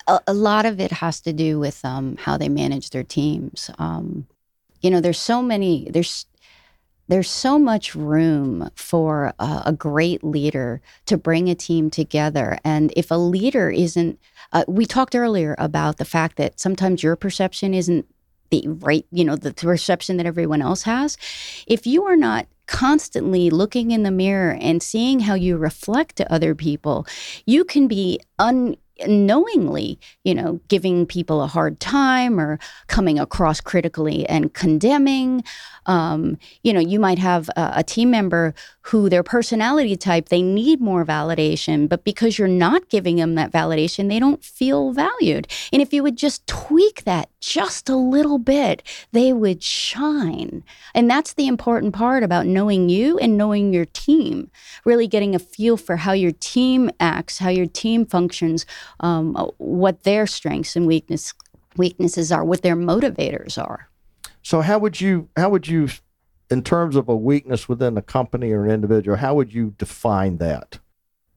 a, 0.07 0.19
a 0.27 0.33
lot 0.33 0.65
of 0.65 0.79
it 0.79 0.91
has 0.91 1.21
to 1.21 1.31
do 1.33 1.59
with 1.59 1.83
um, 1.85 2.17
how 2.17 2.35
they 2.37 2.49
manage 2.49 2.89
their 2.89 3.03
teams. 3.03 3.69
Um, 3.77 4.25
you 4.81 4.89
know, 4.89 5.01
there's 5.01 5.19
so 5.19 5.41
many. 5.41 5.89
There's 5.89 6.25
there's 7.09 7.29
so 7.29 7.57
much 7.57 7.95
room 7.95 8.69
for 8.75 9.33
a, 9.39 9.73
great 9.73 10.23
leader 10.23 10.79
to 11.07 11.17
bring 11.17 11.49
a 11.49 11.55
team 11.55 11.89
together. 11.89 12.59
And 12.63 12.93
if 12.95 13.09
a 13.09 13.15
leader 13.15 13.71
isn't, 13.71 14.19
uh, 14.53 14.63
we 14.67 14.85
talked 14.85 15.15
earlier 15.15 15.55
about 15.57 15.97
the 15.97 16.05
fact 16.05 16.37
that 16.37 16.59
sometimes 16.59 17.01
your 17.01 17.15
perception 17.15 17.73
isn't 17.73 18.05
the 18.51 18.63
right, 18.67 19.07
you 19.11 19.25
know, 19.25 19.35
the 19.35 19.53
perception 19.53 20.17
that 20.17 20.27
everyone 20.27 20.61
else 20.61 20.83
has. 20.83 21.17
If 21.65 21.87
you 21.87 22.05
are 22.05 22.15
not 22.15 22.45
constantly 22.67 23.49
looking 23.49 23.89
in 23.89 24.03
the 24.03 24.11
mirror 24.11 24.55
and 24.61 24.83
seeing 24.83 25.21
how 25.21 25.33
you 25.33 25.57
reflect 25.57 26.15
to 26.17 26.31
other 26.31 26.53
people, 26.53 27.07
you 27.47 27.65
can 27.65 27.87
be 27.87 28.19
un 28.37 28.75
unknowingly, 29.01 29.99
you 30.23 30.33
know, 30.33 30.59
giving 30.67 31.05
people 31.05 31.41
a 31.41 31.47
hard 31.47 31.79
time 31.79 32.39
or 32.39 32.59
coming 32.87 33.19
across 33.19 33.61
critically 33.61 34.27
and 34.27 34.53
condemning. 34.53 35.43
Um, 35.85 36.37
you 36.63 36.73
know, 36.73 36.79
you 36.79 36.99
might 36.99 37.19
have 37.19 37.49
a, 37.49 37.73
a 37.77 37.83
team 37.83 38.11
member 38.11 38.53
who 38.81 39.09
their 39.09 39.23
personality 39.23 39.95
type, 39.95 40.29
they 40.29 40.41
need 40.41 40.81
more 40.81 41.05
validation, 41.05 41.87
but 41.87 42.03
because 42.03 42.37
you're 42.37 42.47
not 42.47 42.89
giving 42.89 43.17
them 43.17 43.35
that 43.35 43.51
validation, 43.51 44.09
they 44.09 44.19
don't 44.19 44.43
feel 44.43 44.91
valued. 44.91 45.47
And 45.71 45.81
if 45.81 45.93
you 45.93 46.01
would 46.03 46.17
just 46.17 46.45
tweak 46.47 47.03
that 47.03 47.29
just 47.39 47.87
a 47.87 47.95
little 47.95 48.39
bit, 48.39 48.83
they 49.11 49.31
would 49.31 49.63
shine. 49.63 50.63
And 50.93 51.09
that's 51.09 51.33
the 51.33 51.47
important 51.47 51.93
part 51.93 52.23
about 52.23 52.47
knowing 52.47 52.89
you 52.89 53.17
and 53.19 53.37
knowing 53.37 53.73
your 53.73 53.85
team, 53.85 54.49
really 54.85 55.07
getting 55.07 55.35
a 55.35 55.39
feel 55.39 55.77
for 55.77 55.97
how 55.97 56.13
your 56.13 56.31
team 56.31 56.89
acts, 56.99 57.37
how 57.37 57.49
your 57.49 57.67
team 57.67 58.05
functions, 58.05 58.65
um, 58.99 59.35
what 59.57 60.03
their 60.03 60.27
strengths 60.27 60.75
and 60.75 60.87
weakness, 60.87 61.33
weaknesses 61.77 62.31
are, 62.31 62.43
what 62.43 62.61
their 62.61 62.75
motivators 62.75 63.57
are. 63.61 63.89
So, 64.41 64.61
how 64.61 64.79
would 64.79 64.99
you 65.01 65.29
how 65.35 65.49
would 65.49 65.67
you, 65.67 65.89
in 66.49 66.63
terms 66.63 66.95
of 66.95 67.09
a 67.09 67.15
weakness 67.15 67.67
within 67.69 67.97
a 67.97 68.01
company 68.01 68.51
or 68.51 68.65
an 68.65 68.71
individual, 68.71 69.17
how 69.17 69.35
would 69.35 69.53
you 69.53 69.75
define 69.77 70.37
that? 70.37 70.79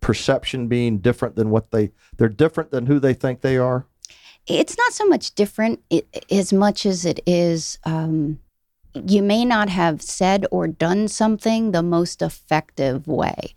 Perception 0.00 0.68
being 0.68 0.98
different 0.98 1.36
than 1.36 1.50
what 1.50 1.70
they 1.70 1.92
they're 2.16 2.28
different 2.28 2.70
than 2.70 2.86
who 2.86 2.98
they 2.98 3.14
think 3.14 3.40
they 3.40 3.56
are. 3.56 3.86
it's 4.46 4.76
not 4.76 4.92
so 4.92 5.06
much 5.06 5.34
different 5.34 5.80
i 5.92 6.02
as 6.30 6.52
much 6.52 6.84
as 6.84 7.04
it 7.04 7.20
is 7.26 7.78
um, 7.84 8.40
you 8.94 9.22
may 9.22 9.44
not 9.44 9.68
have 9.68 10.02
said 10.02 10.46
or 10.50 10.66
done 10.66 11.09
something 11.09 11.72
the 11.72 11.83
most 11.83 12.22
effective 12.22 13.07
way. 13.07 13.55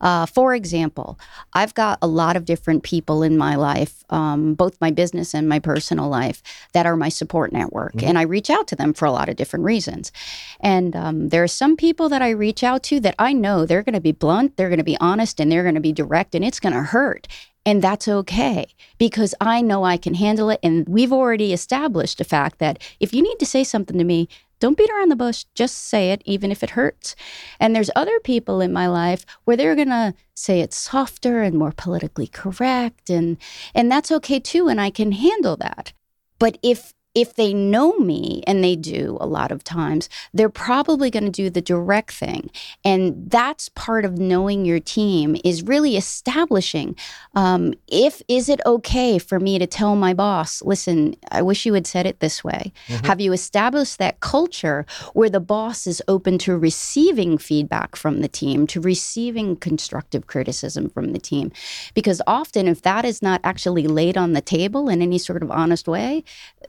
Uh, 0.00 0.26
for 0.26 0.54
example, 0.54 1.18
I've 1.52 1.74
got 1.74 1.98
a 2.00 2.06
lot 2.06 2.36
of 2.36 2.44
different 2.44 2.82
people 2.82 3.22
in 3.22 3.36
my 3.36 3.56
life, 3.56 4.04
um, 4.10 4.54
both 4.54 4.80
my 4.80 4.90
business 4.90 5.34
and 5.34 5.48
my 5.48 5.58
personal 5.58 6.08
life, 6.08 6.42
that 6.72 6.86
are 6.86 6.96
my 6.96 7.08
support 7.08 7.52
network. 7.52 8.02
And 8.02 8.18
I 8.18 8.22
reach 8.22 8.48
out 8.50 8.68
to 8.68 8.76
them 8.76 8.94
for 8.94 9.06
a 9.06 9.12
lot 9.12 9.28
of 9.28 9.36
different 9.36 9.64
reasons. 9.64 10.12
And 10.60 10.94
um, 10.94 11.28
there 11.28 11.42
are 11.42 11.48
some 11.48 11.76
people 11.76 12.08
that 12.08 12.22
I 12.22 12.30
reach 12.30 12.62
out 12.62 12.82
to 12.84 13.00
that 13.00 13.16
I 13.18 13.32
know 13.32 13.66
they're 13.66 13.82
going 13.82 13.94
to 13.94 14.00
be 14.00 14.12
blunt, 14.12 14.56
they're 14.56 14.68
going 14.68 14.78
to 14.78 14.84
be 14.84 14.98
honest, 15.00 15.40
and 15.40 15.50
they're 15.50 15.64
going 15.64 15.74
to 15.74 15.80
be 15.80 15.92
direct, 15.92 16.34
and 16.34 16.44
it's 16.44 16.60
going 16.60 16.74
to 16.74 16.82
hurt. 16.82 17.26
And 17.66 17.82
that's 17.82 18.08
okay 18.08 18.66
because 18.96 19.34
I 19.42 19.60
know 19.60 19.84
I 19.84 19.98
can 19.98 20.14
handle 20.14 20.48
it. 20.48 20.58
And 20.62 20.88
we've 20.88 21.12
already 21.12 21.52
established 21.52 22.16
the 22.16 22.24
fact 22.24 22.60
that 22.60 22.82
if 22.98 23.12
you 23.12 23.20
need 23.20 23.38
to 23.40 23.46
say 23.46 23.62
something 23.62 23.98
to 23.98 24.04
me, 24.04 24.28
don't 24.60 24.76
beat 24.76 24.90
around 24.90 25.10
the 25.10 25.16
bush, 25.16 25.44
just 25.54 25.76
say 25.76 26.10
it, 26.10 26.22
even 26.24 26.50
if 26.50 26.62
it 26.62 26.70
hurts. 26.70 27.14
And 27.60 27.74
there's 27.74 27.90
other 27.94 28.18
people 28.20 28.60
in 28.60 28.72
my 28.72 28.86
life 28.86 29.24
where 29.44 29.56
they're 29.56 29.76
gonna 29.76 30.14
say 30.34 30.60
it 30.60 30.72
softer 30.72 31.42
and 31.42 31.56
more 31.58 31.72
politically 31.72 32.26
correct, 32.26 33.10
and 33.10 33.36
and 33.74 33.90
that's 33.90 34.12
okay 34.12 34.40
too, 34.40 34.68
and 34.68 34.80
I 34.80 34.90
can 34.90 35.12
handle 35.12 35.56
that. 35.56 35.92
But 36.38 36.58
if 36.62 36.94
if 37.14 37.34
they 37.34 37.52
know 37.54 37.96
me, 37.98 38.42
and 38.46 38.62
they 38.62 38.76
do 38.76 39.16
a 39.20 39.26
lot 39.26 39.50
of 39.50 39.64
times, 39.64 40.08
they're 40.32 40.48
probably 40.48 41.10
going 41.10 41.24
to 41.24 41.30
do 41.30 41.50
the 41.50 41.60
direct 41.60 42.12
thing. 42.12 42.50
And 42.84 43.30
that's 43.30 43.68
part 43.70 44.04
of 44.04 44.18
knowing 44.18 44.64
your 44.64 44.80
team 44.80 45.36
is 45.44 45.62
really 45.62 45.96
establishing 45.96 46.96
um, 47.34 47.74
if 47.88 48.22
is 48.28 48.48
it 48.48 48.60
okay 48.66 49.18
for 49.18 49.40
me 49.40 49.58
to 49.58 49.66
tell 49.66 49.96
my 49.96 50.14
boss, 50.14 50.62
listen, 50.62 51.16
I 51.30 51.42
wish 51.42 51.66
you 51.66 51.74
had 51.74 51.86
said 51.86 52.06
it 52.06 52.20
this 52.20 52.44
way. 52.44 52.72
Have 53.04 53.20
you 53.20 53.32
established 53.32 53.98
that 53.98 54.20
culture 54.20 54.86
where 55.12 55.30
the 55.30 55.40
boss 55.40 55.86
is 55.86 56.02
open 56.08 56.38
to 56.38 56.56
receiving 56.56 57.38
feedback 57.38 57.96
from 57.96 58.20
the 58.20 58.28
team, 58.28 58.66
to 58.68 58.80
receiving 58.80 59.56
constructive 59.56 60.26
criticism 60.26 60.88
from 60.88 61.12
the 61.12 61.18
team? 61.18 61.52
Because 61.94 62.20
often, 62.26 62.68
if 62.68 62.82
that 62.82 63.04
is 63.04 63.22
not 63.22 63.40
actually 63.44 63.86
laid 63.86 64.16
on 64.16 64.32
the 64.32 64.40
table 64.40 64.88
in 64.88 65.02
any 65.02 65.18
sort 65.18 65.42
of 65.42 65.50
honest 65.50 65.88
way, 65.88 66.24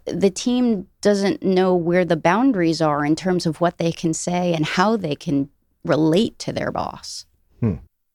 the 0.06 0.29
team 0.30 0.88
doesn't 1.02 1.44
know 1.44 1.76
where 1.76 2.06
the 2.06 2.18
boundaries 2.18 2.82
are 2.82 3.06
in 3.06 3.16
terms 3.16 3.46
of 3.46 3.62
what 3.62 3.78
they 3.78 3.92
can 3.92 4.14
say 4.14 4.54
and 4.54 4.66
how 4.66 4.98
they 4.98 5.16
can 5.16 5.50
relate 5.84 6.38
to 6.40 6.54
their 6.54 6.72
boss. 6.72 7.26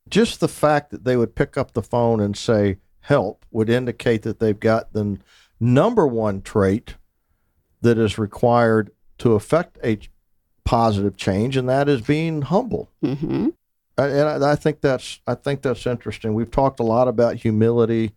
Just 0.09 0.41
the 0.41 0.49
fact 0.49 0.91
that 0.91 1.05
they 1.05 1.17
would 1.17 1.35
pick 1.35 1.57
up 1.57 1.73
the 1.73 1.83
phone 1.83 2.21
and 2.21 2.37
say 2.37 2.77
help 3.01 3.45
would 3.51 3.71
indicate 3.71 4.23
that 4.23 4.39
they've 4.39 4.61
got 4.61 4.93
the 4.93 5.19
number 5.59 6.07
one 6.07 6.43
trait 6.43 6.97
that 7.81 7.99
is 7.99 8.19
required 8.19 8.91
to 9.19 9.33
affect 9.33 9.79
a 9.83 9.99
positive 10.65 11.17
change, 11.17 11.57
and 11.57 11.69
that 11.69 11.89
is 11.89 12.03
being 12.03 12.43
humble. 12.43 12.91
hmm 13.01 13.49
and 13.97 14.45
I, 14.45 14.53
I 14.53 14.57
think 14.57 14.81
that's 14.81 15.21
I 15.27 15.35
think 15.35 15.63
that's 15.63 15.87
interesting. 15.87 16.35
We've 16.35 16.51
talked 16.51 16.81
a 16.81 16.85
lot 16.85 17.09
about 17.09 17.37
humility 17.37 18.13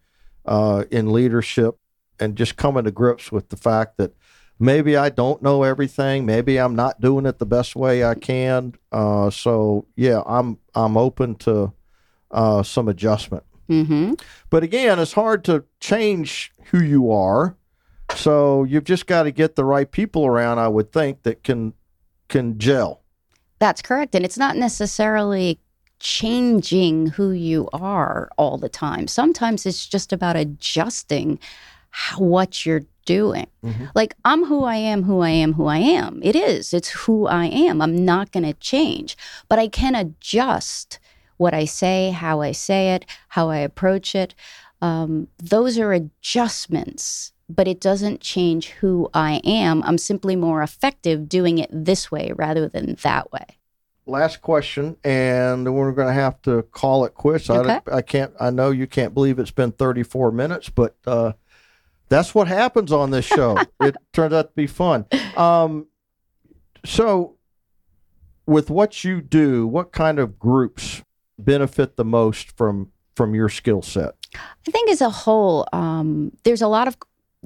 uh, 0.45 0.85
in 0.89 1.13
leadership, 1.13 1.77
and 2.19 2.35
just 2.35 2.55
coming 2.57 2.83
to 2.83 2.91
grips 2.91 3.31
with 3.31 3.49
the 3.49 3.57
fact 3.57 3.97
that 3.97 4.15
maybe 4.59 4.95
I 4.97 5.09
don't 5.09 5.41
know 5.41 5.63
everything. 5.63 6.25
Maybe 6.25 6.57
I'm 6.57 6.75
not 6.75 7.01
doing 7.01 7.25
it 7.25 7.39
the 7.39 7.45
best 7.45 7.75
way 7.75 8.03
I 8.03 8.15
can. 8.15 8.73
Uh, 8.91 9.29
so 9.29 9.85
yeah, 9.95 10.21
I'm 10.25 10.57
I'm 10.75 10.97
open 10.97 11.35
to 11.35 11.73
uh, 12.31 12.63
some 12.63 12.87
adjustment. 12.87 13.43
hmm 13.67 14.13
But 14.49 14.63
again, 14.63 14.99
it's 14.99 15.13
hard 15.13 15.43
to 15.45 15.63
change 15.79 16.51
who 16.71 16.81
you 16.81 17.11
are. 17.11 17.55
So 18.15 18.63
you've 18.63 18.85
just 18.85 19.05
got 19.05 19.23
to 19.23 19.31
get 19.31 19.55
the 19.55 19.65
right 19.65 19.89
people 19.89 20.25
around. 20.25 20.59
I 20.59 20.67
would 20.67 20.91
think 20.91 21.23
that 21.23 21.43
can 21.43 21.73
can 22.29 22.57
gel. 22.57 23.01
That's 23.59 23.81
correct. 23.81 24.15
And 24.15 24.23
it's 24.23 24.37
not 24.37 24.55
necessarily 24.55 25.59
changing 25.99 27.07
who 27.07 27.31
you 27.31 27.67
are 27.73 28.29
all 28.37 28.57
the 28.57 28.69
time. 28.69 29.07
Sometimes 29.07 29.65
it's 29.65 29.85
just 29.87 30.13
about 30.13 30.35
adjusting 30.35 31.39
what 32.17 32.65
you're 32.65 32.83
doing. 33.05 33.47
Mhm. 33.63 33.89
Like, 33.95 34.15
I'm 34.25 34.45
who 34.45 34.63
I 34.65 34.75
am, 34.75 35.03
who 35.03 35.21
I 35.21 35.29
am, 35.29 35.53
who 35.53 35.65
I 35.65 35.77
am. 35.77 36.19
It 36.23 36.35
is. 36.35 36.73
It's 36.73 36.89
who 36.89 37.25
I 37.25 37.45
am. 37.45 37.81
I'm 37.81 38.03
not 38.03 38.31
going 38.31 38.43
to 38.45 38.53
change, 38.53 39.17
but 39.47 39.59
I 39.59 39.67
can 39.69 39.95
adjust 39.95 40.99
what 41.37 41.53
I 41.53 41.65
say, 41.65 42.11
how 42.11 42.41
I 42.41 42.51
say 42.51 42.93
it, 42.95 43.05
how 43.29 43.49
I 43.49 43.57
approach 43.57 44.13
it. 44.15 44.35
Um, 44.81 45.27
those 45.37 45.77
are 45.79 45.93
adjustments, 45.93 47.31
but 47.49 47.67
it 47.67 47.79
doesn't 47.79 48.21
change 48.21 48.69
who 48.69 49.09
I 49.13 49.41
am. 49.43 49.81
I'm 49.83 49.97
simply 49.97 50.35
more 50.35 50.61
effective 50.61 51.29
doing 51.29 51.57
it 51.59 51.69
this 51.71 52.11
way 52.11 52.31
rather 52.35 52.67
than 52.67 52.95
that 53.03 53.31
way. 53.31 53.45
last 54.05 54.41
question, 54.41 54.95
and 55.03 55.73
we're 55.75 55.91
going 55.91 56.07
to 56.07 56.13
have 56.13 56.41
to 56.41 56.63
call 56.71 57.03
it 57.05 57.13
quits. 57.13 57.49
Okay. 57.49 57.79
I, 57.91 57.97
I 57.97 58.01
can't. 58.01 58.33
I 58.39 58.49
know 58.51 58.71
you 58.71 58.87
can't 58.87 59.13
believe 59.13 59.37
it's 59.37 59.51
been 59.51 59.73
34 59.73 60.31
minutes, 60.31 60.69
but 60.69 60.95
uh, 61.05 61.33
that's 62.09 62.33
what 62.33 62.47
happens 62.47 62.91
on 62.91 63.11
this 63.11 63.25
show. 63.25 63.57
it 63.81 63.95
turns 64.13 64.33
out 64.33 64.49
to 64.49 64.53
be 64.55 64.67
fun. 64.67 65.05
Um, 65.35 65.87
so, 66.85 67.37
with 68.45 68.69
what 68.69 69.03
you 69.03 69.21
do, 69.21 69.67
what 69.67 69.91
kind 69.91 70.19
of 70.19 70.39
groups 70.39 71.03
benefit 71.37 71.97
the 71.97 72.05
most 72.05 72.55
from 72.57 72.91
from 73.15 73.33
your 73.33 73.49
skill 73.49 73.81
set? 73.81 74.15
I 74.35 74.71
think 74.71 74.89
as 74.89 75.01
a 75.01 75.09
whole, 75.09 75.67
um, 75.73 76.31
there's 76.43 76.61
a 76.61 76.67
lot 76.67 76.87
of 76.87 76.97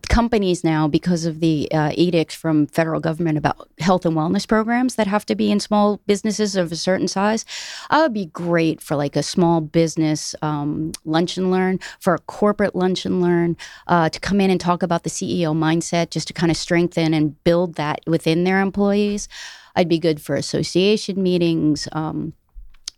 companies 0.09 0.63
now 0.63 0.87
because 0.87 1.25
of 1.25 1.39
the 1.39 1.69
uh, 1.71 1.91
edicts 1.95 2.35
from 2.35 2.67
federal 2.67 2.99
government 2.99 3.37
about 3.37 3.69
health 3.79 4.05
and 4.05 4.15
wellness 4.15 4.47
programs 4.47 4.95
that 4.95 5.07
have 5.07 5.25
to 5.25 5.35
be 5.35 5.51
in 5.51 5.59
small 5.59 6.01
businesses 6.07 6.55
of 6.55 6.71
a 6.71 6.75
certain 6.75 7.07
size. 7.07 7.45
I 7.89 8.01
would 8.01 8.13
be 8.13 8.27
great 8.27 8.81
for 8.81 8.95
like 8.95 9.15
a 9.15 9.23
small 9.23 9.61
business 9.61 10.35
um, 10.41 10.91
lunch 11.05 11.37
and 11.37 11.51
learn, 11.51 11.79
for 11.99 12.15
a 12.15 12.19
corporate 12.19 12.75
lunch 12.75 13.05
and 13.05 13.21
learn, 13.21 13.57
uh, 13.87 14.09
to 14.09 14.19
come 14.19 14.41
in 14.41 14.49
and 14.49 14.59
talk 14.59 14.83
about 14.83 15.03
the 15.03 15.09
CEO 15.09 15.55
mindset, 15.55 16.09
just 16.09 16.27
to 16.27 16.33
kind 16.33 16.51
of 16.51 16.57
strengthen 16.57 17.13
and 17.13 17.41
build 17.43 17.75
that 17.75 18.01
within 18.07 18.43
their 18.43 18.61
employees. 18.61 19.27
I'd 19.75 19.89
be 19.89 19.99
good 19.99 20.21
for 20.21 20.35
association 20.35 21.21
meetings. 21.21 21.87
Um, 21.91 22.33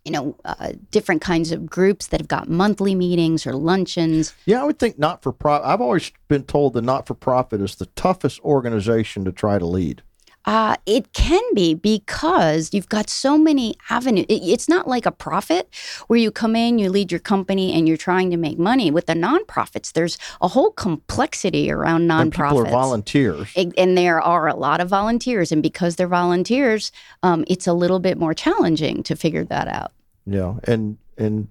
you 0.05 0.11
know, 0.11 0.35
uh, 0.43 0.73
different 0.91 1.21
kinds 1.21 1.51
of 1.51 1.65
groups 1.65 2.07
that 2.07 2.19
have 2.19 2.27
got 2.27 2.49
monthly 2.49 2.93
meetings 2.93 3.47
or 3.47 3.53
luncheons. 3.53 4.33
Yeah, 4.45 4.61
I 4.61 4.65
would 4.65 4.79
think 4.79 4.99
not 4.99 5.23
for 5.23 5.31
profit. 5.31 5.65
I've 5.65 5.81
always 5.81 6.11
been 6.27 6.43
told 6.43 6.73
that 6.73 6.81
not 6.81 7.07
for 7.07 7.13
profit 7.13 7.61
is 7.61 7.75
the 7.75 7.85
toughest 7.87 8.41
organization 8.41 9.23
to 9.25 9.31
try 9.31 9.57
to 9.59 9.65
lead. 9.65 10.03
Uh, 10.45 10.75
it 10.85 11.13
can 11.13 11.41
be 11.53 11.73
because 11.73 12.73
you've 12.73 12.89
got 12.89 13.09
so 13.09 13.37
many 13.37 13.75
avenues. 13.89 14.25
It, 14.29 14.43
it's 14.43 14.67
not 14.67 14.87
like 14.87 15.05
a 15.05 15.11
profit 15.11 15.73
where 16.07 16.19
you 16.19 16.31
come 16.31 16.55
in, 16.55 16.79
you 16.79 16.89
lead 16.89 17.11
your 17.11 17.19
company, 17.19 17.73
and 17.73 17.87
you're 17.87 17.97
trying 17.97 18.29
to 18.31 18.37
make 18.37 18.59
money. 18.59 18.91
With 18.91 19.05
the 19.05 19.13
nonprofits, 19.13 19.93
there's 19.93 20.17
a 20.41 20.47
whole 20.47 20.71
complexity 20.71 21.71
around 21.71 22.07
nonprofits. 22.07 22.21
And 22.21 22.33
people 22.33 22.67
are 22.67 22.69
volunteers. 22.69 23.51
It, 23.55 23.73
and 23.77 23.97
there 23.97 24.21
are 24.21 24.47
a 24.47 24.55
lot 24.55 24.81
of 24.81 24.89
volunteers. 24.89 25.51
And 25.51 25.63
because 25.63 25.95
they're 25.95 26.07
volunteers, 26.07 26.91
um, 27.23 27.45
it's 27.47 27.67
a 27.67 27.73
little 27.73 27.99
bit 27.99 28.17
more 28.17 28.33
challenging 28.33 29.03
to 29.03 29.15
figure 29.15 29.45
that 29.45 29.67
out. 29.67 29.91
Yeah. 30.25 30.55
And, 30.65 30.97
and, 31.17 31.47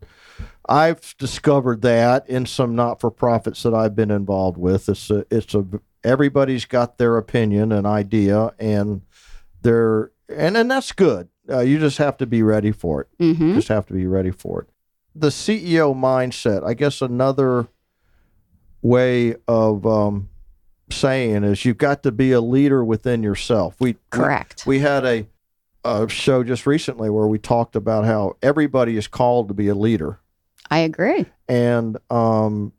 I've 0.68 1.16
discovered 1.18 1.82
that 1.82 2.28
in 2.28 2.46
some 2.46 2.76
not-for-profits 2.76 3.64
that 3.64 3.74
I've 3.74 3.96
been 3.96 4.12
involved 4.12 4.56
with. 4.56 4.88
It's 4.88 5.10
a, 5.10 5.26
it's 5.28 5.54
a 5.54 5.66
everybody's 6.04 6.64
got 6.64 6.98
their 6.98 7.16
opinion 7.16 7.72
and 7.72 7.86
idea, 7.86 8.52
and 8.58 9.02
they're 9.62 10.10
and 10.28 10.56
and 10.56 10.70
that's 10.70 10.92
good. 10.92 11.28
Uh, 11.48 11.60
you 11.60 11.78
just 11.78 11.98
have 11.98 12.16
to 12.18 12.26
be 12.26 12.42
ready 12.42 12.72
for 12.72 13.02
it. 13.02 13.08
Mm-hmm. 13.20 13.54
Just 13.54 13.68
have 13.68 13.86
to 13.86 13.94
be 13.94 14.06
ready 14.06 14.30
for 14.30 14.62
it. 14.62 14.68
The 15.14 15.28
CEO 15.28 15.94
mindset, 15.94 16.64
I 16.64 16.74
guess, 16.74 17.02
another 17.02 17.68
way 18.80 19.36
of 19.46 19.86
um, 19.86 20.28
saying 20.90 21.44
is 21.44 21.64
you've 21.64 21.78
got 21.78 22.02
to 22.04 22.12
be 22.12 22.32
a 22.32 22.40
leader 22.40 22.84
within 22.84 23.22
yourself. 23.22 23.76
We 23.80 23.96
correct. 24.10 24.66
We, 24.66 24.76
we 24.76 24.82
had 24.82 25.04
a 25.04 25.26
a 25.84 26.08
show 26.08 26.44
just 26.44 26.66
recently 26.66 27.10
where 27.10 27.26
we 27.26 27.38
talked 27.38 27.76
about 27.76 28.04
how 28.04 28.36
everybody 28.42 28.96
is 28.96 29.08
called 29.08 29.48
to 29.48 29.54
be 29.54 29.68
a 29.68 29.74
leader. 29.74 30.20
I 30.70 30.78
agree. 30.78 31.26
And 31.48 31.98
um, 32.08 32.72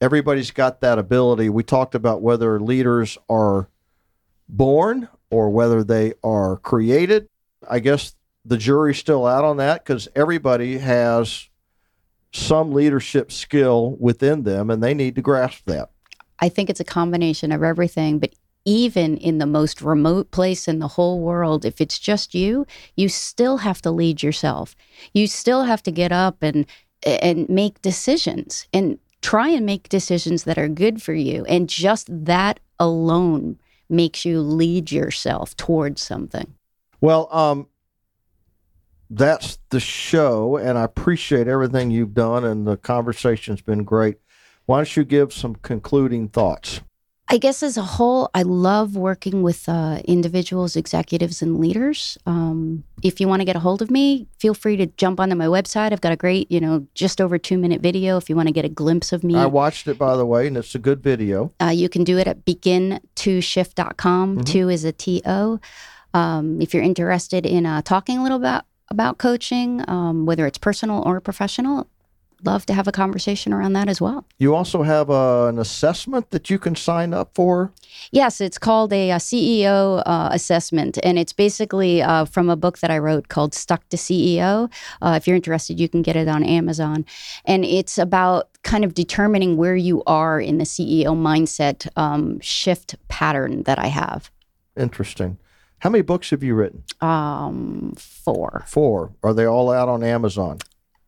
everybody's 0.00 0.50
got 0.50 0.80
that 0.80 0.98
ability. 0.98 1.48
We 1.48 1.62
talked 1.62 1.94
about 1.94 2.22
whether 2.22 2.60
leaders 2.60 3.18
are 3.28 3.68
born 4.48 5.08
or 5.30 5.50
whether 5.50 5.82
they 5.82 6.14
are 6.22 6.58
created. 6.58 7.28
I 7.68 7.80
guess 7.80 8.14
the 8.44 8.56
jury's 8.56 8.98
still 8.98 9.26
out 9.26 9.44
on 9.44 9.56
that 9.56 9.84
because 9.84 10.08
everybody 10.14 10.78
has 10.78 11.48
some 12.32 12.72
leadership 12.72 13.32
skill 13.32 13.96
within 13.98 14.42
them 14.44 14.70
and 14.70 14.82
they 14.82 14.94
need 14.94 15.14
to 15.16 15.22
grasp 15.22 15.64
that. 15.66 15.90
I 16.38 16.48
think 16.48 16.68
it's 16.68 16.80
a 16.80 16.84
combination 16.84 17.50
of 17.50 17.62
everything, 17.62 18.18
but 18.18 18.34
even 18.64 19.16
in 19.16 19.38
the 19.38 19.46
most 19.46 19.80
remote 19.80 20.30
place 20.32 20.68
in 20.68 20.80
the 20.80 20.88
whole 20.88 21.20
world, 21.20 21.64
if 21.64 21.80
it's 21.80 21.98
just 21.98 22.34
you, 22.34 22.66
you 22.96 23.08
still 23.08 23.58
have 23.58 23.80
to 23.82 23.90
lead 23.90 24.22
yourself. 24.22 24.76
You 25.14 25.28
still 25.28 25.64
have 25.64 25.82
to 25.84 25.90
get 25.90 26.12
up 26.12 26.42
and 26.42 26.66
and 27.04 27.48
make 27.48 27.80
decisions. 27.82 28.66
And 28.72 28.98
try 29.26 29.48
and 29.48 29.66
make 29.66 29.88
decisions 29.88 30.44
that 30.44 30.56
are 30.56 30.68
good 30.68 31.02
for 31.02 31.12
you. 31.12 31.44
And 31.46 31.68
just 31.68 32.06
that 32.26 32.60
alone 32.78 33.58
makes 33.88 34.24
you 34.24 34.40
lead 34.40 34.92
yourself 34.92 35.56
towards 35.56 36.00
something. 36.00 36.54
Well, 37.00 37.28
um, 37.32 37.66
that's 39.10 39.58
the 39.70 39.80
show, 39.80 40.56
and 40.56 40.78
I 40.78 40.84
appreciate 40.84 41.48
everything 41.48 41.90
you've 41.90 42.14
done, 42.14 42.44
and 42.44 42.68
the 42.68 42.76
conversation's 42.76 43.62
been 43.62 43.82
great. 43.82 44.18
Why 44.66 44.78
don't 44.78 44.96
you 44.96 45.04
give 45.04 45.32
some 45.32 45.56
concluding 45.56 46.28
thoughts? 46.28 46.80
I 47.28 47.38
guess 47.38 47.62
as 47.64 47.76
a 47.76 47.82
whole, 47.82 48.30
I 48.34 48.42
love 48.42 48.94
working 48.96 49.42
with 49.42 49.68
uh, 49.68 50.00
individuals, 50.04 50.76
executives, 50.76 51.42
and 51.42 51.58
leaders. 51.58 52.16
Um, 52.24 52.84
if 53.02 53.20
you 53.20 53.26
want 53.26 53.40
to 53.40 53.44
get 53.44 53.56
a 53.56 53.58
hold 53.58 53.82
of 53.82 53.90
me, 53.90 54.28
feel 54.38 54.54
free 54.54 54.76
to 54.76 54.86
jump 54.86 55.18
onto 55.18 55.34
my 55.34 55.46
website. 55.46 55.92
I've 55.92 56.00
got 56.00 56.12
a 56.12 56.16
great, 56.16 56.50
you 56.52 56.60
know, 56.60 56.86
just 56.94 57.20
over 57.20 57.36
two 57.36 57.58
minute 57.58 57.80
video 57.80 58.16
if 58.16 58.30
you 58.30 58.36
want 58.36 58.46
to 58.46 58.52
get 58.52 58.64
a 58.64 58.68
glimpse 58.68 59.12
of 59.12 59.24
me. 59.24 59.34
I 59.34 59.46
watched 59.46 59.88
it, 59.88 59.98
by 59.98 60.16
the 60.16 60.24
way, 60.24 60.46
and 60.46 60.56
it's 60.56 60.76
a 60.76 60.78
good 60.78 61.02
video. 61.02 61.52
Uh, 61.60 61.66
you 61.66 61.88
can 61.88 62.04
do 62.04 62.16
it 62.16 62.28
at 62.28 62.44
begin2shift.com. 62.44 64.34
Mm-hmm. 64.36 64.44
Two 64.44 64.68
is 64.68 64.84
a 64.84 64.92
T 64.92 65.20
O. 65.26 65.58
Um, 66.14 66.60
if 66.62 66.72
you're 66.72 66.82
interested 66.82 67.44
in 67.44 67.66
uh, 67.66 67.82
talking 67.82 68.18
a 68.18 68.22
little 68.22 68.38
bit 68.38 68.62
about 68.88 69.18
coaching, 69.18 69.84
um, 69.88 70.26
whether 70.26 70.46
it's 70.46 70.58
personal 70.58 71.02
or 71.04 71.20
professional, 71.20 71.88
love 72.44 72.66
to 72.66 72.74
have 72.74 72.86
a 72.86 72.92
conversation 72.92 73.52
around 73.52 73.72
that 73.72 73.88
as 73.88 74.00
well. 74.00 74.24
You 74.38 74.54
also 74.54 74.82
have 74.82 75.10
uh, 75.10 75.46
an 75.46 75.58
assessment 75.58 76.30
that 76.30 76.50
you 76.50 76.58
can 76.58 76.76
sign 76.76 77.14
up 77.14 77.34
for? 77.34 77.72
Yes, 78.10 78.40
it's 78.40 78.58
called 78.58 78.92
a, 78.92 79.10
a 79.10 79.16
CEO 79.16 80.02
uh, 80.04 80.28
assessment. 80.32 80.98
And 81.02 81.18
it's 81.18 81.32
basically 81.32 82.02
uh, 82.02 82.24
from 82.26 82.50
a 82.50 82.56
book 82.56 82.78
that 82.78 82.90
I 82.90 82.98
wrote 82.98 83.28
called 83.28 83.54
Stuck 83.54 83.88
to 83.88 83.96
CEO. 83.96 84.70
Uh, 85.00 85.14
if 85.16 85.26
you're 85.26 85.36
interested, 85.36 85.80
you 85.80 85.88
can 85.88 86.02
get 86.02 86.16
it 86.16 86.28
on 86.28 86.44
Amazon. 86.44 87.04
And 87.44 87.64
it's 87.64 87.98
about 87.98 88.48
kind 88.62 88.84
of 88.84 88.94
determining 88.94 89.56
where 89.56 89.76
you 89.76 90.02
are 90.06 90.40
in 90.40 90.58
the 90.58 90.64
CEO 90.64 91.16
mindset 91.16 91.88
um, 91.96 92.40
shift 92.40 92.96
pattern 93.08 93.62
that 93.64 93.78
I 93.78 93.86
have. 93.86 94.30
Interesting. 94.76 95.38
How 95.80 95.90
many 95.90 96.02
books 96.02 96.30
have 96.30 96.42
you 96.42 96.54
written? 96.54 96.84
Um, 97.00 97.94
four. 97.96 98.64
Four. 98.66 99.12
Are 99.22 99.34
they 99.34 99.46
all 99.46 99.70
out 99.70 99.88
on 99.88 100.02
Amazon? 100.02 100.58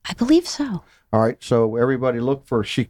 I 0.09 0.14
believe 0.14 0.46
so. 0.46 0.82
All 1.12 1.20
right. 1.20 1.36
So 1.40 1.76
everybody 1.76 2.20
look 2.20 2.46
for 2.46 2.64
she. 2.64 2.88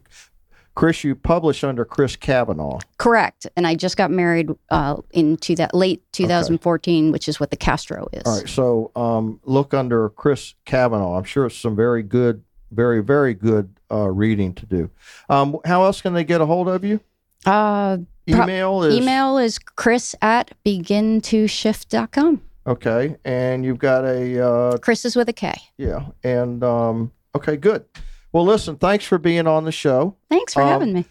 Kris, 0.75 1.03
you 1.03 1.13
publish 1.13 1.63
under 1.63 1.83
Kris 1.83 2.15
Kavanaugh. 2.15 2.79
Correct. 2.97 3.45
And 3.57 3.67
I 3.67 3.75
just 3.75 3.97
got 3.97 4.11
married 4.11 4.49
uh, 4.69 4.97
in 5.11 5.37
that 5.57 5.73
late 5.73 6.01
2014, 6.13 7.03
okay. 7.05 7.11
which 7.11 7.27
is 7.27 7.37
what 7.37 7.51
the 7.51 7.57
Castro 7.57 8.07
is. 8.13 8.23
All 8.25 8.37
right. 8.37 8.47
So 8.47 8.91
um, 8.95 9.41
look 9.43 9.73
under 9.73 10.09
Kris 10.09 10.53
Kavanaugh. 10.63 11.17
I'm 11.17 11.25
sure 11.25 11.47
it's 11.47 11.57
some 11.57 11.75
very 11.75 12.01
good, 12.01 12.43
very, 12.71 13.03
very 13.03 13.33
good 13.33 13.75
uh, 13.91 14.09
reading 14.09 14.53
to 14.53 14.65
do. 14.65 14.89
Um, 15.29 15.57
how 15.65 15.83
else 15.83 16.01
can 16.01 16.13
they 16.13 16.23
get 16.23 16.39
a 16.39 16.45
hold 16.45 16.69
of 16.69 16.85
you? 16.85 17.01
Uh, 17.45 17.97
email 18.27 18.83
is 18.83 18.95
email 18.95 19.37
is 19.37 19.59
kris 19.59 20.15
at 20.21 20.51
begin2shift.com. 20.65 22.41
Okay. 22.69 23.15
And 23.25 23.65
you've 23.65 23.79
got 23.79 24.05
a 24.05 24.45
uh, 24.45 24.77
Kris 24.77 25.03
is 25.03 25.15
with 25.15 25.27
a 25.27 25.33
K. 25.33 25.53
Yeah. 25.77 26.05
And 26.23 26.63
um, 26.63 27.11
okay, 27.35 27.57
good. 27.57 27.83
Well, 28.31 28.45
listen, 28.45 28.75
thanks 28.75 29.05
for 29.05 29.17
being 29.17 29.47
on 29.47 29.65
the 29.65 29.71
show. 29.71 30.15
Thanks 30.29 30.53
for 30.53 30.61
um, 30.61 30.69
having 30.69 30.93
me. 30.93 31.05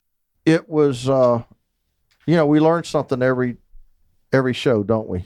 It 0.46 0.68
was, 0.68 1.08
uh, 1.08 1.42
you 2.26 2.36
know, 2.36 2.46
we 2.46 2.60
learn 2.60 2.84
something 2.84 3.22
every 3.22 3.56
every 4.32 4.52
show, 4.52 4.84
don't 4.84 5.08
we, 5.08 5.24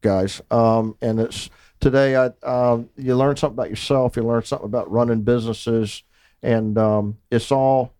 guys? 0.00 0.40
Um, 0.50 0.96
and 1.02 1.20
it's 1.20 1.50
today. 1.80 2.16
I 2.16 2.30
um, 2.42 2.88
you 2.96 3.14
learn 3.14 3.36
something 3.36 3.56
about 3.56 3.68
yourself. 3.68 4.16
You 4.16 4.22
learn 4.22 4.44
something 4.44 4.66
about 4.66 4.90
running 4.90 5.20
businesses, 5.20 6.02
and 6.42 6.78
um, 6.78 7.18
it's 7.30 7.52
all 7.52 7.92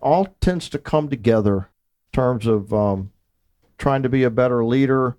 all 0.00 0.34
tends 0.40 0.70
to 0.70 0.78
come 0.78 1.10
together 1.10 1.56
in 1.58 2.14
terms 2.14 2.46
of 2.46 2.72
um, 2.72 3.12
trying 3.76 4.02
to 4.02 4.08
be 4.08 4.22
a 4.24 4.30
better 4.30 4.64
leader, 4.64 5.18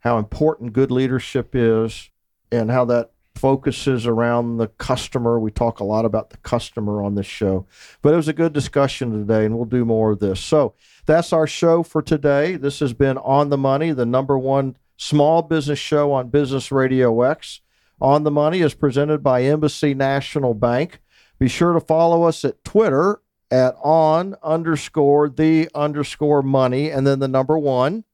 how 0.00 0.18
important 0.18 0.72
good 0.72 0.90
leadership 0.90 1.50
is, 1.54 2.10
and 2.50 2.70
how 2.70 2.84
that 2.86 3.12
focuses 3.34 4.06
around 4.06 4.58
the 4.58 4.66
customer. 4.66 5.38
We 5.38 5.50
talk 5.50 5.80
a 5.80 5.84
lot 5.84 6.04
about 6.04 6.30
the 6.30 6.36
customer 6.38 7.02
on 7.02 7.14
this 7.14 7.26
show, 7.26 7.66
but 8.02 8.12
it 8.12 8.16
was 8.16 8.28
a 8.28 8.34
good 8.34 8.52
discussion 8.52 9.12
today, 9.12 9.46
and 9.46 9.56
we'll 9.56 9.64
do 9.64 9.84
more 9.84 10.10
of 10.10 10.20
this. 10.20 10.40
So 10.40 10.74
that's 11.06 11.32
our 11.32 11.46
show 11.46 11.82
for 11.82 12.02
today. 12.02 12.56
This 12.56 12.80
has 12.80 12.92
been 12.92 13.18
On 13.18 13.48
the 13.48 13.58
Money, 13.58 13.92
the 13.92 14.06
number 14.06 14.38
one 14.38 14.76
small 14.96 15.40
business 15.42 15.78
show 15.78 16.12
on 16.12 16.28
Business 16.28 16.70
Radio 16.70 17.22
X. 17.22 17.60
On 18.00 18.24
the 18.24 18.30
Money 18.30 18.60
is 18.60 18.74
presented 18.74 19.22
by 19.22 19.42
Embassy 19.42 19.94
National 19.94 20.54
Bank. 20.54 21.00
Be 21.38 21.48
sure 21.48 21.72
to 21.72 21.80
follow 21.80 22.24
us 22.24 22.44
at 22.44 22.62
Twitter 22.64 23.20
at 23.50 23.74
on 23.82 24.36
underscore 24.42 25.28
the 25.28 25.68
underscore 25.74 26.42
money 26.42 26.90
and 26.90 27.06
then 27.06 27.18
the 27.18 27.28
number 27.28 27.58
one. 27.58 28.04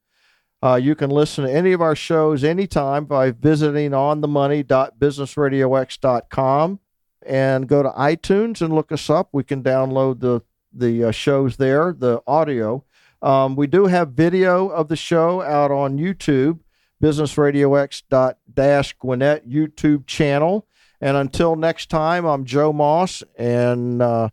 Uh, 0.63 0.79
you 0.81 0.95
can 0.95 1.11
listen 1.11 1.45
to 1.45 1.53
any 1.53 1.71
of 1.71 1.81
our 1.81 1.95
shows 1.95 2.43
anytime 2.43 3.05
by 3.05 3.29
visiting 3.31 3.91
onthemoney.businessradiox.com 3.91 6.79
and 7.25 7.67
go 7.67 7.83
to 7.83 7.89
iTunes 7.89 8.61
and 8.61 8.73
look 8.73 8.91
us 8.91 9.07
up. 9.09 9.29
We 9.31 9.43
can 9.43 9.61
download 9.61 10.21
the 10.21 10.41
the 10.73 11.05
uh, 11.05 11.11
shows 11.11 11.57
there, 11.57 11.93
the 11.93 12.21
audio. 12.27 12.83
Um, 13.21 13.55
we 13.55 13.67
do 13.67 13.85
have 13.87 14.11
video 14.11 14.67
of 14.67 14.89
the 14.89 14.95
show 14.95 15.41
out 15.41 15.71
on 15.71 15.97
YouTube, 15.97 16.59
businessradiox 17.01 18.03
Gwinnett 18.99 19.49
YouTube 19.49 20.05
channel. 20.05 20.67
And 20.99 21.17
until 21.17 21.55
next 21.55 21.89
time, 21.89 22.25
I'm 22.25 22.45
Joe 22.45 22.73
Moss 22.73 23.23
and 23.37 24.01
uh, 24.01 24.29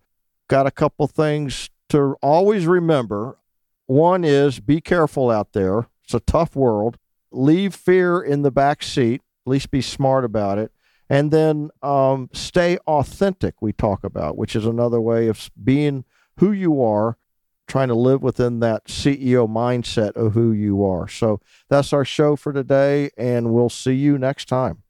got 0.49 0.67
a 0.67 0.71
couple 0.71 1.07
things 1.07 1.69
to 1.91 2.17
always 2.23 2.67
remember. 2.67 3.39
One 3.87 4.25
is 4.25 4.61
be 4.61 4.81
careful 4.81 5.31
out 5.31 5.53
there 5.53 5.89
it's 6.05 6.15
a 6.15 6.21
tough 6.21 6.55
world. 6.55 6.99
Leave 7.31 7.75
fear 7.75 8.21
in 8.21 8.43
the 8.43 8.51
back 8.51 8.83
seat. 8.83 9.23
At 9.47 9.51
least 9.51 9.71
be 9.71 9.83
smart 9.83 10.25
about 10.25 10.59
it. 10.59 10.73
And 11.09 11.31
then 11.31 11.71
um, 11.83 12.31
stay 12.33 12.79
authentic, 12.87 13.61
we 13.61 13.73
talk 13.73 14.05
about, 14.05 14.39
which 14.39 14.57
is 14.57 14.65
another 14.65 15.01
way 15.01 15.29
of 15.29 15.51
being 15.63 16.05
who 16.39 16.51
you 16.51 16.83
are, 16.83 17.19
trying 17.67 17.89
to 17.89 17.95
live 17.95 18.23
within 18.23 18.61
that 18.61 18.87
CEO 18.87 19.49
mindset 19.49 20.13
of 20.13 20.33
who 20.33 20.53
you 20.53 20.85
are. 20.85 21.09
So 21.09 21.41
that's 21.69 21.93
our 21.93 22.05
show 22.05 22.37
for 22.37 22.53
today, 22.53 23.11
and 23.17 23.53
we'll 23.53 23.69
see 23.69 23.95
you 23.95 24.19
next 24.19 24.49
time. 24.49 24.83